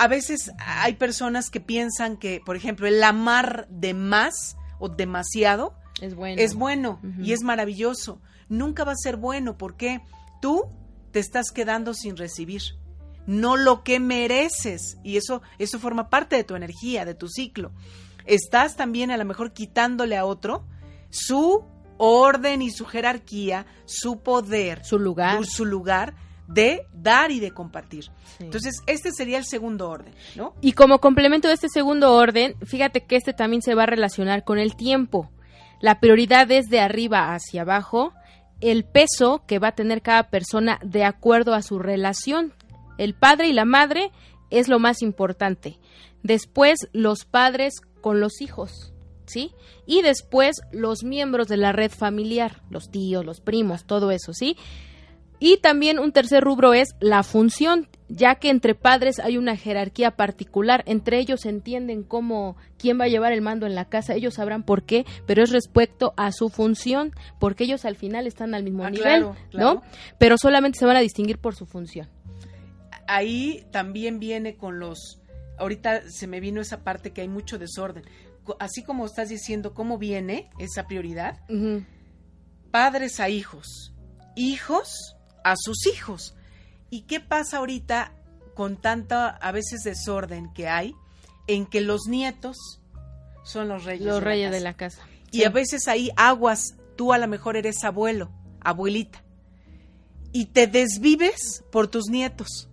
a 0.00 0.08
veces 0.08 0.50
hay 0.58 0.94
personas 0.94 1.50
que 1.50 1.60
piensan 1.60 2.16
que, 2.16 2.40
por 2.42 2.56
ejemplo, 2.56 2.86
el 2.86 3.04
amar 3.04 3.66
de 3.68 3.92
más 3.92 4.56
o 4.78 4.88
demasiado 4.88 5.74
es 6.00 6.14
bueno, 6.14 6.40
es 6.40 6.54
bueno 6.54 7.00
y 7.18 7.34
es 7.34 7.42
maravilloso. 7.42 8.22
Nunca 8.48 8.84
va 8.84 8.92
a 8.92 8.96
ser 8.96 9.18
bueno. 9.18 9.58
Porque 9.58 10.00
tú 10.40 10.64
te 11.12 11.18
estás 11.18 11.50
quedando 11.50 11.92
sin 11.92 12.16
recibir, 12.16 12.62
no 13.26 13.58
lo 13.58 13.84
que 13.84 14.00
mereces. 14.00 14.96
Y 15.04 15.18
eso 15.18 15.42
eso 15.58 15.78
forma 15.78 16.08
parte 16.08 16.34
de 16.34 16.44
tu 16.44 16.54
energía, 16.56 17.04
de 17.04 17.14
tu 17.14 17.28
ciclo. 17.28 17.70
Estás 18.24 18.76
también 18.76 19.10
a 19.10 19.18
lo 19.18 19.26
mejor 19.26 19.52
quitándole 19.52 20.16
a 20.16 20.24
otro 20.24 20.66
su 21.10 21.62
orden 21.98 22.62
y 22.62 22.70
su 22.70 22.86
jerarquía, 22.86 23.66
su 23.84 24.20
poder, 24.20 24.82
su 24.82 24.98
lugar, 24.98 25.44
su 25.44 25.66
lugar 25.66 26.14
de 26.52 26.86
dar 26.92 27.30
y 27.30 27.40
de 27.40 27.52
compartir. 27.52 28.06
Entonces, 28.40 28.82
este 28.86 29.12
sería 29.12 29.38
el 29.38 29.44
segundo 29.44 29.88
orden, 29.88 30.12
¿no? 30.34 30.54
Y 30.60 30.72
como 30.72 30.98
complemento 30.98 31.48
de 31.48 31.54
este 31.54 31.68
segundo 31.68 32.14
orden, 32.14 32.56
fíjate 32.64 33.02
que 33.04 33.16
este 33.16 33.32
también 33.32 33.62
se 33.62 33.74
va 33.74 33.84
a 33.84 33.86
relacionar 33.86 34.44
con 34.44 34.58
el 34.58 34.74
tiempo. 34.74 35.30
La 35.80 36.00
prioridad 36.00 36.50
es 36.50 36.68
de 36.68 36.80
arriba 36.80 37.34
hacia 37.34 37.62
abajo, 37.62 38.12
el 38.60 38.84
peso 38.84 39.42
que 39.46 39.58
va 39.58 39.68
a 39.68 39.74
tener 39.74 40.02
cada 40.02 40.28
persona 40.28 40.78
de 40.82 41.04
acuerdo 41.04 41.54
a 41.54 41.62
su 41.62 41.78
relación. 41.78 42.52
El 42.98 43.14
padre 43.14 43.48
y 43.48 43.52
la 43.52 43.64
madre 43.64 44.10
es 44.50 44.68
lo 44.68 44.78
más 44.78 45.02
importante. 45.02 45.78
Después, 46.22 46.88
los 46.92 47.24
padres 47.24 47.80
con 48.00 48.20
los 48.20 48.40
hijos. 48.40 48.92
¿Sí? 49.26 49.52
Y 49.86 50.02
después 50.02 50.56
los 50.72 51.04
miembros 51.04 51.46
de 51.46 51.56
la 51.56 51.70
red 51.70 51.92
familiar, 51.92 52.62
los 52.68 52.90
tíos, 52.90 53.24
los 53.24 53.40
primos, 53.40 53.84
todo 53.84 54.10
eso, 54.10 54.32
¿sí? 54.32 54.56
Y 55.42 55.56
también 55.56 55.98
un 55.98 56.12
tercer 56.12 56.44
rubro 56.44 56.74
es 56.74 56.94
la 57.00 57.22
función, 57.22 57.88
ya 58.08 58.34
que 58.34 58.50
entre 58.50 58.74
padres 58.74 59.18
hay 59.18 59.38
una 59.38 59.56
jerarquía 59.56 60.10
particular, 60.10 60.82
entre 60.86 61.18
ellos 61.18 61.46
entienden 61.46 62.02
cómo 62.02 62.56
quién 62.76 63.00
va 63.00 63.04
a 63.04 63.08
llevar 63.08 63.32
el 63.32 63.40
mando 63.40 63.66
en 63.66 63.74
la 63.74 63.86
casa, 63.86 64.14
ellos 64.14 64.34
sabrán 64.34 64.64
por 64.64 64.82
qué, 64.84 65.06
pero 65.26 65.42
es 65.42 65.50
respecto 65.50 66.12
a 66.18 66.30
su 66.30 66.50
función, 66.50 67.12
porque 67.38 67.64
ellos 67.64 67.86
al 67.86 67.96
final 67.96 68.26
están 68.26 68.54
al 68.54 68.62
mismo 68.64 68.84
Ah, 68.84 68.90
nivel, 68.90 69.02
claro, 69.02 69.36
claro. 69.50 69.74
¿no? 69.76 69.82
Pero 70.18 70.36
solamente 70.36 70.78
se 70.78 70.84
van 70.84 70.96
a 70.96 71.00
distinguir 71.00 71.38
por 71.38 71.54
su 71.54 71.64
función. 71.64 72.06
Ahí 73.06 73.64
también 73.70 74.20
viene 74.20 74.56
con 74.56 74.78
los, 74.78 75.20
ahorita 75.58 76.02
se 76.10 76.26
me 76.26 76.40
vino 76.40 76.60
esa 76.60 76.84
parte 76.84 77.12
que 77.12 77.22
hay 77.22 77.28
mucho 77.28 77.58
desorden. 77.58 78.04
Así 78.58 78.82
como 78.82 79.06
estás 79.06 79.30
diciendo 79.30 79.72
cómo 79.72 79.96
viene 79.96 80.50
esa 80.58 80.86
prioridad, 80.86 81.38
padres 82.70 83.20
a 83.20 83.28
hijos, 83.30 83.94
hijos 84.36 85.16
a 85.44 85.54
sus 85.56 85.86
hijos. 85.86 86.34
¿Y 86.90 87.02
qué 87.02 87.20
pasa 87.20 87.58
ahorita 87.58 88.12
con 88.54 88.76
tanta 88.76 89.28
a 89.28 89.52
veces 89.52 89.82
desorden 89.82 90.52
que 90.52 90.68
hay 90.68 90.94
en 91.46 91.66
que 91.66 91.80
los 91.80 92.06
nietos 92.06 92.80
son 93.44 93.68
los 93.68 93.84
reyes? 93.84 94.06
Los 94.06 94.16
de 94.16 94.20
la 94.20 94.26
reyes 94.26 94.46
casa? 94.48 94.56
de 94.56 94.60
la 94.60 94.74
casa. 94.74 95.02
Y 95.32 95.44
a 95.44 95.50
veces 95.50 95.86
ahí 95.88 96.10
aguas, 96.16 96.74
tú 96.96 97.12
a 97.12 97.18
lo 97.18 97.28
mejor 97.28 97.56
eres 97.56 97.84
abuelo, 97.84 98.30
abuelita, 98.60 99.22
y 100.32 100.46
te 100.46 100.66
desvives 100.66 101.64
por 101.70 101.88
tus 101.88 102.08
nietos 102.08 102.68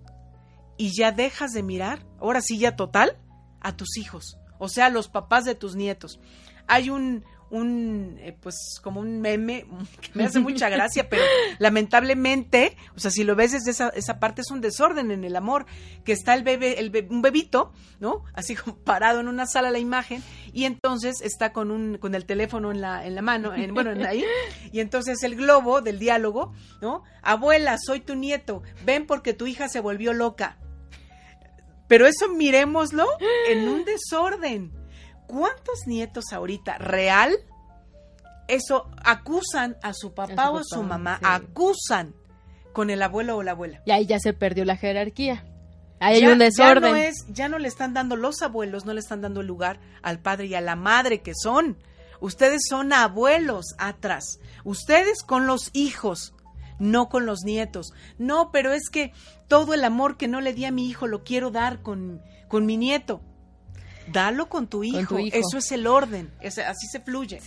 y 0.77 0.95
ya 0.95 1.11
dejas 1.11 1.51
de 1.51 1.63
mirar, 1.63 2.05
ahora 2.19 2.41
sí 2.41 2.57
ya 2.59 2.75
total, 2.75 3.17
a 3.59 3.75
tus 3.75 3.97
hijos, 3.97 4.37
o 4.59 4.69
sea, 4.69 4.89
los 4.89 5.07
papás 5.07 5.45
de 5.45 5.55
tus 5.55 5.75
nietos. 5.75 6.19
Hay 6.67 6.89
un, 6.89 7.23
un 7.49 8.17
eh, 8.19 8.35
pues 8.39 8.79
como 8.81 8.99
un 8.99 9.21
meme 9.21 9.65
que 10.01 10.11
me 10.13 10.25
hace 10.25 10.39
mucha 10.39 10.69
gracia, 10.69 11.09
pero 11.09 11.23
lamentablemente, 11.59 12.75
o 12.95 12.99
sea, 12.99 13.11
si 13.11 13.23
lo 13.23 13.35
ves 13.35 13.53
desde 13.53 13.71
esa, 13.71 13.89
esa 13.89 14.19
parte 14.19 14.41
es 14.41 14.51
un 14.51 14.61
desorden 14.61 15.11
en 15.11 15.23
el 15.23 15.35
amor, 15.35 15.65
que 16.03 16.11
está 16.11 16.33
el 16.33 16.43
bebé, 16.43 16.79
el 16.79 17.07
un 17.09 17.21
bebito, 17.21 17.71
¿no? 17.99 18.23
Así 18.33 18.55
como 18.55 18.77
parado 18.83 19.19
en 19.19 19.27
una 19.27 19.45
sala 19.45 19.71
la 19.71 19.79
imagen 19.79 20.23
y 20.53 20.65
entonces 20.65 21.21
está 21.21 21.53
con 21.53 21.71
un 21.71 21.97
con 21.97 22.15
el 22.15 22.25
teléfono 22.25 22.71
en 22.71 22.81
la 22.81 23.05
en 23.05 23.15
la 23.15 23.21
mano, 23.21 23.53
en, 23.53 23.73
bueno, 23.73 23.91
en 23.91 24.05
ahí, 24.05 24.23
y 24.71 24.79
entonces 24.79 25.23
el 25.23 25.35
globo 25.35 25.81
del 25.81 25.99
diálogo, 25.99 26.53
¿no? 26.81 27.03
Abuela, 27.21 27.77
soy 27.77 28.01
tu 28.01 28.15
nieto, 28.15 28.63
ven 28.85 29.05
porque 29.05 29.33
tu 29.33 29.47
hija 29.47 29.69
se 29.69 29.79
volvió 29.79 30.13
loca. 30.13 30.57
Pero 31.87 32.05
eso 32.05 32.27
miremoslo 32.27 33.07
en 33.49 33.69
un 33.69 33.85
desorden. 33.85 34.73
¿Cuántos 35.27 35.85
nietos 35.85 36.31
ahorita 36.31 36.77
real 36.77 37.35
eso 38.47 38.89
acusan 39.03 39.75
a 39.83 39.93
su 39.93 40.13
papá, 40.13 40.49
o 40.51 40.59
a 40.59 40.63
su 40.63 40.81
mamá, 40.83 41.19
acusan 41.21 42.15
con 42.71 42.89
el 42.89 43.01
abuelo 43.03 43.35
o 43.35 43.43
la 43.43 43.51
abuela? 43.51 43.81
Y 43.85 43.91
ahí 43.91 44.05
ya 44.05 44.19
se 44.19 44.33
perdió 44.33 44.63
la 44.63 44.77
jerarquía. 44.77 45.45
Ahí 45.99 46.23
hay 46.23 46.27
un 46.27 46.39
desorden. 46.39 46.83
Ya 46.83 46.89
no, 46.89 46.95
es, 46.95 47.25
ya 47.27 47.49
no 47.49 47.59
le 47.59 47.67
están 47.67 47.93
dando 47.93 48.15
los 48.15 48.41
abuelos, 48.41 48.85
no 48.85 48.93
le 48.93 49.01
están 49.01 49.21
dando 49.21 49.41
el 49.41 49.47
lugar 49.47 49.79
al 50.01 50.19
padre 50.19 50.45
y 50.47 50.55
a 50.55 50.61
la 50.61 50.75
madre 50.75 51.21
que 51.21 51.33
son. 51.35 51.77
Ustedes 52.21 52.61
son 52.69 52.93
abuelos 52.93 53.75
atrás. 53.77 54.39
Ustedes 54.63 55.23
con 55.23 55.45
los 55.45 55.71
hijos, 55.73 56.33
no 56.79 57.09
con 57.09 57.25
los 57.25 57.43
nietos. 57.43 57.91
No, 58.17 58.51
pero 58.51 58.71
es 58.71 58.89
que 58.89 59.11
todo 59.47 59.73
el 59.73 59.83
amor 59.83 60.15
que 60.15 60.27
no 60.27 60.39
le 60.39 60.53
di 60.53 60.65
a 60.65 60.71
mi 60.71 60.87
hijo 60.87 61.05
lo 61.05 61.23
quiero 61.23 61.51
dar 61.51 61.81
con, 61.81 62.21
con 62.47 62.65
mi 62.65 62.77
nieto 62.77 63.21
dalo 64.11 64.49
con 64.49 64.67
tu 64.67 64.83
hijo. 64.83 65.17
Eso 65.17 65.57
es 65.57 65.71
el 65.71 65.87
orden. 65.87 66.31
así 66.41 66.87
se 66.91 66.99
fluye. 66.99 67.41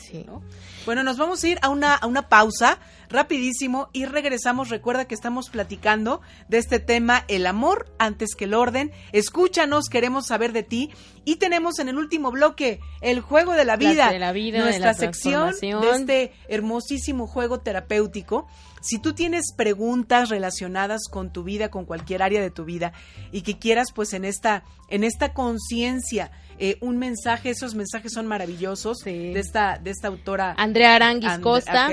Bueno, 0.86 1.02
nos 1.02 1.18
vamos 1.18 1.42
a 1.42 1.48
ir 1.48 1.58
a 1.62 1.68
una, 1.68 1.94
a 1.94 2.06
una 2.06 2.28
pausa 2.28 2.78
rapidísimo 3.08 3.88
y 3.92 4.04
regresamos. 4.04 4.68
Recuerda 4.68 5.06
que 5.06 5.14
estamos 5.14 5.50
platicando 5.50 6.20
de 6.48 6.58
este 6.58 6.78
tema, 6.78 7.24
el 7.28 7.46
amor 7.46 7.92
antes 7.98 8.34
que 8.34 8.44
el 8.44 8.54
orden. 8.54 8.92
Escúchanos, 9.12 9.88
queremos 9.88 10.26
saber 10.26 10.52
de 10.52 10.62
ti. 10.62 10.90
Y 11.24 11.36
tenemos 11.36 11.78
en 11.78 11.88
el 11.88 11.98
último 11.98 12.30
bloque 12.30 12.80
el 13.02 13.20
juego 13.20 13.52
de 13.52 13.64
la 13.64 13.76
vida, 13.76 14.10
de 14.10 14.18
la 14.18 14.32
vida 14.32 14.60
nuestra 14.60 14.94
sección 14.94 15.54
de 15.60 15.90
este 15.90 16.32
hermosísimo 16.48 17.26
juego 17.26 17.60
terapéutico. 17.60 18.48
Si 18.80 18.98
tú 18.98 19.12
tienes 19.12 19.52
preguntas 19.56 20.30
relacionadas 20.30 21.02
con 21.10 21.32
tu 21.32 21.44
vida, 21.44 21.70
con 21.70 21.84
cualquier 21.84 22.22
área 22.22 22.40
de 22.40 22.50
tu 22.50 22.64
vida 22.64 22.92
y 23.30 23.42
que 23.42 23.58
quieras 23.58 23.88
pues 23.94 24.14
en 24.14 24.24
esta 24.24 24.64
en 24.88 25.04
esta 25.04 25.32
conciencia 25.34 26.30
eh, 26.58 26.76
un 26.80 26.98
mensaje, 26.98 27.50
esos 27.50 27.74
mensajes 27.74 28.12
son 28.12 28.26
maravillosos 28.26 28.98
de 28.98 29.38
esta 29.38 29.78
de 29.78 29.90
esta 29.90 30.08
autora 30.08 30.54
Andrea 30.56 30.96
Aranguis 30.96 31.38
Costa. 31.38 31.90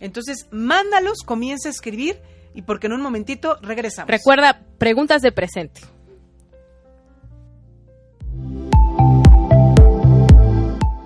Entonces, 0.00 0.46
mándalos, 0.50 1.18
comienza 1.24 1.68
a 1.68 1.72
escribir 1.72 2.20
y 2.54 2.62
porque 2.62 2.86
en 2.86 2.94
un 2.94 3.00
momentito 3.00 3.58
regresamos. 3.62 4.10
Recuerda, 4.10 4.60
preguntas 4.78 5.22
de 5.22 5.32
presente. 5.32 5.80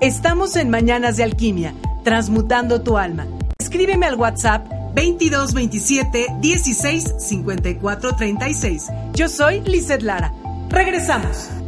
Estamos 0.01 0.57
en 0.57 0.68
Mañanas 0.68 1.16
de 1.16 1.22
Alquimia, 1.22 1.74
transmutando 2.03 2.83
tu 2.83 2.99
alma. 2.99 3.26
Escríbeme 3.59 4.07
al 4.07 4.16
WhatsApp 4.16 4.82
2227 4.95 6.26
16 6.40 7.14
54 7.18 8.16
36. 8.16 8.88
Yo 9.14 9.28
soy 9.28 9.61
Lizeth 9.61 10.03
Lara. 10.03 10.32
Regresamos. 10.68 11.61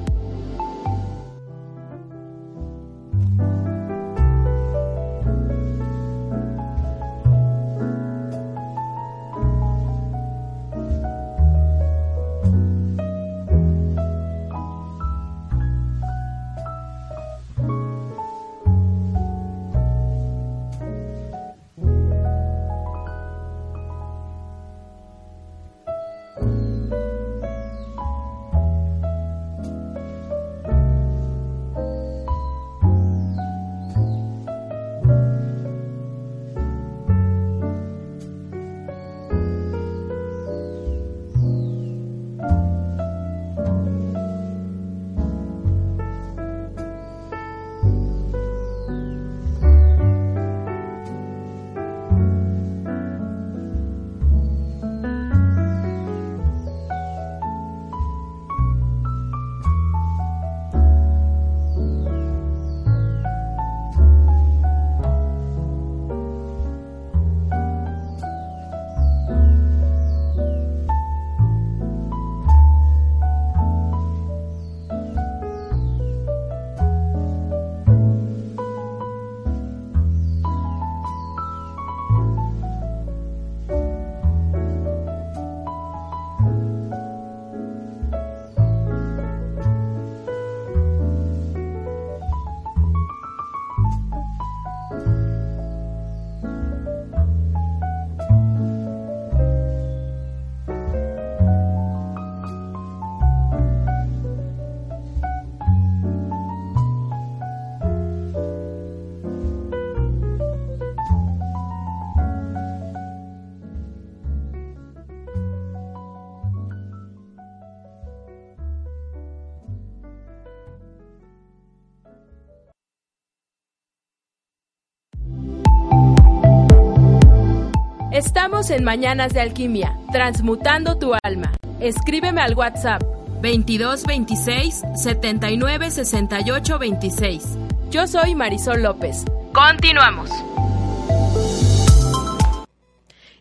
Estamos 128.37 128.69
en 128.71 128.83
Mañanas 128.83 129.33
de 129.33 129.41
Alquimia, 129.41 129.97
transmutando 130.11 130.99
tu 130.99 131.13
alma. 131.23 131.53
Escríbeme 131.79 132.41
al 132.41 132.57
WhatsApp 132.57 133.01
22 133.41 134.05
26 134.07 134.83
79 134.97 135.91
68 135.93 136.79
26. 136.81 137.45
Yo 137.93 138.09
soy 138.09 138.35
Marisol 138.35 138.83
López. 138.83 139.25
Continuamos. 139.55 140.31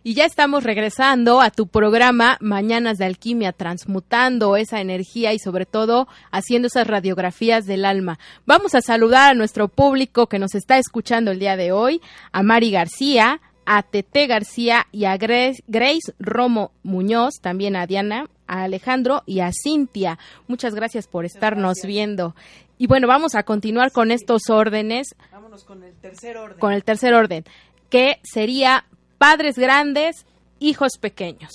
Y 0.04 0.14
ya 0.14 0.26
estamos 0.26 0.64
regresando 0.64 1.42
a 1.42 1.50
tu 1.50 1.66
programa 1.66 2.38
Mañanas 2.40 3.00
de 3.00 3.06
Alquimia, 3.06 3.52
transmutando 3.52 4.58
esa 4.58 4.80
energía 4.80 5.34
y 5.34 5.40
sobre 5.40 5.66
todo 5.66 6.08
haciendo 6.30 6.68
esas 6.68 6.86
radiografías 6.86 7.66
del 7.66 7.86
alma. 7.86 8.20
Vamos 8.46 8.76
a 8.76 8.82
saludar 8.82 9.32
a 9.32 9.34
nuestro 9.34 9.70
público 9.70 10.28
que 10.28 10.38
nos 10.38 10.54
está 10.54 10.78
escuchando 10.78 11.32
el 11.32 11.40
día 11.40 11.58
de 11.58 11.72
hoy, 11.72 12.00
a 12.32 12.44
Mari 12.44 12.70
García, 12.70 13.42
a 13.66 13.84
Tete 13.84 14.28
García 14.28 14.88
y 14.92 15.06
a 15.06 15.18
Grace, 15.18 16.14
Romo 16.20 16.72
Muñoz, 16.84 17.36
también 17.42 17.76
a 17.76 17.88
Diana, 17.88 18.30
a 18.48 18.64
Alejandro 18.64 19.24
y 19.26 19.40
a 19.40 19.52
Cintia. 19.52 20.20
Muchas 20.48 20.76
gracias 20.76 21.08
por 21.08 21.26
estarnos 21.26 21.78
viendo. 21.86 22.36
Y 22.78 22.88
bueno, 22.88 23.08
vamos 23.08 23.36
a 23.36 23.44
continuar 23.44 23.92
con 23.92 24.12
estos 24.12 24.50
órdenes. 24.50 25.16
Vámonos 25.32 25.64
con 25.64 25.84
el 25.84 25.94
tercer 25.96 26.38
orden. 26.38 26.60
Con 26.60 26.74
el 26.74 26.84
tercer 26.84 27.14
orden, 27.14 27.46
que 27.90 28.20
sería 28.24 28.86
padres 29.18 29.58
grandes, 29.58 30.26
hijos 30.60 30.98
pequeños. 31.00 31.52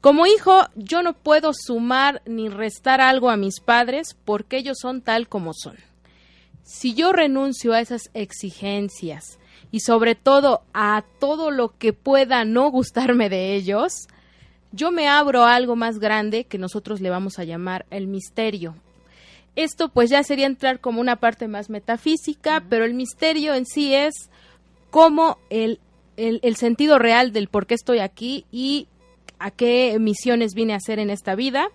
Como 0.00 0.26
hijo, 0.26 0.68
yo 0.74 1.02
no 1.02 1.14
puedo 1.14 1.52
sumar 1.54 2.20
ni 2.26 2.48
restar 2.48 3.00
algo 3.00 3.30
a 3.30 3.38
mis 3.38 3.60
padres 3.60 4.16
porque 4.24 4.58
ellos 4.58 4.76
son 4.80 5.00
tal 5.00 5.28
como 5.28 5.52
son. 5.54 5.76
si 6.62 6.94
yo 6.94 7.12
renuncio 7.12 7.74
a 7.74 7.80
esas 7.80 8.10
exigencias 8.14 9.38
y 9.74 9.80
sobre 9.80 10.14
todo 10.14 10.62
a 10.72 11.02
todo 11.18 11.50
lo 11.50 11.76
que 11.76 11.92
pueda 11.92 12.44
no 12.44 12.70
gustarme 12.70 13.28
de 13.28 13.56
ellos, 13.56 14.06
yo 14.70 14.92
me 14.92 15.08
abro 15.08 15.42
a 15.42 15.56
algo 15.56 15.74
más 15.74 15.98
grande 15.98 16.44
que 16.44 16.58
nosotros 16.58 17.00
le 17.00 17.10
vamos 17.10 17.40
a 17.40 17.44
llamar 17.44 17.84
el 17.90 18.06
misterio. 18.06 18.76
Esto 19.56 19.88
pues 19.88 20.10
ya 20.10 20.22
sería 20.22 20.46
entrar 20.46 20.78
como 20.78 21.00
una 21.00 21.16
parte 21.16 21.48
más 21.48 21.70
metafísica, 21.70 22.62
pero 22.70 22.84
el 22.84 22.94
misterio 22.94 23.52
en 23.52 23.66
sí 23.66 23.92
es 23.92 24.30
como 24.90 25.38
el, 25.50 25.80
el, 26.16 26.54
sentido 26.54 27.00
real 27.00 27.32
del 27.32 27.48
por 27.48 27.66
qué 27.66 27.74
estoy 27.74 27.98
aquí 27.98 28.46
y 28.52 28.86
a 29.40 29.50
qué 29.50 29.96
misiones 29.98 30.54
vine 30.54 30.74
a 30.74 30.76
hacer 30.76 31.00
en 31.00 31.10
esta 31.10 31.34
vida 31.34 31.66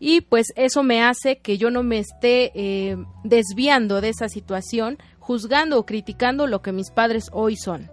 y 0.00 0.22
pues 0.22 0.48
eso 0.56 0.82
me 0.82 1.02
hace 1.02 1.36
que 1.36 1.56
yo 1.56 1.70
no 1.70 1.82
me 1.82 1.98
esté 1.98 2.50
eh, 2.54 2.96
desviando 3.22 4.00
de 4.00 4.08
esa 4.08 4.28
situación, 4.28 4.98
juzgando 5.24 5.78
o 5.78 5.86
criticando 5.86 6.46
lo 6.46 6.60
que 6.60 6.72
mis 6.72 6.90
padres 6.90 7.30
hoy 7.32 7.56
son. 7.56 7.90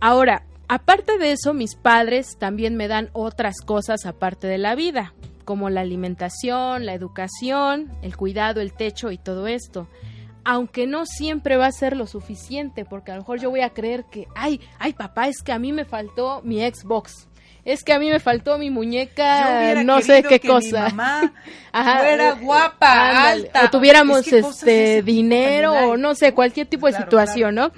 Ahora, 0.00 0.46
aparte 0.66 1.18
de 1.18 1.32
eso, 1.32 1.52
mis 1.52 1.76
padres 1.76 2.38
también 2.38 2.74
me 2.74 2.88
dan 2.88 3.10
otras 3.12 3.60
cosas 3.60 4.06
aparte 4.06 4.46
de 4.46 4.58
la 4.58 4.74
vida, 4.74 5.12
como 5.44 5.68
la 5.68 5.82
alimentación, 5.82 6.86
la 6.86 6.94
educación, 6.94 7.92
el 8.00 8.16
cuidado, 8.16 8.60
el 8.60 8.72
techo 8.72 9.10
y 9.10 9.18
todo 9.18 9.46
esto. 9.46 9.88
Aunque 10.44 10.86
no 10.86 11.04
siempre 11.04 11.56
va 11.56 11.66
a 11.66 11.72
ser 11.72 11.96
lo 11.96 12.06
suficiente, 12.06 12.84
porque 12.84 13.12
a 13.12 13.16
lo 13.16 13.20
mejor 13.20 13.38
yo 13.38 13.50
voy 13.50 13.60
a 13.60 13.70
creer 13.70 14.06
que, 14.06 14.26
ay, 14.34 14.60
ay 14.78 14.94
papá, 14.94 15.28
es 15.28 15.42
que 15.42 15.52
a 15.52 15.58
mí 15.58 15.72
me 15.72 15.84
faltó 15.84 16.40
mi 16.42 16.60
Xbox 16.60 17.28
es 17.64 17.84
que 17.84 17.92
a 17.92 17.98
mí 17.98 18.10
me 18.10 18.18
faltó 18.18 18.58
mi 18.58 18.70
muñeca, 18.70 19.82
no 19.84 20.00
sé 20.00 20.22
qué 20.24 20.40
cosa. 20.40 20.86
Mi 20.86 20.96
mamá 20.96 21.32
fuera 21.72 22.32
guapa, 22.32 23.28
alta. 23.28 23.64
O 23.66 23.70
tuviéramos 23.70 24.26
este 24.26 25.02
dinero 25.02 25.72
o 25.72 25.96
no 25.96 26.14
sé, 26.14 26.32
cualquier 26.32 26.66
tipo 26.66 26.88
de 26.88 26.94
situación, 26.94 27.54
¿no? 27.54 27.70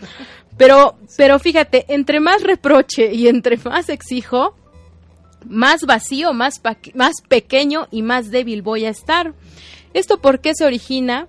Pero, 0.57 0.97
pero 1.17 1.39
fíjate, 1.39 1.85
entre 1.89 2.21
más 2.21 2.43
reproche 2.43 3.13
y 3.13 3.29
entre 3.29 3.59
más 3.59 3.89
exijo, 3.89 4.55
más 5.45 5.83
vacío, 5.83 6.33
más, 6.33 6.63
más 6.95 7.15
pequeño 7.29 7.89
y 7.91 8.03
más 8.03 8.31
débil 8.31 8.63
voy 8.63 8.87
a 8.87 8.91
estar. 8.91 9.35
¿Esto 9.93 10.19
por 10.21 10.41
qué 10.41 10.55
se 10.55 10.65
origina? 10.65 11.27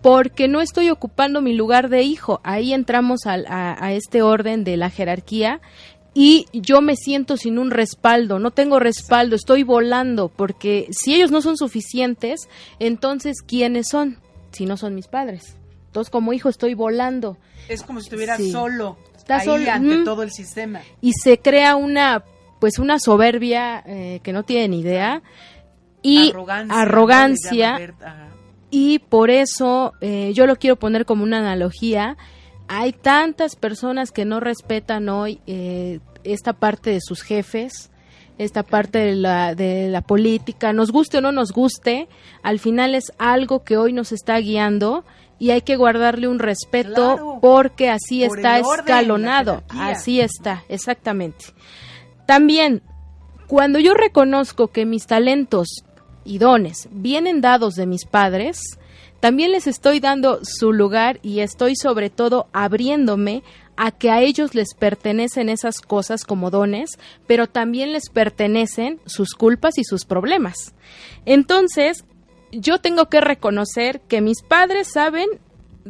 Porque 0.00 0.48
no 0.48 0.62
estoy 0.62 0.88
ocupando 0.88 1.42
mi 1.42 1.52
lugar 1.52 1.90
de 1.90 2.02
hijo. 2.02 2.40
Ahí 2.44 2.72
entramos 2.72 3.26
a, 3.26 3.34
a 3.84 3.92
este 3.92 4.22
orden 4.22 4.64
de 4.64 4.78
la 4.78 4.88
jerarquía 4.88 5.60
y 6.12 6.46
yo 6.52 6.80
me 6.80 6.96
siento 6.96 7.36
sin 7.36 7.58
un 7.58 7.70
respaldo, 7.70 8.38
no 8.38 8.50
tengo 8.50 8.78
respaldo, 8.78 9.36
estoy 9.36 9.62
volando, 9.62 10.28
porque 10.28 10.88
si 10.90 11.14
ellos 11.14 11.30
no 11.30 11.40
son 11.40 11.56
suficientes, 11.56 12.48
entonces 12.78 13.42
¿quiénes 13.42 13.88
son? 13.88 14.18
Si 14.50 14.66
no 14.66 14.76
son 14.76 14.94
mis 14.94 15.06
padres. 15.06 15.56
Entonces 15.86 16.10
como 16.10 16.32
hijo 16.32 16.48
estoy 16.48 16.74
volando. 16.74 17.36
Es 17.68 17.82
como 17.82 18.00
si 18.00 18.06
estuviera 18.06 18.36
solo, 18.38 18.96
Está 19.16 19.40
solo. 19.40 19.70
ante 19.70 20.04
todo 20.04 20.22
el 20.22 20.32
sistema. 20.32 20.80
Y 21.00 21.12
se 21.12 21.38
crea 21.38 21.76
una, 21.76 22.24
pues 22.58 22.78
una 22.78 22.98
soberbia 22.98 23.82
eh, 23.86 24.20
que 24.24 24.32
no 24.32 24.42
tienen 24.42 24.74
idea 24.74 25.22
y 26.02 26.32
arrogancia. 26.68 27.78
y 28.70 28.98
por 28.98 29.30
eso 29.30 29.92
eh, 30.00 30.32
yo 30.34 30.46
lo 30.46 30.56
quiero 30.56 30.76
poner 30.76 31.04
como 31.04 31.22
una 31.22 31.38
analogía 31.38 32.16
hay 32.72 32.92
tantas 32.92 33.56
personas 33.56 34.12
que 34.12 34.24
no 34.24 34.38
respetan 34.38 35.08
hoy 35.08 35.40
eh, 35.48 35.98
esta 36.22 36.52
parte 36.52 36.90
de 36.90 37.00
sus 37.00 37.22
jefes, 37.22 37.90
esta 38.38 38.62
parte 38.62 38.98
de 38.98 39.16
la, 39.16 39.56
de 39.56 39.88
la 39.88 40.02
política, 40.02 40.72
nos 40.72 40.92
guste 40.92 41.18
o 41.18 41.20
no 41.20 41.32
nos 41.32 41.50
guste, 41.50 42.08
al 42.44 42.60
final 42.60 42.94
es 42.94 43.12
algo 43.18 43.64
que 43.64 43.76
hoy 43.76 43.92
nos 43.92 44.12
está 44.12 44.38
guiando 44.38 45.04
y 45.40 45.50
hay 45.50 45.62
que 45.62 45.74
guardarle 45.74 46.28
un 46.28 46.38
respeto 46.38 47.38
porque 47.42 47.90
así 47.90 48.22
está 48.22 48.60
escalonado, 48.60 49.64
así 49.68 50.20
está, 50.20 50.62
exactamente. 50.68 51.46
También, 52.24 52.82
cuando 53.48 53.80
yo 53.80 53.94
reconozco 53.94 54.68
que 54.68 54.86
mis 54.86 55.08
talentos 55.08 55.66
y 56.24 56.38
dones 56.38 56.88
vienen 56.92 57.40
dados 57.40 57.74
de 57.74 57.86
mis 57.86 58.04
padres, 58.04 58.78
también 59.20 59.52
les 59.52 59.66
estoy 59.66 60.00
dando 60.00 60.40
su 60.42 60.72
lugar 60.72 61.20
y 61.22 61.40
estoy 61.40 61.76
sobre 61.76 62.10
todo 62.10 62.48
abriéndome 62.52 63.42
a 63.76 63.92
que 63.92 64.10
a 64.10 64.20
ellos 64.20 64.54
les 64.54 64.74
pertenecen 64.74 65.48
esas 65.48 65.80
cosas 65.80 66.24
como 66.24 66.50
dones, 66.50 66.98
pero 67.26 67.46
también 67.46 67.92
les 67.92 68.10
pertenecen 68.10 69.00
sus 69.06 69.34
culpas 69.34 69.78
y 69.78 69.84
sus 69.84 70.04
problemas. 70.04 70.74
Entonces, 71.24 72.04
yo 72.52 72.78
tengo 72.80 73.08
que 73.08 73.20
reconocer 73.20 74.00
que 74.02 74.20
mis 74.20 74.42
padres 74.42 74.88
saben 74.92 75.28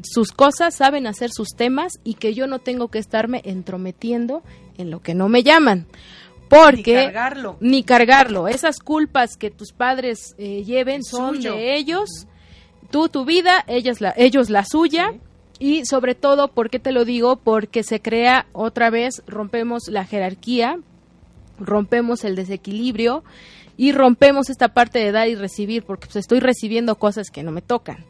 sus 0.02 0.32
cosas, 0.32 0.76
saben 0.76 1.06
hacer 1.06 1.30
sus 1.30 1.50
temas 1.56 2.00
y 2.04 2.14
que 2.14 2.34
yo 2.34 2.46
no 2.46 2.58
tengo 2.58 2.88
que 2.88 2.98
estarme 2.98 3.42
entrometiendo 3.44 4.42
en 4.76 4.90
lo 4.90 5.02
que 5.02 5.14
no 5.14 5.28
me 5.28 5.42
llaman. 5.42 5.86
Porque 6.48 6.96
ni 6.96 7.04
cargarlo. 7.04 7.56
Ni 7.60 7.82
cargarlo. 7.84 8.48
Esas 8.48 8.78
culpas 8.80 9.36
que 9.36 9.50
tus 9.50 9.72
padres 9.72 10.34
eh, 10.38 10.64
lleven 10.64 11.04
son 11.04 11.40
de 11.40 11.76
ellos 11.76 12.26
tú 12.90 13.08
tu 13.08 13.24
vida, 13.24 13.64
ellos 13.66 14.00
la, 14.00 14.12
ellos 14.16 14.50
la 14.50 14.64
suya. 14.64 15.14
Y 15.58 15.84
sobre 15.84 16.14
todo, 16.14 16.48
¿por 16.48 16.70
qué 16.70 16.78
te 16.78 16.90
lo 16.90 17.04
digo? 17.04 17.36
Porque 17.36 17.82
se 17.82 18.00
crea 18.00 18.46
otra 18.52 18.88
vez, 18.88 19.22
rompemos 19.26 19.88
la 19.88 20.06
jerarquía, 20.06 20.78
rompemos 21.58 22.24
el 22.24 22.34
desequilibrio 22.34 23.22
y 23.76 23.92
rompemos 23.92 24.48
esta 24.50 24.68
parte 24.68 24.98
de 24.98 25.12
dar 25.12 25.28
y 25.28 25.34
recibir, 25.34 25.84
porque 25.84 26.06
pues, 26.06 26.16
estoy 26.16 26.40
recibiendo 26.40 26.96
cosas 26.96 27.30
que 27.30 27.42
no 27.42 27.52
me 27.52 27.62
tocan. 27.62 28.04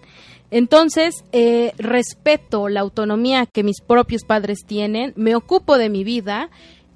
Entonces, 0.51 1.25
eh, 1.33 1.73
respeto 1.79 2.69
la 2.69 2.81
autonomía 2.81 3.47
que 3.47 3.63
mis 3.63 3.81
propios 3.81 4.25
padres 4.25 4.65
tienen, 4.67 5.13
me 5.17 5.37
ocupo 5.37 5.79
de 5.79 5.89
mi 5.89 6.03
vida 6.03 6.51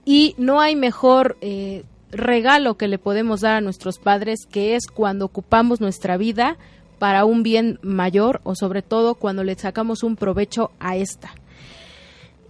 y 0.05 0.35
no 0.39 0.61
hay 0.61 0.75
mejor 0.77 1.37
eh, 1.41 1.85
regalo 2.11 2.77
que 2.77 2.89
le 2.89 2.99
podemos 2.99 3.43
dar 3.43 3.57
a 3.57 3.61
nuestros 3.61 3.99
padres 3.99 4.41
que 4.51 4.75
es 4.75 4.87
cuando 4.87 5.25
ocupamos 5.25 5.81
nuestra 5.81 6.17
vida 6.17 6.57
para 7.05 7.27
un 7.27 7.43
bien 7.43 7.79
mayor 7.83 8.41
o 8.45 8.55
sobre 8.55 8.81
todo 8.81 9.17
cuando 9.17 9.45
le 9.45 9.57
sacamos 9.57 10.03
un 10.03 10.17
provecho 10.17 10.71
a 10.81 10.97
esta. 10.97 11.35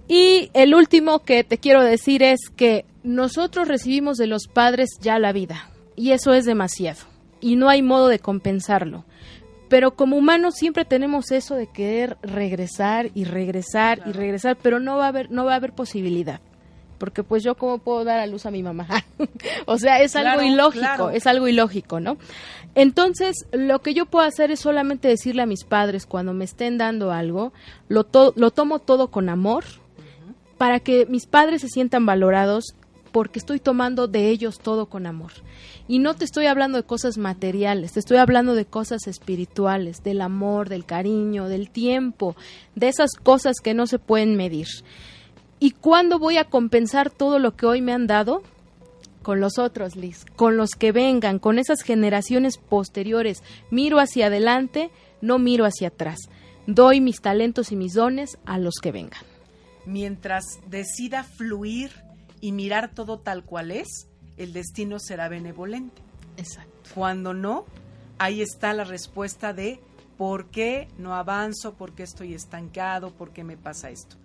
Y 0.07 0.49
el 0.55 0.77
último 0.77 1.25
que 1.25 1.43
te 1.43 1.59
quiero 1.59 1.83
decir 1.83 2.23
es 2.23 2.51
que 2.55 2.85
nosotros 3.03 3.67
recibimos 3.67 4.17
de 4.17 4.29
los 4.29 4.47
padres 4.47 4.91
ya 5.01 5.19
la 5.19 5.33
vida 5.33 5.71
y 5.97 6.13
eso 6.13 6.35
es 6.35 6.45
demasiado 6.45 7.01
y 7.41 7.57
no 7.57 7.69
hay 7.69 7.83
modo 7.83 8.07
de 8.07 8.21
compensarlo. 8.21 9.05
Pero 9.69 9.97
como 9.97 10.17
humanos 10.17 10.55
siempre 10.55 10.85
tenemos 10.85 11.33
eso 11.33 11.57
de 11.57 11.67
querer 11.67 12.17
regresar 12.23 13.11
y 13.13 13.25
regresar 13.25 14.03
y 14.07 14.13
regresar, 14.13 14.57
pero 14.63 14.79
no 14.79 14.99
va 14.99 15.07
a 15.07 15.09
haber 15.09 15.33
no 15.33 15.45
va 15.45 15.55
a 15.55 15.57
haber 15.57 15.73
posibilidad 15.73 16.41
porque 17.05 17.23
pues 17.23 17.43
yo 17.43 17.55
cómo 17.55 17.77
puedo 17.77 18.03
dar 18.03 18.19
a 18.19 18.27
luz 18.27 18.47
a 18.47 18.51
mi 18.51 18.63
mamá. 18.63 18.87
o 19.67 19.77
sea, 19.77 20.01
es 20.01 20.17
algo 20.17 20.41
ilógico, 20.41 21.11
es 21.11 21.27
algo 21.27 21.49
ilógico, 21.49 22.01
¿no? 22.01 22.17
Entonces, 22.75 23.45
lo 23.53 23.83
que 23.83 23.93
yo 23.93 24.07
puedo 24.07 24.25
hacer 24.25 24.51
es 24.51 24.61
solamente 24.61 25.07
decirle 25.07 25.43
a 25.43 25.47
mis 25.47 25.65
padres 25.65 26.07
cuando 26.07 26.33
me 26.33 26.47
estén 26.47 26.79
dando 26.79 27.13
algo, 27.13 27.53
lo, 27.89 28.07
lo 28.37 28.51
tomo 28.53 28.79
todo 28.79 29.09
con 29.09 29.29
amor 29.29 29.65
para 30.57 30.81
que 30.81 31.05
mis 31.05 31.27
padres 31.27 31.61
se 31.61 31.69
sientan 31.69 32.07
valorados 32.07 32.75
porque 33.13 33.39
estoy 33.39 33.61
tomando 33.61 34.09
de 34.09 34.31
ellos 34.31 34.59
todo 34.59 34.87
con 34.87 35.05
amor. 35.05 35.33
Y 35.87 35.99
no 35.99 36.15
te 36.15 36.25
estoy 36.25 36.47
hablando 36.47 36.79
de 36.79 36.85
cosas 36.85 37.19
materiales, 37.19 37.93
te 37.93 38.01
estoy 38.01 38.17
hablando 38.17 38.55
de 38.55 38.65
cosas 38.65 39.07
espirituales, 39.09 40.03
del 40.03 40.23
amor, 40.23 40.71
del 40.71 40.87
cariño, 40.87 41.49
del 41.49 41.69
tiempo, 41.69 42.35
de 42.75 42.89
esas 42.89 43.11
cosas 43.23 43.57
que 43.63 43.75
no 43.75 43.87
se 43.87 43.99
pueden 43.99 44.37
medir. 44.37 44.69
¿Y 45.65 45.71
cuándo 45.71 46.19
voy 46.19 46.37
a 46.37 46.45
compensar 46.45 47.09
todo 47.09 47.39
lo 47.39 47.57
que 47.57 47.65
hoy 47.65 47.81
me 47.81 47.95
han 47.95 48.07
dado? 48.07 48.43
Con 49.23 49.41
los 49.41 49.59
otros, 49.59 49.97
Liz, 49.97 50.27
con 50.37 50.59
los 50.59 50.73
que 50.73 50.93
vengan, 50.93 51.39
con 51.39 51.59
esas 51.59 51.81
generaciones 51.81 52.59
posteriores. 52.59 53.43
Miro 53.71 53.99
hacia 53.99 54.27
adelante, 54.27 54.91
no 55.23 55.39
miro 55.39 55.65
hacia 55.65 55.89
atrás. 55.89 56.19
Doy 56.67 57.01
mis 57.01 57.23
talentos 57.23 57.73
y 57.73 57.77
mis 57.77 57.95
dones 57.95 58.37
a 58.45 58.59
los 58.59 58.75
que 58.75 58.93
vengan. 58.93 59.23
Mientras 59.87 60.45
decida 60.69 61.25
fluir 61.25 61.93
y 62.43 62.53
mirar 62.53 62.91
todo 62.95 63.21
tal 63.21 63.43
cual 63.43 63.71
es, 63.71 64.07
el 64.37 64.53
destino 64.53 64.99
será 64.99 65.31
benevolente. 65.31 66.03
Exacto. 66.37 66.91
Cuando 66.95 67.33
no, 67.33 67.65
ahí 68.19 68.43
está 68.43 68.75
la 68.75 68.85
respuesta 68.85 69.55
de 69.55 69.81
por 70.19 70.51
qué 70.51 70.89
no 70.99 71.15
avanzo, 71.15 71.73
por 71.73 71.95
qué 71.95 72.03
estoy 72.03 72.35
estancado, 72.35 73.12
por 73.12 73.31
qué 73.31 73.45
me 73.45 73.57
pasa 73.57 73.89
esto. 73.89 74.19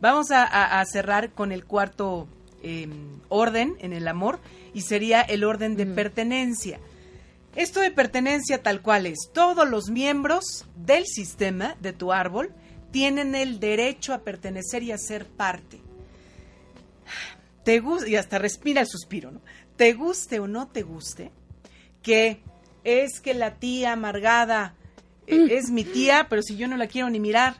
Vamos 0.00 0.30
a, 0.30 0.84
cerrar 0.86 1.30
con 1.30 1.50
el 1.50 1.64
cuarto 1.64 2.28
em, 2.62 3.20
orden 3.28 3.76
en 3.80 3.92
el 3.92 4.06
amor 4.06 4.38
y 4.72 4.82
sería 4.82 5.20
el 5.22 5.42
orden 5.42 5.76
de 5.76 5.86
pertenencia. 5.86 6.78
Esto 7.56 7.80
de 7.80 7.90
pertenencia 7.90 8.62
tal 8.62 8.82
cual 8.82 9.06
es, 9.06 9.30
todos 9.32 9.68
los 9.68 9.90
miembros 9.90 10.66
del 10.76 11.06
sistema 11.06 11.74
de 11.80 11.92
tu 11.92 12.12
árbol 12.12 12.52
tienen 12.92 13.34
el 13.34 13.58
derecho 13.58 14.14
a 14.14 14.18
pertenecer 14.18 14.82
y 14.82 14.92
a 14.92 14.98
ser 14.98 15.26
parte. 15.26 15.80
Te 17.64 17.80
gusta, 17.80 18.08
y 18.08 18.16
hasta 18.16 18.38
respira 18.38 18.80
el 18.80 18.86
suspiro, 18.86 19.32
¿no? 19.32 19.40
Te 19.76 19.92
guste 19.92 20.40
o 20.40 20.46
no 20.46 20.68
te 20.68 20.82
guste, 20.82 21.32
que 22.02 22.40
es 22.84 23.20
que 23.20 23.34
la 23.34 23.56
tía 23.56 23.92
amargada 23.92 24.74
eh, 25.26 25.48
es 25.50 25.70
mi 25.70 25.84
tía, 25.84 26.28
pero 26.30 26.42
si 26.42 26.56
yo 26.56 26.68
no 26.68 26.76
la 26.76 26.86
quiero 26.86 27.10
ni 27.10 27.20
mirar, 27.20 27.56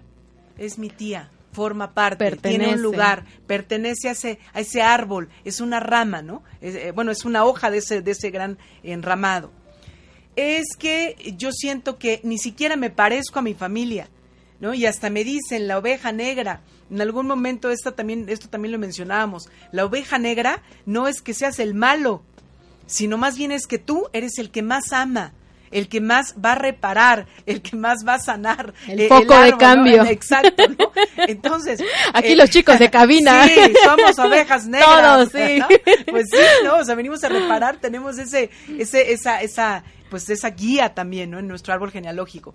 es 0.57 0.79
mi 0.79 0.89
tía, 0.89 1.31
forma 1.59 1.93
parte, 1.93 2.37
tiene 2.37 2.73
un 2.73 2.83
lugar, 2.83 3.25
pertenece 3.49 4.09
a 4.09 4.13
ese, 4.13 4.39
a 4.53 4.61
ese 4.61 4.81
árbol, 4.81 5.29
es 5.45 5.61
una 5.61 5.81
rama, 5.81 6.23
¿no? 6.23 6.45
Eh, 6.61 6.93
bueno, 6.95 7.11
es 7.11 7.25
una 7.25 7.45
hoja 7.45 7.69
de 7.69 7.79
ese, 7.79 8.01
de 8.01 8.13
ese 8.13 8.31
gran 8.31 8.59
enramado. 8.85 9.51
Es 10.37 10.77
que 10.79 11.35
yo 11.37 11.51
siento 11.51 11.99
que 11.99 12.21
ni 12.23 12.39
siquiera 12.39 12.77
me 12.77 12.91
parezco 12.91 13.41
a 13.41 13.43
mi 13.43 13.55
familia, 13.55 14.09
¿no? 14.61 14.73
Y 14.73 14.87
hasta 14.87 15.11
me 15.11 15.25
dicen 15.25 15.67
la 15.67 15.79
oveja 15.79 16.13
negra. 16.13 16.61
En 16.93 17.01
algún 17.01 17.27
momento 17.27 17.71
esta 17.71 17.91
también, 17.91 18.29
esto 18.29 18.49
también 18.49 18.71
lo 18.71 18.79
mencionábamos. 18.79 19.49
La 19.73 19.85
oveja 19.85 20.17
negra 20.21 20.63
no 20.87 21.09
es 21.09 21.23
que 21.23 21.35
seas 21.35 21.59
el 21.59 21.75
malo, 21.75 22.23
sino 22.87 23.19
más 23.19 23.37
bien 23.37 23.51
es 23.51 23.67
que 23.67 23.79
tú 23.79 24.07
eres 24.13 24.39
el 24.39 24.53
que 24.53 24.63
más 24.63 24.93
ama, 24.93 25.33
el 25.71 25.89
que 25.89 26.01
más 26.01 26.35
va 26.43 26.53
a 26.53 26.55
reparar, 26.55 27.27
el 27.47 27.63
que 27.63 27.77
más 27.77 27.99
va 28.07 28.15
a 28.15 28.19
sanar. 28.19 28.75
El 28.87 29.09
foco 29.09 29.39
de 29.41 29.57
cambio. 29.57 30.05
Exacto, 30.05 30.65
¿no? 30.69 30.93
Entonces. 31.27 31.81
Aquí 32.15 32.33
eh, 32.33 32.37
los 32.37 32.51
chicos 32.51 32.79
de 32.79 32.91
cabina. 32.91 33.47
Sí, 33.59 33.75
somos 33.83 34.19
ovejas 34.19 34.67
negras. 34.69 35.31
Todos, 35.31 35.33
sí. 35.33 35.61
Pues 36.11 36.27
sí, 36.31 36.39
¿no? 36.65 36.77
O 36.77 36.85
sea, 36.85 36.95
venimos 36.95 37.25
a 37.25 37.29
reparar, 37.29 37.79
tenemos 37.79 38.19
ese, 38.19 38.51
ese, 38.79 39.13
esa, 39.13 39.41
esa, 39.41 39.85
pues 40.11 40.29
esa 40.29 40.51
guía 40.51 40.95
también, 40.95 41.31
¿no? 41.31 41.39
En 41.39 41.49
nuestro 41.49 41.73
árbol 41.73 41.91
genealógico. 41.91 42.55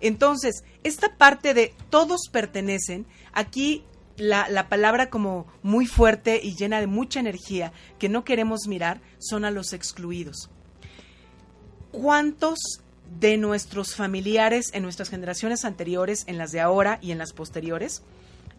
Entonces, 0.00 0.64
esta 0.82 1.16
parte 1.16 1.54
de 1.54 1.74
todos 1.90 2.28
pertenecen, 2.30 3.06
aquí 3.32 3.84
la, 4.16 4.48
la, 4.48 4.68
palabra 4.68 5.10
como 5.10 5.46
muy 5.62 5.86
fuerte 5.86 6.40
y 6.42 6.54
llena 6.54 6.80
de 6.80 6.86
mucha 6.86 7.20
energía 7.20 7.72
que 7.98 8.08
no 8.08 8.24
queremos 8.24 8.66
mirar 8.66 9.00
son 9.18 9.44
a 9.44 9.50
los 9.50 9.72
excluidos. 9.72 10.50
¿Cuántos 11.92 12.58
de 13.20 13.36
nuestros 13.36 13.94
familiares 13.94 14.70
en 14.72 14.82
nuestras 14.82 15.08
generaciones 15.08 15.64
anteriores, 15.64 16.24
en 16.26 16.38
las 16.38 16.50
de 16.50 16.60
ahora 16.60 16.98
y 17.02 17.12
en 17.12 17.18
las 17.18 17.32
posteriores, 17.32 18.02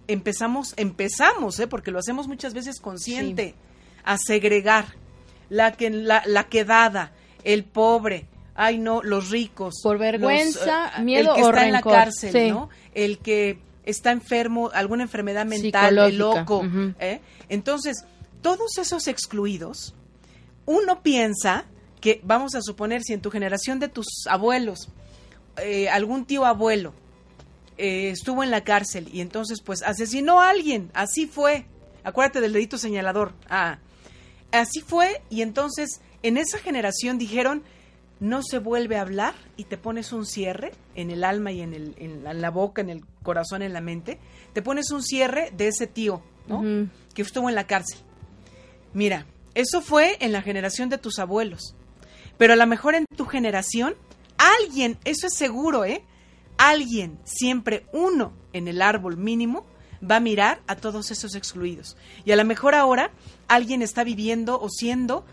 empezamos, 0.08 0.74
empezamos, 0.78 1.60
¿eh? 1.60 1.68
porque 1.68 1.92
lo 1.92 2.00
hacemos 2.00 2.28
muchas 2.28 2.54
veces 2.54 2.80
consciente, 2.80 3.56
a 4.04 4.18
segregar 4.18 4.86
la, 5.50 5.74
que, 5.74 5.90
la, 5.90 6.24
la 6.26 6.46
quedada, 6.46 7.12
el 7.44 7.64
pobre, 7.64 8.28
ay 8.56 8.78
no, 8.78 9.02
los 9.02 9.30
ricos. 9.30 9.76
Por 9.82 9.98
vergüenza, 9.98 10.92
eh, 10.98 11.02
miedo 11.02 11.36
el 11.36 11.42
que 11.42 11.48
está 11.48 11.66
en 11.66 11.74
la 11.74 11.82
cárcel, 11.82 12.50
¿no? 12.50 12.70
El 12.94 13.20
que 13.20 13.60
está 13.86 14.12
enfermo, 14.12 14.70
alguna 14.74 15.04
enfermedad 15.04 15.46
mental, 15.46 15.98
el 15.98 16.18
loco. 16.18 16.64
¿eh? 17.00 17.22
Entonces, 17.50 18.06
todos 18.42 18.78
esos 18.78 19.08
excluidos, 19.08 19.96
uno 20.66 21.02
piensa 21.02 21.66
que, 22.04 22.20
vamos 22.22 22.54
a 22.54 22.62
suponer, 22.62 23.02
si 23.02 23.14
en 23.14 23.22
tu 23.22 23.32
generación 23.32 23.80
de 23.80 23.88
tus 23.88 24.28
abuelos, 24.30 24.90
eh, 25.56 25.88
algún 25.88 26.26
tío 26.26 26.44
abuelo 26.44 26.94
eh, 27.78 28.10
estuvo 28.10 28.44
en 28.44 28.52
la 28.52 28.66
cárcel 28.66 29.08
y 29.14 29.22
entonces 29.22 29.62
pues 29.62 29.82
asesinó 29.84 30.42
a 30.42 30.50
alguien, 30.50 30.92
así 30.94 31.28
fue. 31.28 31.66
Acuérdate 32.04 32.42
del 32.42 32.52
dedito 32.52 32.78
señalador. 32.78 33.32
Ah, 33.50 33.80
así 34.52 34.82
fue 34.82 35.22
y 35.30 35.44
entonces 35.44 36.02
en 36.24 36.36
esa 36.36 36.58
generación 36.58 37.18
dijeron, 37.18 37.64
no 38.20 38.44
se 38.44 38.60
vuelve 38.60 38.98
a 38.98 39.02
hablar 39.02 39.34
y 39.56 39.64
te 39.64 39.78
pones 39.78 40.12
un 40.12 40.26
cierre 40.26 40.74
en 40.96 41.10
el 41.10 41.24
alma 41.24 41.54
y 41.54 41.62
en, 41.62 41.74
el, 41.74 41.96
en, 41.98 42.42
la, 42.42 42.50
boca, 42.50 42.82
en 42.82 42.90
el 42.90 43.06
corazón, 43.24 43.62
en 43.62 43.72
la 43.72 43.80
mente, 43.80 44.20
te 44.52 44.62
pones 44.62 44.92
un 44.92 45.04
cierre 45.04 45.52
de 45.56 45.70
ese 45.70 45.88
tío, 45.88 46.22
¿no? 46.50 46.90
Que 47.14 47.22
estuvo 47.22 47.48
en 47.48 47.56
la 47.56 47.66
cárcel. 47.66 48.00
Mira, 48.94 49.26
eso 49.56 49.82
fue 49.82 50.18
en 50.20 50.34
la 50.34 50.42
generación 50.42 50.90
de 50.90 50.98
tus 50.98 51.18
abuelos. 51.20 51.76
Pero 52.38 52.54
a 52.54 52.56
lo 52.56 52.68
mejor 52.68 52.96
en 52.96 53.06
tu 53.16 53.26
generación, 53.26 53.96
alguien, 54.38 54.98
eso 55.06 55.28
es 55.28 55.36
seguro, 55.36 55.86
¿eh? 55.86 56.04
Alguien, 56.58 57.20
siempre 57.24 57.86
uno 57.94 58.34
en 58.54 58.68
el 58.68 58.82
árbol 58.82 59.18
mínimo, 59.18 59.66
va 60.10 60.18
a 60.18 60.20
mirar 60.20 60.62
a 60.68 60.76
todos 60.76 61.12
esos 61.12 61.36
excluidos. 61.36 61.98
Y 62.26 62.32
a 62.32 62.36
lo 62.36 62.46
mejor 62.46 62.76
ahora 62.76 63.12
alguien 63.48 63.82
está 63.82 64.04
viviendo 64.04 64.60
o 64.60 64.70
siendo, 64.70 65.26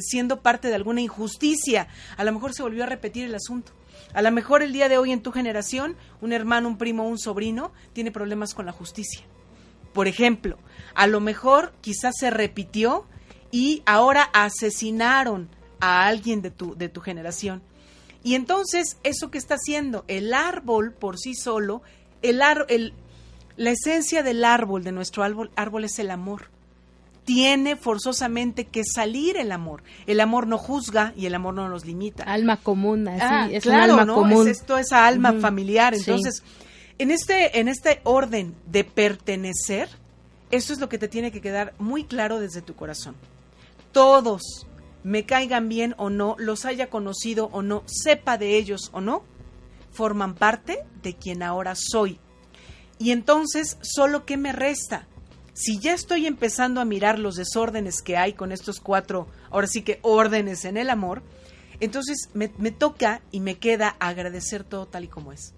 siendo 0.00 0.40
parte 0.40 0.68
de 0.68 0.74
alguna 0.74 1.00
injusticia. 1.00 1.88
A 2.16 2.24
lo 2.24 2.32
mejor 2.32 2.54
se 2.54 2.62
volvió 2.62 2.84
a 2.84 2.86
repetir 2.86 3.24
el 3.24 3.34
asunto. 3.34 3.72
A 4.14 4.22
lo 4.22 4.30
mejor 4.30 4.62
el 4.62 4.72
día 4.72 4.88
de 4.88 4.98
hoy 4.98 5.12
en 5.12 5.22
tu 5.22 5.32
generación, 5.32 5.96
un 6.20 6.32
hermano, 6.32 6.68
un 6.68 6.78
primo, 6.78 7.08
un 7.08 7.18
sobrino 7.18 7.72
tiene 7.92 8.10
problemas 8.10 8.54
con 8.54 8.66
la 8.66 8.72
justicia. 8.72 9.22
Por 9.92 10.06
ejemplo, 10.06 10.58
a 10.94 11.06
lo 11.06 11.20
mejor 11.20 11.72
quizás 11.80 12.14
se 12.18 12.30
repitió 12.30 13.06
y 13.50 13.82
ahora 13.86 14.22
asesinaron 14.32 15.48
a 15.82 16.06
alguien 16.06 16.40
de 16.42 16.52
tu, 16.52 16.76
de 16.76 16.88
tu 16.88 17.00
generación. 17.00 17.60
Y 18.22 18.36
entonces, 18.36 18.98
¿eso 19.02 19.32
que 19.32 19.38
está 19.38 19.56
haciendo? 19.56 20.04
El 20.06 20.32
árbol 20.32 20.92
por 20.92 21.18
sí 21.18 21.34
solo, 21.34 21.82
el, 22.22 22.40
el 22.68 22.94
la 23.56 23.70
esencia 23.70 24.22
del 24.22 24.44
árbol, 24.44 24.84
de 24.84 24.92
nuestro 24.92 25.24
árbol, 25.24 25.50
árbol 25.56 25.84
es 25.84 25.98
el 25.98 26.12
amor. 26.12 26.50
Tiene 27.24 27.74
forzosamente 27.74 28.64
que 28.64 28.82
salir 28.84 29.36
el 29.36 29.50
amor. 29.50 29.82
El 30.06 30.20
amor 30.20 30.46
no 30.46 30.56
juzga 30.56 31.12
y 31.16 31.26
el 31.26 31.34
amor 31.34 31.54
no 31.54 31.68
nos 31.68 31.84
limita. 31.84 32.22
Alma 32.24 32.58
común, 32.58 33.08
así, 33.08 33.20
ah, 33.22 33.48
es 33.50 33.66
un 33.66 33.74
alma 33.74 34.06
común. 34.06 34.46
Es 34.46 34.60
esto, 34.60 34.78
esa 34.78 35.04
alma 35.06 35.34
familiar. 35.40 35.94
Entonces, 35.94 36.44
en, 36.98 37.10
este, 37.10 37.58
en 37.58 37.66
este 37.66 38.00
orden 38.04 38.54
de 38.66 38.84
pertenecer, 38.84 39.88
eso 40.52 40.72
es 40.72 40.78
lo 40.78 40.88
que 40.88 40.98
te 40.98 41.08
tiene 41.08 41.32
que 41.32 41.40
quedar 41.40 41.74
muy 41.78 42.04
claro 42.04 42.38
desde 42.38 42.62
tu 42.62 42.74
corazón. 42.74 43.16
Todos 43.90 44.66
me 45.04 45.24
caigan 45.24 45.68
bien 45.68 45.94
o 45.98 46.10
no, 46.10 46.36
los 46.38 46.64
haya 46.64 46.88
conocido 46.88 47.48
o 47.52 47.62
no, 47.62 47.82
sepa 47.86 48.38
de 48.38 48.56
ellos 48.56 48.90
o 48.92 49.00
no, 49.00 49.24
forman 49.90 50.34
parte 50.34 50.84
de 51.02 51.14
quien 51.16 51.42
ahora 51.42 51.74
soy. 51.76 52.18
Y 52.98 53.10
entonces, 53.10 53.78
¿solo 53.82 54.24
qué 54.24 54.36
me 54.36 54.52
resta? 54.52 55.08
Si 55.54 55.78
ya 55.78 55.92
estoy 55.92 56.26
empezando 56.26 56.80
a 56.80 56.84
mirar 56.84 57.18
los 57.18 57.34
desórdenes 57.34 58.00
que 58.00 58.16
hay 58.16 58.32
con 58.32 58.52
estos 58.52 58.80
cuatro, 58.80 59.26
ahora 59.50 59.66
sí 59.66 59.82
que 59.82 59.98
órdenes 60.02 60.64
en 60.64 60.76
el 60.76 60.88
amor, 60.88 61.22
entonces 61.80 62.28
me, 62.32 62.48
toca 62.48 63.22
y 63.32 63.40
me 63.40 63.58
queda 63.58 63.96
agradecer 63.98 64.62
todo 64.62 64.86
tal 64.86 65.04
y 65.04 65.08
como 65.08 65.32
es. 65.32 65.52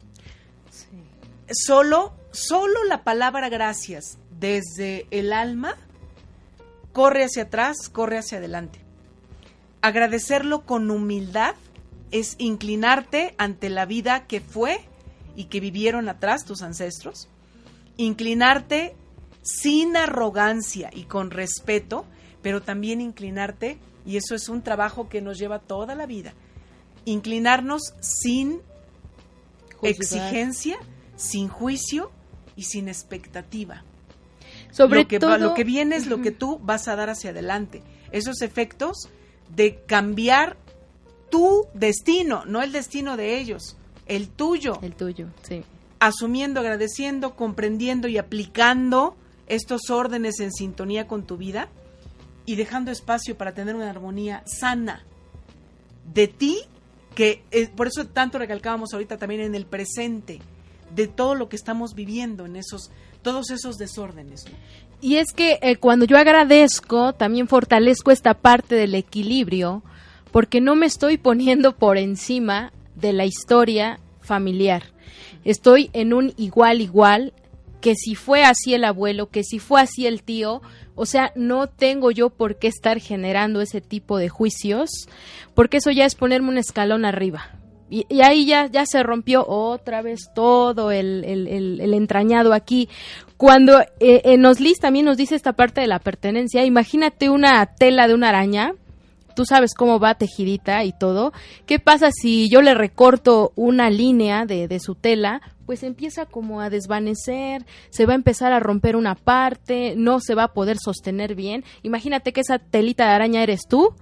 Solo, 1.53 2.15
solo 2.33 2.83
la 2.85 3.05
palabra 3.05 3.51
gracias 3.51 4.19
desde 4.31 5.07
el 5.11 5.33
alma 5.33 5.77
corre 6.93 7.25
hacia 7.25 7.45
atrás, 7.45 7.91
corre 7.91 8.19
hacia 8.19 8.39
adelante 8.39 8.84
agradecerlo 9.85 10.65
con 10.65 10.91
humildad 10.91 11.57
es 12.11 12.37
inclinarte 12.39 13.35
ante 13.37 13.69
la 13.69 13.85
vida 13.85 14.27
que 14.27 14.41
fue 14.41 14.81
y 15.37 15.45
que 15.45 15.61
vivieron 15.61 16.09
atrás 16.09 16.47
tus 16.47 16.63
ancestros, 16.63 17.29
inclinarte 17.99 18.97
sin 19.43 19.95
arrogancia 19.99 20.89
y 20.91 21.03
con 21.03 21.31
respeto, 21.31 22.07
pero 22.41 22.63
también 22.63 23.03
inclinarte, 23.03 23.77
y 24.07 24.17
eso 24.17 24.35
es 24.35 24.49
un 24.49 24.63
trabajo 24.63 25.11
que 25.11 25.21
nos 25.21 25.39
lleva 25.39 25.59
toda 25.59 25.95
la 25.95 26.07
vida, 26.07 26.33
inclinarnos 27.05 27.93
sin 28.01 28.63
exigencia, 29.83 30.79
sin 31.15 31.49
juicio 31.49 32.11
y 32.57 32.63
sin 32.63 32.89
expectativa. 32.89 33.85
Sobre 34.71 35.03
lo 35.03 35.09
que, 35.09 35.19
todo, 35.19 35.37
lo 35.37 35.53
que 35.53 35.65
viene 35.65 35.97
es 35.97 36.07
lo 36.07 36.23
que 36.23 36.31
tú 36.31 36.59
vas 36.63 36.89
a 36.89 36.97
dar 36.97 37.11
hacia 37.11 37.31
adelante. 37.31 37.83
Esos 38.13 38.41
efectos 38.41 39.11
de 39.55 39.83
cambiar 39.87 40.57
tu 41.31 41.67
destino, 41.75 42.45
no 42.47 42.63
el 42.63 42.73
destino 42.73 43.17
de 43.17 43.39
ellos, 43.39 43.77
el 44.07 44.29
tuyo. 44.29 44.79
El 44.83 44.95
tuyo, 44.95 45.29
sí. 45.43 45.63
Asumiendo, 46.01 46.61
agradeciendo, 46.61 47.35
comprendiendo 47.35 48.09
y 48.09 48.19
aplicando 48.19 49.17
estos 49.47 49.91
órdenes 49.91 50.41
en 50.41 50.53
sintonía 50.53 51.07
con 51.07 51.25
tu 51.25 51.37
vida 51.37 51.69
y 52.47 52.57
dejando 52.57 52.91
espacio 52.91 53.37
para 53.37 53.55
tener 53.55 53.75
una 53.75 53.91
armonía 53.91 54.43
sana 54.47 55.05
de 56.13 56.29
ti, 56.29 56.59
que 57.15 57.43
por 57.77 57.87
eso 57.87 58.07
tanto 58.07 58.39
recalcábamos 58.39 58.93
ahorita 58.93 59.17
también 59.17 59.41
en 59.41 59.55
el 59.55 59.67
presente, 59.67 60.41
de 60.95 61.09
todo 61.09 61.35
lo 61.35 61.49
que 61.49 61.57
estamos 61.57 61.95
viviendo 61.95 62.47
en 62.47 62.57
esos, 62.57 62.91
todos 63.23 63.51
esos 63.51 63.77
desórdenes. 63.77 64.45
Y 65.01 65.17
es 65.17 65.33
que 65.33 65.59
eh, 65.63 65.77
cuando 65.77 66.07
yo 66.07 66.17
agradezco, 66.17 67.13
también 67.13 67.49
fortalezco 67.49 68.11
esta 68.11 68.35
parte 68.35 68.75
del 68.75 68.95
equilibrio, 68.95 69.83
porque 70.33 70.61
no 70.61 70.75
me 70.75 70.87
estoy 70.87 71.19
poniendo 71.19 71.77
por 71.77 71.99
encima 71.99 72.73
de 72.95 73.13
la 73.13 73.25
historia 73.25 74.01
familiar. 74.21 74.85
Estoy 75.45 75.91
en 75.93 76.15
un 76.15 76.33
igual 76.37 76.81
igual, 76.81 77.33
que 77.81 77.95
si 77.95 78.15
fue 78.15 78.45
así 78.45 78.73
el 78.73 78.85
abuelo, 78.85 79.29
que 79.29 79.45
si 79.45 79.59
fue 79.59 79.83
así 79.83 80.07
el 80.07 80.23
tío, 80.23 80.63
o 80.95 81.07
sea, 81.07 81.33
no 81.37 81.67
tengo 81.67 82.11
yo 82.11 82.31
por 82.31 82.59
qué 82.59 82.69
estar 82.69 82.99
generando 82.99 83.61
ese 83.61 83.81
tipo 83.81 84.17
de 84.17 84.31
juicios, 84.31 84.89
porque 85.55 85.77
eso 85.77 85.91
ya 85.91 86.07
es 86.07 86.15
ponerme 86.15 86.49
un 86.49 86.59
escalón 86.59 87.05
arriba. 87.05 87.51
Y, 87.95 88.23
ahí 88.23 88.45
ya, 88.45 88.67
ya 88.67 88.87
se 88.87 89.05
rompió 89.05 89.47
otra 89.47 90.03
vez 90.03 90.31
todo 90.35 90.91
el, 90.91 91.25
el, 91.25 91.95
entrañado 91.95 92.53
aquí. 92.53 92.89
Cuando 93.37 93.81
eh, 94.01 94.23
en 94.25 94.45
Oslis 94.45 94.81
también 94.81 95.05
nos 95.05 95.17
dice 95.17 95.37
esta 95.37 95.53
parte 95.53 95.81
de 95.81 95.87
la 95.87 96.01
pertenencia, 96.01 96.65
imagínate 96.65 97.31
una 97.31 97.65
tela 97.67 98.09
de 98.09 98.15
una 98.15 98.31
araña 98.31 98.75
tú 99.37 99.45
sabes 99.45 99.75
cómo 99.75 99.99
va 99.99 100.15
tejidita 100.15 100.85
y 100.85 100.93
todo. 100.93 101.33
¿Qué 101.67 101.81
pasa 101.81 102.11
si 102.13 102.49
yo 102.49 102.63
le 102.63 102.73
recorto 102.73 103.53
una 103.57 103.91
línea 103.91 104.47
de, 104.47 104.69
de 104.69 104.79
su 104.79 104.95
tela? 104.95 105.43
Pues 105.67 105.83
empieza 105.83 106.25
como 106.25 106.61
a 106.61 106.71
desvanecer, 106.71 107.67
se 107.91 108.07
va 108.07 108.13
a 108.13 108.17
empezar 108.17 108.53
a 108.53 108.61
romper 108.61 108.95
una 108.95 109.17
parte, 109.17 109.95
no 109.97 110.21
se 110.21 110.37
va 110.37 110.45
a 110.45 110.53
poder 110.53 110.77
sostener 110.79 111.35
bien. 111.35 111.65
Imagínate 111.83 112.33
que 112.33 112.43
esa 112.43 112.61
telita 112.61 113.07
de 113.07 113.13
araña 113.13 113.43
eres 113.43 113.63
tú 113.69 113.97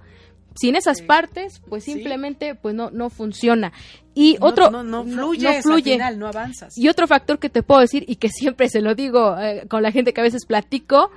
sin 0.55 0.75
esas 0.75 1.01
partes, 1.01 1.61
pues 1.67 1.83
simplemente 1.83 2.55
pues 2.55 2.75
no, 2.75 2.91
no 2.91 3.09
funciona. 3.09 3.73
Y 4.13 4.37
otro 4.41 4.69
no, 4.69 4.83
no, 4.83 5.03
fluye, 5.03 5.61
fluye. 5.61 5.93
Final, 5.93 6.19
no 6.19 6.27
avanzas. 6.27 6.77
Y 6.77 6.87
otro 6.87 7.07
factor 7.07 7.39
que 7.39 7.49
te 7.49 7.63
puedo 7.63 7.81
decir 7.81 8.05
y 8.07 8.17
que 8.17 8.29
siempre 8.29 8.69
se 8.69 8.81
lo 8.81 8.95
digo 8.95 9.37
eh, 9.39 9.65
con 9.67 9.83
la 9.83 9.91
gente 9.91 10.13
que 10.13 10.21
a 10.21 10.25
veces 10.25 10.45
platico, 10.45 11.11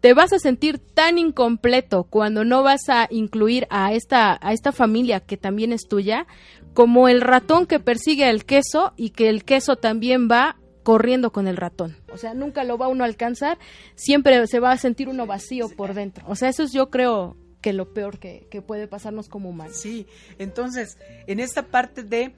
te 0.00 0.14
vas 0.14 0.32
a 0.32 0.38
sentir 0.38 0.78
tan 0.78 1.18
incompleto 1.18 2.04
cuando 2.04 2.44
no 2.44 2.62
vas 2.62 2.88
a 2.88 3.06
incluir 3.10 3.66
a 3.68 3.92
esta 3.92 4.38
a 4.40 4.52
esta 4.52 4.72
familia 4.72 5.20
que 5.20 5.36
también 5.36 5.72
es 5.72 5.88
tuya, 5.88 6.26
como 6.72 7.08
el 7.08 7.20
ratón 7.20 7.66
que 7.66 7.80
persigue 7.80 8.30
el 8.30 8.44
queso 8.44 8.92
y 8.96 9.10
que 9.10 9.28
el 9.28 9.44
queso 9.44 9.76
también 9.76 10.28
va 10.30 10.56
corriendo 10.82 11.30
con 11.30 11.46
el 11.46 11.56
ratón. 11.56 11.96
O 12.12 12.16
sea, 12.16 12.32
nunca 12.34 12.64
lo 12.64 12.78
va 12.78 12.88
uno 12.88 13.04
a 13.04 13.06
alcanzar, 13.06 13.58
siempre 13.94 14.46
se 14.46 14.60
va 14.60 14.72
a 14.72 14.78
sentir 14.78 15.08
uno 15.08 15.26
vacío 15.26 15.68
por 15.76 15.94
dentro. 15.94 16.24
O 16.26 16.34
sea, 16.34 16.48
eso 16.48 16.62
es 16.62 16.72
yo 16.72 16.88
creo 16.90 17.36
que 17.60 17.72
lo 17.72 17.92
peor 17.92 18.18
que, 18.18 18.62
puede 18.66 18.86
pasarnos 18.86 19.28
como 19.28 19.50
humanos. 19.50 19.76
Sí, 19.76 20.06
entonces, 20.38 20.98
en 21.26 21.40
esta 21.40 21.66
parte 21.66 22.02
de 22.02 22.32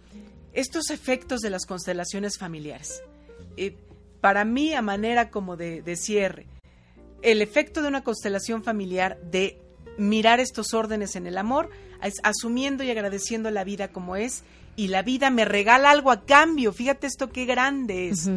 estos 0.52 0.90
efectos 0.90 1.40
de 1.40 1.50
las 1.50 1.66
constelaciones 1.66 2.38
familiares, 2.38 3.02
eh, 3.56 3.76
para 4.20 4.44
mí 4.44 4.74
a 4.74 4.82
manera 4.82 5.30
como 5.30 5.56
de, 5.56 5.82
de 5.82 5.96
cierre, 5.96 6.46
el 7.22 7.40
efecto 7.40 7.82
de 7.82 7.88
una 7.88 8.04
constelación 8.04 8.64
familiar 8.64 9.20
de 9.22 9.60
mirar 9.96 10.40
estos 10.40 10.74
órdenes 10.74 11.16
en 11.16 11.26
el 11.26 11.38
amor, 11.38 11.70
asumiendo 12.22 12.82
y 12.82 12.90
agradeciendo 12.90 13.50
la 13.50 13.64
vida 13.64 13.88
como 13.88 14.16
es 14.16 14.42
y 14.74 14.88
la 14.88 15.02
vida 15.02 15.30
me 15.30 15.44
regala 15.44 15.90
algo 15.90 16.10
a 16.10 16.24
cambio. 16.24 16.72
Fíjate 16.72 17.06
esto 17.06 17.30
qué 17.30 17.44
grande 17.44 18.08
es. 18.08 18.30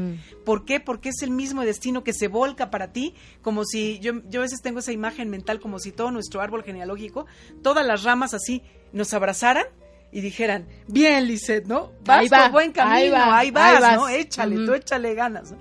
¿Por 0.43 0.65
qué? 0.65 0.79
Porque 0.79 1.09
es 1.09 1.21
el 1.21 1.31
mismo 1.31 1.63
destino 1.63 2.03
que 2.03 2.13
se 2.13 2.27
volca 2.27 2.69
para 2.69 2.91
ti, 2.91 3.13
como 3.41 3.63
si 3.65 3.99
yo, 3.99 4.21
yo 4.29 4.41
a 4.41 4.43
veces 4.43 4.61
tengo 4.61 4.79
esa 4.79 4.91
imagen 4.91 5.29
mental 5.29 5.59
como 5.59 5.79
si 5.79 5.91
todo 5.91 6.11
nuestro 6.11 6.41
árbol 6.41 6.63
genealógico, 6.63 7.25
todas 7.61 7.85
las 7.85 8.03
ramas 8.03 8.33
así 8.33 8.61
nos 8.91 9.13
abrazaran 9.13 9.65
y 10.11 10.21
dijeran, 10.21 10.67
bien, 10.87 11.27
Lisette, 11.27 11.67
¿no? 11.67 11.91
Vas 12.05 12.29
por 12.29 12.51
buen 12.51 12.71
camino, 12.71 13.15
ahí, 13.17 13.51
vas, 13.51 13.95
¿no? 13.95 14.07
Échale, 14.09 14.55
tú 14.65 14.73
échale 14.73 15.13
ganas. 15.13 15.53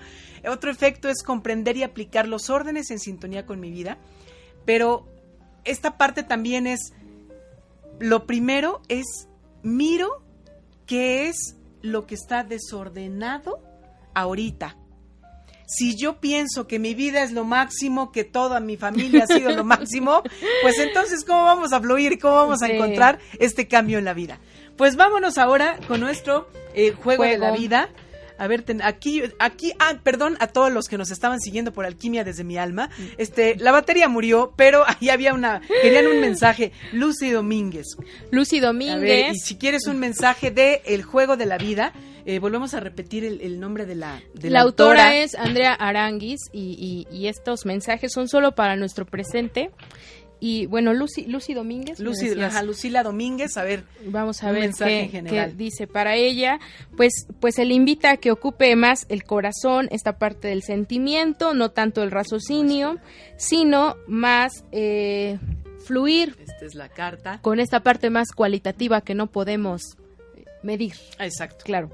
Otro 0.47 0.71
efecto 0.71 1.09
es 1.09 1.23
comprender 1.23 1.77
y 1.77 1.83
aplicar 1.83 2.29
los 2.29 2.51
órdenes 2.51 2.91
en 2.91 2.99
sintonía 2.99 3.47
con 3.47 3.61
mi 3.61 3.71
vida, 3.71 3.99
pero 4.65 5.09
esta 5.65 5.97
parte 5.97 6.23
también 6.23 6.67
es, 6.67 6.93
lo 7.99 8.27
primero 8.27 8.83
es, 8.89 9.29
miro 9.63 10.24
qué 10.87 11.29
es 11.29 11.57
lo 11.83 12.07
que 12.07 12.15
está 12.15 12.45
desordenado 12.45 13.61
ahorita. 14.15 14.77
Si 15.67 15.97
yo 15.97 16.21
pienso 16.21 16.67
que 16.67 16.79
mi 16.79 16.95
vida 16.95 17.23
es 17.23 17.33
lo 17.33 17.45
máximo, 17.45 18.13
que 18.13 18.25
toda 18.25 18.61
mi 18.61 18.77
familia 18.77 19.25
ha 19.25 19.27
sido 19.27 19.51
lo 19.51 19.65
máximo, 19.65 20.23
pues 20.63 20.79
entonces, 20.79 21.25
¿cómo 21.25 21.45
vamos 21.45 21.73
a 21.73 21.81
fluir 21.81 22.13
y 22.13 22.19
cómo 22.19 22.35
vamos 22.37 22.63
a 22.63 22.69
encontrar 22.69 23.19
este 23.39 23.67
cambio 23.67 23.99
en 23.99 24.05
la 24.05 24.15
vida? 24.15 24.39
Pues 24.77 24.97
vámonos 24.97 25.39
ahora 25.39 25.79
con 25.89 26.01
nuestro 26.01 26.49
eh, 26.75 26.93
juego, 26.93 27.25
de 27.25 27.39
la 27.39 27.53
vida. 27.53 27.89
A 28.37 28.47
ver, 28.49 28.65
aquí, 28.83 29.23
aquí, 29.39 29.73
ah, 29.79 29.99
perdón 30.03 30.37
a 30.41 30.49
todos 30.49 30.73
los 30.73 30.87
que 30.87 30.99
nos 30.99 31.11
estaban 31.11 31.41
siguiendo 31.41 31.73
por 31.73 31.87
Alquimia 31.87 32.25
desde 32.25 32.45
mi 32.45 32.57
alma. 32.57 32.91
Este, 33.17 33.57
la 33.57 33.73
batería 33.73 34.09
murió, 34.09 34.53
pero 34.57 34.85
ahí 34.87 35.09
había 35.09 35.35
una, 35.35 35.61
querían 35.83 36.07
un 36.07 36.21
mensaje. 36.21 36.73
Lucy 36.93 37.31
Domínguez. 37.31 37.87
Lucy 38.31 38.61
Domínguez. 38.61 39.35
y 39.35 39.39
si 39.39 39.57
quieres 39.57 39.87
un 39.87 39.99
mensaje 39.99 40.51
de 40.51 40.83
El 40.85 41.03
Juego 41.03 41.37
de 41.37 41.47
la 41.47 41.59
Vida, 41.59 41.93
eh, 42.27 42.39
volvemos 42.39 42.73
a 42.73 42.81
repetir 42.81 43.25
el, 43.25 43.61
nombre 43.61 43.85
de 43.85 43.95
la 43.95 44.23
de 44.33 44.49
la, 44.49 44.63
autora. 44.63 45.15
es 45.17 45.35
Andrea 45.35 45.75
Aranguis 45.75 46.41
y, 46.53 47.07
y, 47.11 47.27
estos 47.27 47.67
mensajes 47.67 48.13
son 48.13 48.29
solo 48.29 48.55
para 48.55 48.77
nuestro 48.77 49.05
presente. 49.05 49.71
Y 50.47 50.67
bueno, 50.67 50.93
Lucy, 50.93 51.25
Lucy 51.25 51.55
Domínguez. 51.55 51.99
Lucy, 52.01 52.35
Lucila 52.35 53.03
Domínguez, 53.03 53.57
a 53.57 53.63
ver. 53.63 53.85
Vamos 54.05 54.43
a 54.43 54.53
ver 54.53 54.73
qué, 54.75 55.55
dice 55.57 55.87
para 55.87 56.17
ella. 56.17 56.61
Pues, 56.99 57.15
pues 57.41 57.55
se 57.55 57.65
le 57.65 57.73
invita 57.73 58.11
a 58.11 58.17
que 58.19 58.31
ocupe 58.31 58.77
más 58.77 59.07
el 59.09 59.25
corazón, 59.25 59.89
esta 59.91 60.19
parte 60.19 60.49
del 60.49 60.63
sentimiento, 60.63 61.55
no 61.55 61.71
tanto 61.71 62.03
el 62.03 62.11
raciocinio, 62.11 62.99
sino 63.39 63.97
más 64.07 64.67
eh, 64.71 65.39
fluir. 65.83 66.37
Esta 66.39 66.67
es 66.67 66.75
la 66.75 66.91
carta. 66.91 67.39
Con 67.41 67.59
esta 67.59 67.81
parte 67.81 68.11
más 68.11 68.31
cualitativa 68.31 69.01
que 69.01 69.15
no 69.15 69.29
podemos 69.29 69.97
medir. 70.63 70.93
Exacto. 71.21 71.65
Claro. 71.65 71.91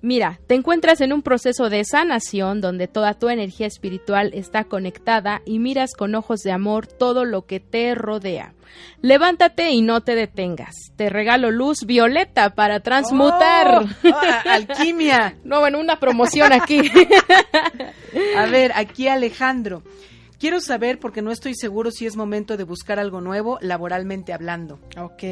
Mira, 0.00 0.38
te 0.46 0.54
encuentras 0.54 1.00
en 1.00 1.12
un 1.12 1.22
proceso 1.22 1.70
de 1.70 1.84
sanación 1.84 2.60
donde 2.60 2.86
toda 2.86 3.14
tu 3.14 3.28
energía 3.28 3.66
espiritual 3.66 4.30
está 4.32 4.64
conectada 4.64 5.42
y 5.44 5.58
miras 5.58 5.94
con 5.94 6.14
ojos 6.14 6.40
de 6.40 6.52
amor 6.52 6.86
todo 6.86 7.24
lo 7.24 7.46
que 7.46 7.58
te 7.58 7.94
rodea. 7.96 8.54
Levántate 9.02 9.70
y 9.70 9.82
no 9.82 10.02
te 10.02 10.14
detengas. 10.14 10.74
Te 10.96 11.08
regalo 11.10 11.50
luz 11.50 11.84
violeta 11.84 12.54
para 12.54 12.80
transmutar. 12.80 13.82
Oh, 13.82 14.08
oh, 14.08 14.48
alquimia. 14.48 15.36
no, 15.44 15.60
bueno, 15.60 15.80
una 15.80 15.98
promoción 15.98 16.52
aquí. 16.52 16.80
A 18.36 18.46
ver, 18.46 18.72
aquí 18.76 19.08
Alejandro. 19.08 19.82
Quiero 20.38 20.60
saber, 20.60 21.00
porque 21.00 21.20
no 21.20 21.32
estoy 21.32 21.54
seguro 21.54 21.90
si 21.90 22.06
es 22.06 22.16
momento 22.16 22.56
de 22.56 22.62
buscar 22.62 23.00
algo 23.00 23.20
nuevo, 23.20 23.58
laboralmente 23.60 24.32
hablando. 24.32 24.78
Ok, 24.96 25.24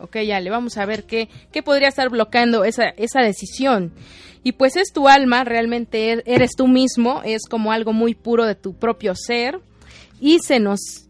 ok, 0.00 0.16
ya 0.26 0.40
le 0.40 0.48
vamos 0.48 0.78
a 0.78 0.86
ver 0.86 1.04
qué, 1.04 1.28
qué 1.52 1.62
podría 1.62 1.88
estar 1.88 2.08
bloqueando 2.08 2.64
esa, 2.64 2.88
esa 2.96 3.20
decisión. 3.20 3.92
Y 4.42 4.52
pues 4.52 4.76
es 4.76 4.92
tu 4.92 5.06
alma, 5.06 5.44
realmente 5.44 6.12
er, 6.12 6.22
eres 6.24 6.52
tú 6.56 6.66
mismo, 6.66 7.20
es 7.24 7.42
como 7.48 7.72
algo 7.72 7.92
muy 7.92 8.14
puro 8.14 8.46
de 8.46 8.54
tu 8.54 8.74
propio 8.74 9.14
ser. 9.14 9.60
Y 10.18 10.38
se 10.38 10.60
nos 10.60 11.08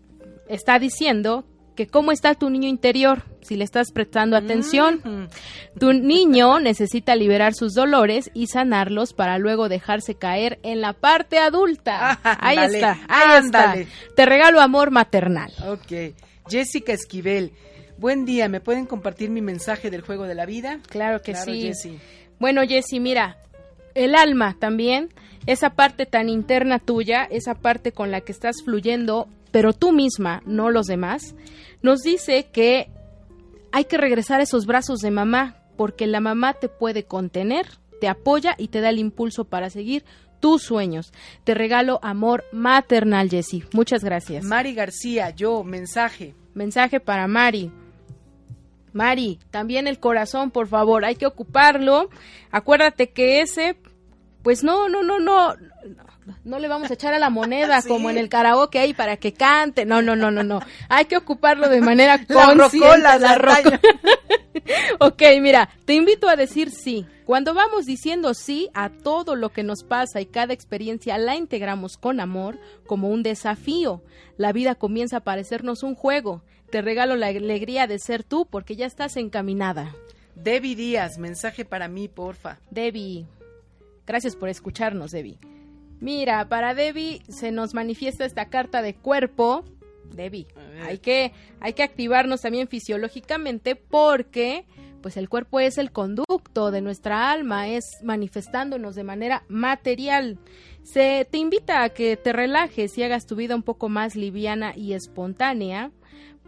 está 0.49 0.81
diciendo 0.81 1.45
que 1.75 1.87
cómo 1.87 2.13
está 2.13 2.35
tu 2.35 2.51
niño 2.51 2.69
interior, 2.69 3.23
si 3.43 3.57
le 3.57 3.65
estás 3.65 3.93
prestando 3.93 4.37
atención. 4.37 5.01
Mm. 5.05 5.79
Tu 5.79 5.93
niño 5.93 6.61
necesita 6.61 7.17
liberar 7.17 7.55
sus 7.55 7.75
dolores 7.75 8.31
y 8.35 8.47
sanarlos 8.47 9.13
para 9.13 9.39
luego 9.39 9.69
dejarse 9.69 10.15
caer 10.15 10.59
en 10.63 10.81
la 10.81 10.93
parte 10.93 11.39
adulta. 11.39 12.19
ahí 12.41 12.59
está, 12.59 12.99
ahí 13.09 13.45
está. 13.45 13.75
Te 14.15 14.27
regalo 14.27 14.61
amor 14.61 14.91
maternal. 14.91 15.53
Ok. 15.67 16.15
Jessica 16.49 16.93
Esquivel. 16.93 17.53
Buen 17.97 18.25
día, 18.25 18.49
¿me 18.49 18.61
pueden 18.61 18.87
compartir 18.87 19.31
mi 19.31 19.41
mensaje 19.41 19.91
del 19.91 20.03
juego 20.03 20.25
de 20.25 20.35
la 20.35 20.47
vida? 20.47 20.81
Claro 20.89 21.23
que 21.23 21.35
sí. 21.35 21.99
Bueno, 22.41 22.63
Jessie, 22.67 22.99
mira, 22.99 23.39
el 23.95 24.15
alma 24.17 24.57
también, 24.59 25.11
esa 25.47 25.71
parte 25.71 26.05
tan 26.05 26.29
interna 26.29 26.81
tuya, 26.81 27.25
esa 27.25 27.55
parte 27.55 27.93
con 27.93 28.11
la 28.11 28.21
que 28.21 28.33
estás 28.33 28.57
fluyendo 28.65 29.29
pero 29.55 29.73
tú 29.73 29.93
misma, 29.93 30.43
no 30.47 30.69
los 30.71 30.87
demás, 30.87 31.37
nos 31.81 32.01
dice 32.01 32.49
que 32.53 32.91
hay 33.71 33.85
que 33.85 33.97
regresar 33.97 34.41
a 34.41 34.43
esos 34.43 34.67
brazos 34.67 34.99
de 34.99 35.13
mamá, 35.13 35.59
porque 35.77 36.09
la 36.09 36.19
mamá 36.19 36.55
te 36.55 36.69
puede 36.69 37.05
contener, 37.05 37.69
te 38.01 38.09
apoya 38.09 38.57
y 38.59 38.67
te 38.67 38.81
da 38.81 38.91
el 38.91 38.99
impulso 38.99 39.45
para 39.45 39.71
seguir 39.71 40.05
tus 40.41 40.63
sueños. 40.63 41.13
Te 41.45 41.55
regalo 41.55 42.01
amor 42.03 42.43
maternal, 42.51 43.31
Jessie. 43.31 43.63
Muchas 43.73 44.03
gracias. 44.03 44.43
Mari 44.43 44.75
García, 44.75 45.31
yo, 45.31 45.63
mensaje. 45.63 46.35
Mensaje 46.55 46.99
para 46.99 47.29
Mari. 47.29 47.71
Mari, 48.93 49.39
también 49.53 49.87
el 49.87 50.01
corazón, 50.01 50.51
por 50.51 50.67
favor, 50.67 51.05
hay 51.05 51.15
que 51.15 51.27
ocuparlo. 51.27 52.11
Acuérdate 52.51 53.11
que 53.11 53.41
ese, 53.41 53.77
pues 54.43 54.65
no, 54.65 54.89
no, 54.89 55.05
no, 55.05 55.21
no, 55.21 55.55
no 56.45 56.59
le 56.59 56.69
vamos 56.69 56.91
a 56.91 56.95
echar 56.95 57.15
a 57.15 57.19
la 57.19 57.31
moneda 57.31 57.83
como 57.89 58.11
en 58.11 58.19
el 58.19 58.29
karaoke 58.29 58.79
ahí 58.79 58.95
para 58.95 59.17
que 59.17 59.33
cante. 59.33 59.85
No, 59.85 60.03
no, 60.03 60.17
no, 60.17 60.31
no, 60.31 60.43
no. 60.43 60.61
Hay 60.89 61.07
que 61.07 61.17
ocuparlo 61.17 61.69
de 61.69 61.81
manera 61.81 62.19
consciente. 62.27 62.99
La 62.99 63.19
la, 63.19 63.81
ok, 65.01 65.23
mira, 65.41 65.69
te 65.85 65.95
invito 65.95 66.29
a 66.29 66.37
decir 66.37 66.71
sí. 66.71 67.07
Cuando 67.25 67.55
vamos 67.55 67.87
diciendo 67.87 68.35
sí 68.35 68.69
a 68.75 68.91
todo 68.91 69.35
lo 69.35 69.49
que 69.51 69.63
nos 69.63 69.83
pasa 69.83 70.21
y 70.21 70.27
cada 70.27 70.53
experiencia 70.53 71.17
la 71.17 71.37
integramos 71.37 71.97
con 71.97 72.21
amor, 72.21 72.59
como 72.87 73.09
un 73.09 73.23
desafío, 73.23 74.03
la 74.37 74.53
vida 74.53 74.75
comienza 74.75 75.19
a 75.19 75.25
parecernos 75.25 75.83
un 75.83 75.95
juego. 75.95 76.43
Te 76.71 76.83
regalo 76.83 77.17
la 77.17 77.29
alegría 77.29 77.87
de 77.87 77.99
ser 77.99 78.25
tú 78.25 78.47
porque 78.47 78.77
ya 78.77 78.87
estás 78.87 79.17
encaminada. 79.17 79.95
Debbie 80.35 80.75
Díaz, 80.75 81.19
mensaje 81.19 81.65
para 81.65 81.89
mí, 81.89 82.09
porfa. 82.09 82.59
Debbie, 82.71 83.27
gracias 84.07 84.35
por 84.37 84.49
escucharnos, 84.49 85.13
Debbie. 85.13 85.39
Mira, 86.05 86.51
para 86.51 86.75
Debbie 86.75 87.23
se 87.31 87.51
nos 87.51 87.73
manifiesta 87.73 88.27
esta 88.27 88.51
carta 88.51 88.83
de 88.83 88.95
cuerpo. 88.95 89.65
Debbie, 90.15 90.47
hay 90.83 90.99
que, 90.99 91.33
hay 91.61 91.73
que 91.73 91.83
activarnos 91.83 92.43
también 92.43 92.69
fisiológicamente 92.69 93.75
porque 93.75 94.67
pues 95.01 95.17
el 95.17 95.31
cuerpo 95.31 95.61
es 95.61 95.79
el 95.79 95.93
conducto 95.93 96.71
de 96.71 96.83
nuestra 96.83 97.31
alma, 97.31 97.69
es 97.69 97.85
manifestándonos 98.03 98.95
de 98.95 99.03
manera 99.03 99.45
material. 99.49 100.39
Se 100.83 101.27
te 101.31 101.39
invita 101.39 101.83
a 101.83 101.89
que 101.89 102.19
te 102.19 102.35
relajes 102.35 102.99
y 102.99 103.03
hagas 103.03 103.25
tu 103.25 103.35
vida 103.35 103.57
un 103.57 103.63
poco 103.63 103.89
más 103.89 104.15
liviana 104.15 104.75
y 104.77 104.93
espontánea 104.93 105.91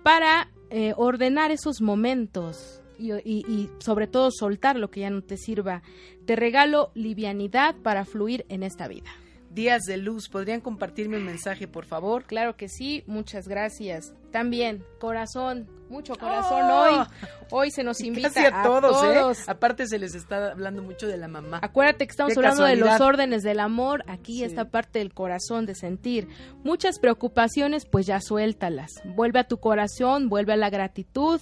para 0.03 0.51
eh, 0.69 0.93
ordenar 0.99 1.51
esos 1.51 1.81
momentos 1.81 2.83
y, 2.99 3.15
y, 3.25 3.71
sobre 3.79 4.07
todo 4.07 4.31
soltar 4.31 4.77
lo 4.77 4.91
que 4.91 5.01
ya 5.01 5.09
no 5.09 5.23
te 5.23 5.39
sirva. 5.39 5.81
Te 6.27 6.37
regalo 6.37 6.91
livianidad 6.93 7.75
para 7.77 8.05
fluir 8.05 8.45
en 8.51 8.63
esta 8.63 8.87
vida. 8.87 9.11
Días 9.51 9.85
de 9.85 9.97
luz, 9.97 10.29
¿podrían 10.29 10.61
compartirme 10.61 11.17
un 11.17 11.25
mensaje, 11.25 11.67
por 11.67 11.87
favor? 11.87 12.25
Claro 12.25 12.57
que 12.57 12.69
sí, 12.69 13.05
muchas 13.07 13.49
gracias. 13.49 14.13
También, 14.31 14.85
corazón, 14.99 15.67
mucho 15.89 16.15
corazón 16.15 16.63
¡Oh! 16.65 16.83
hoy. 16.83 17.07
Hoy 17.51 17.71
se 17.71 17.85
nos 17.85 18.01
invita 18.01 18.49
a, 18.49 18.63
todos, 18.65 19.03
¿eh? 19.05 19.15
todos. 19.15 19.49
Aparte 19.49 19.87
se 19.87 19.99
les 19.99 20.15
está 20.15 20.51
hablando 20.51 20.83
mucho 20.83 21.07
de 21.07 21.17
la 21.17 21.29
mamá. 21.29 21.61
Acuérdate 21.63 22.07
que 22.07 22.11
estamos 22.11 22.37
hablando 22.37 22.65
de 22.65 22.77
los 22.77 23.01
órdenes 23.01 23.43
del 23.43 23.61
amor, 23.61 24.05
aquí 24.09 24.43
esta 24.43 24.67
parte 24.67 24.99
del 24.99 25.15
corazón 25.15 25.65
de 25.65 25.75
sentir. 25.75 26.29
Muchas 26.65 26.99
preocupaciones, 26.99 27.87
pues 27.87 28.07
ya 28.07 28.21
suéltalas. 28.21 29.01
Vuelve 29.05 29.39
a 29.39 29.45
tu 29.45 29.59
corazón, 29.59 30.29
vuelve 30.29 30.53
a 30.53 30.57
la 30.57 30.71
gratitud. 30.71 31.41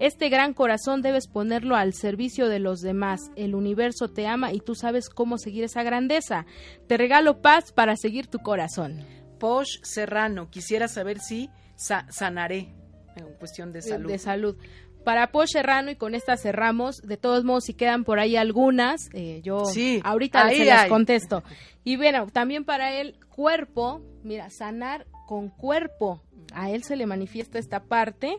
Este 0.00 0.28
gran 0.28 0.54
corazón 0.54 1.02
debes 1.02 1.26
ponerlo 1.26 1.74
al 1.74 1.92
servicio 1.92 2.48
de 2.48 2.60
los 2.60 2.80
demás. 2.80 3.20
El 3.34 3.56
universo 3.56 4.08
te 4.08 4.28
ama 4.28 4.52
y 4.52 4.60
tú 4.60 4.76
sabes 4.76 5.08
cómo 5.08 5.38
seguir 5.38 5.64
esa 5.64 5.82
grandeza. 5.82 6.46
Te 6.86 6.96
regalo 6.96 7.42
paz 7.42 7.72
para 7.72 7.96
seguir 7.96 8.28
tu 8.28 8.38
corazón. 8.38 9.04
Posh 9.40 9.80
Serrano, 9.82 10.50
quisiera 10.50 10.86
saber 10.86 11.18
si 11.18 11.50
sanaré 11.74 12.68
en 13.16 13.26
cuestión 13.38 13.72
de 13.72 13.82
salud. 13.82 14.08
De, 14.08 14.18
salud. 14.18 14.56
Para 15.04 15.32
Posh 15.32 15.50
Serrano, 15.52 15.90
y 15.90 15.96
con 15.96 16.14
esta 16.14 16.36
cerramos, 16.36 16.98
de 16.98 17.16
todos 17.16 17.42
modos, 17.44 17.64
si 17.64 17.74
quedan 17.74 18.04
por 18.04 18.20
ahí 18.20 18.36
algunas, 18.36 19.08
eh, 19.14 19.40
yo 19.42 19.62
ahorita 20.04 20.48
se 20.50 20.64
las 20.64 20.88
contesto. 20.88 21.42
Y 21.82 21.96
bueno, 21.96 22.26
también 22.32 22.64
para 22.64 23.00
el 23.00 23.18
cuerpo, 23.28 24.02
mira, 24.22 24.50
sanar 24.50 25.06
con 25.26 25.48
cuerpo. 25.48 26.22
A 26.52 26.70
él 26.70 26.82
se 26.84 26.96
le 26.96 27.06
manifiesta 27.06 27.58
esta 27.58 27.84
parte 27.84 28.36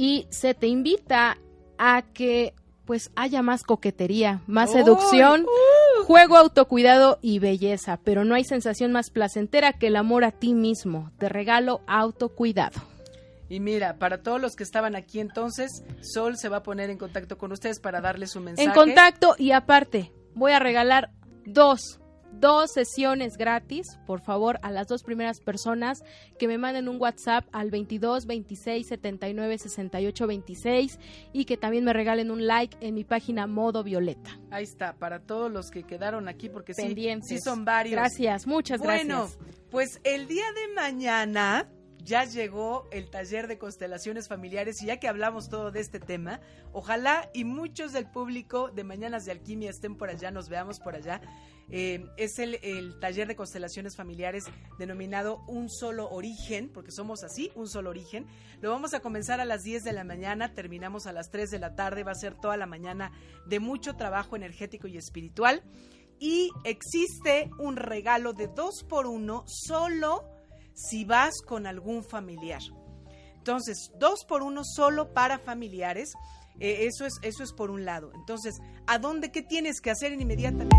y 0.00 0.26
se 0.30 0.54
te 0.54 0.66
invita 0.66 1.36
a 1.76 2.00
que 2.00 2.54
pues 2.86 3.10
haya 3.16 3.42
más 3.42 3.64
coquetería, 3.64 4.40
más 4.46 4.72
seducción, 4.72 5.42
uh. 5.42 6.04
juego, 6.04 6.38
autocuidado 6.38 7.18
y 7.20 7.38
belleza, 7.38 7.98
pero 8.02 8.24
no 8.24 8.34
hay 8.34 8.44
sensación 8.44 8.92
más 8.92 9.10
placentera 9.10 9.74
que 9.74 9.88
el 9.88 9.96
amor 9.96 10.24
a 10.24 10.32
ti 10.32 10.54
mismo. 10.54 11.12
Te 11.18 11.28
regalo 11.28 11.82
autocuidado. 11.86 12.80
Y 13.50 13.60
mira, 13.60 13.98
para 13.98 14.22
todos 14.22 14.40
los 14.40 14.56
que 14.56 14.62
estaban 14.62 14.96
aquí 14.96 15.20
entonces, 15.20 15.84
Sol 16.00 16.38
se 16.38 16.48
va 16.48 16.58
a 16.58 16.62
poner 16.62 16.88
en 16.88 16.96
contacto 16.96 17.36
con 17.36 17.52
ustedes 17.52 17.78
para 17.78 18.00
darles 18.00 18.34
un 18.36 18.44
mensaje. 18.44 18.66
En 18.66 18.74
contacto 18.74 19.34
y 19.36 19.50
aparte, 19.50 20.14
voy 20.34 20.52
a 20.52 20.60
regalar 20.60 21.10
dos 21.44 21.99
dos 22.32 22.72
sesiones 22.72 23.36
gratis, 23.36 23.98
por 24.06 24.20
favor, 24.20 24.58
a 24.62 24.70
las 24.70 24.88
dos 24.88 25.02
primeras 25.02 25.40
personas 25.40 26.02
que 26.38 26.48
me 26.48 26.58
manden 26.58 26.88
un 26.88 27.00
WhatsApp 27.00 27.46
al 27.52 27.70
22 27.70 28.26
26 28.26 28.86
79 28.86 29.58
68 29.58 30.26
26 30.26 30.98
y 31.32 31.44
que 31.44 31.56
también 31.56 31.84
me 31.84 31.92
regalen 31.92 32.30
un 32.30 32.46
like 32.46 32.76
en 32.80 32.94
mi 32.94 33.04
página 33.04 33.46
Modo 33.46 33.82
Violeta. 33.82 34.38
Ahí 34.50 34.64
está, 34.64 34.94
para 34.94 35.20
todos 35.20 35.50
los 35.50 35.70
que 35.70 35.84
quedaron 35.84 36.28
aquí, 36.28 36.48
porque 36.48 36.74
sí, 36.74 36.94
sí 37.22 37.38
son 37.40 37.64
varios. 37.64 37.92
Gracias, 37.92 38.46
muchas 38.46 38.80
gracias. 38.80 39.06
Bueno, 39.06 39.28
pues 39.70 40.00
el 40.04 40.26
día 40.26 40.46
de 40.52 40.74
mañana 40.74 41.68
ya 42.04 42.24
llegó 42.24 42.88
el 42.90 43.10
taller 43.10 43.46
de 43.46 43.58
constelaciones 43.58 44.28
familiares 44.28 44.82
y 44.82 44.86
ya 44.86 44.98
que 44.98 45.08
hablamos 45.08 45.48
todo 45.48 45.70
de 45.70 45.80
este 45.80 46.00
tema, 46.00 46.40
ojalá 46.72 47.30
y 47.32 47.44
muchos 47.44 47.92
del 47.92 48.06
público 48.06 48.70
de 48.70 48.84
Mañanas 48.84 49.24
de 49.24 49.32
Alquimia 49.32 49.70
estén 49.70 49.96
por 49.96 50.10
allá, 50.10 50.30
nos 50.30 50.48
veamos 50.48 50.80
por 50.80 50.94
allá. 50.94 51.20
Eh, 51.72 52.04
es 52.16 52.40
el, 52.40 52.58
el, 52.62 52.98
taller 52.98 53.28
de 53.28 53.36
constelaciones 53.36 53.94
familiares 53.94 54.44
denominado 54.78 55.44
Un 55.46 55.70
Solo 55.70 56.10
Origen, 56.10 56.68
porque 56.68 56.90
somos 56.90 57.22
así, 57.22 57.52
un 57.54 57.68
solo 57.68 57.90
origen. 57.90 58.26
Lo 58.60 58.70
vamos 58.70 58.92
a 58.92 59.00
comenzar 59.00 59.40
a 59.40 59.44
las 59.44 59.62
10 59.62 59.84
de 59.84 59.92
la 59.92 60.02
mañana, 60.02 60.52
terminamos 60.52 61.06
a 61.06 61.12
las 61.12 61.30
3 61.30 61.48
de 61.48 61.60
la 61.60 61.76
tarde, 61.76 62.02
va 62.02 62.10
a 62.10 62.16
ser 62.16 62.34
toda 62.34 62.56
la 62.56 62.66
mañana 62.66 63.12
de 63.46 63.60
mucho 63.60 63.94
trabajo 63.94 64.34
energético 64.34 64.88
y 64.88 64.96
espiritual. 64.96 65.62
Y 66.18 66.50
existe 66.64 67.50
un 67.58 67.76
regalo 67.76 68.32
de 68.32 68.48
dos 68.48 68.84
por 68.84 69.06
uno 69.06 69.44
solo 69.46 70.39
si 70.74 71.04
vas 71.04 71.42
con 71.42 71.66
algún 71.66 72.04
familiar. 72.04 72.62
Entonces, 73.36 73.90
dos 73.98 74.24
por 74.28 74.42
uno 74.42 74.62
solo 74.64 75.12
para 75.12 75.38
familiares. 75.38 76.12
Eh, 76.58 76.86
eso, 76.86 77.06
es, 77.06 77.14
eso 77.22 77.42
es 77.42 77.52
por 77.52 77.70
un 77.70 77.84
lado. 77.84 78.12
Entonces, 78.14 78.60
¿a 78.86 78.98
dónde 78.98 79.32
qué 79.32 79.42
tienes 79.42 79.80
que 79.80 79.90
hacer 79.90 80.12
inmediatamente? 80.12 80.76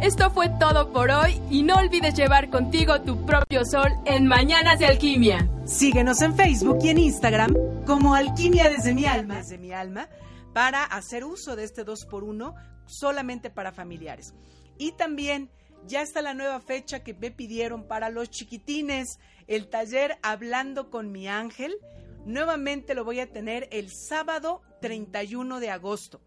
Esto 0.00 0.30
fue 0.30 0.48
todo 0.50 0.92
por 0.92 1.10
hoy 1.10 1.40
y 1.50 1.62
no 1.62 1.76
olvides 1.76 2.14
llevar 2.14 2.50
contigo 2.50 3.00
tu 3.00 3.24
propio 3.24 3.64
sol 3.64 3.92
en 4.04 4.26
Mañanas 4.26 4.78
de 4.78 4.86
Alquimia. 4.86 5.48
Síguenos 5.64 6.20
en 6.22 6.36
Facebook 6.36 6.78
y 6.82 6.90
en 6.90 6.98
Instagram 6.98 7.54
como 7.86 8.14
Alquimia 8.14 8.68
desde 8.68 8.94
mi 8.94 9.06
alma, 9.06 9.36
desde 9.36 9.58
mi 9.58 9.72
alma, 9.72 10.08
para 10.52 10.84
hacer 10.84 11.24
uso 11.24 11.56
de 11.56 11.64
este 11.64 11.84
2x1 11.84 12.54
solamente 12.86 13.48
para 13.48 13.72
familiares. 13.72 14.34
Y 14.76 14.92
también 14.92 15.50
ya 15.86 16.02
está 16.02 16.22
la 16.22 16.34
nueva 16.34 16.60
fecha 16.60 17.02
que 17.02 17.14
me 17.14 17.30
pidieron 17.30 17.86
para 17.86 18.10
los 18.10 18.30
chiquitines, 18.30 19.18
el 19.46 19.68
taller 19.68 20.18
Hablando 20.22 20.90
con 20.90 21.12
mi 21.12 21.28
ángel. 21.28 21.76
Nuevamente 22.24 22.94
lo 22.94 23.04
voy 23.04 23.20
a 23.20 23.30
tener 23.30 23.68
el 23.70 23.90
sábado 23.90 24.62
31 24.80 25.60
de 25.60 25.70
agosto. 25.70 26.20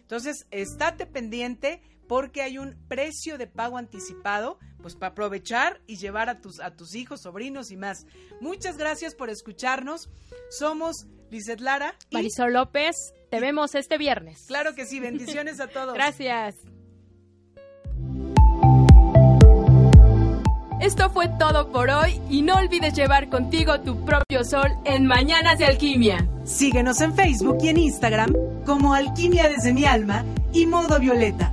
Entonces, 0.00 0.46
estate 0.50 1.06
pendiente 1.06 1.82
porque 2.08 2.42
hay 2.42 2.58
un 2.58 2.76
precio 2.88 3.38
de 3.38 3.46
pago 3.46 3.78
anticipado, 3.78 4.58
pues 4.82 4.94
para 4.94 5.12
aprovechar 5.12 5.80
y 5.86 5.96
llevar 5.96 6.28
a 6.28 6.40
tus, 6.40 6.60
a 6.60 6.74
tus 6.74 6.94
hijos, 6.94 7.22
sobrinos 7.22 7.70
y 7.70 7.76
más. 7.76 8.06
Muchas 8.40 8.76
gracias 8.76 9.14
por 9.14 9.30
escucharnos. 9.30 10.10
Somos 10.50 11.06
Lizeth 11.30 11.60
Lara. 11.60 11.94
Y... 12.10 12.16
Marisol 12.16 12.52
López. 12.52 12.96
Te 13.30 13.40
vemos 13.40 13.74
este 13.74 13.96
viernes. 13.96 14.44
Claro 14.46 14.74
que 14.74 14.84
sí. 14.84 15.00
Bendiciones 15.00 15.60
a 15.60 15.68
todos. 15.68 15.94
Gracias. 15.94 16.56
Esto 20.82 21.10
fue 21.10 21.28
todo 21.38 21.68
por 21.68 21.90
hoy 21.90 22.20
y 22.28 22.42
no 22.42 22.56
olvides 22.56 22.92
llevar 22.92 23.28
contigo 23.28 23.78
tu 23.82 24.04
propio 24.04 24.42
sol 24.42 24.66
en 24.84 25.06
Mañanas 25.06 25.56
de 25.60 25.66
Alquimia. 25.66 26.26
Síguenos 26.42 27.00
en 27.00 27.14
Facebook 27.14 27.58
y 27.62 27.68
en 27.68 27.76
Instagram 27.76 28.34
como 28.66 28.92
Alquimia 28.92 29.48
desde 29.48 29.72
mi 29.72 29.84
alma 29.84 30.24
y 30.52 30.66
Modo 30.66 30.98
Violeta. 30.98 31.52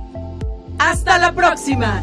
¡Hasta 0.80 1.16
la 1.18 1.30
próxima! 1.30 2.02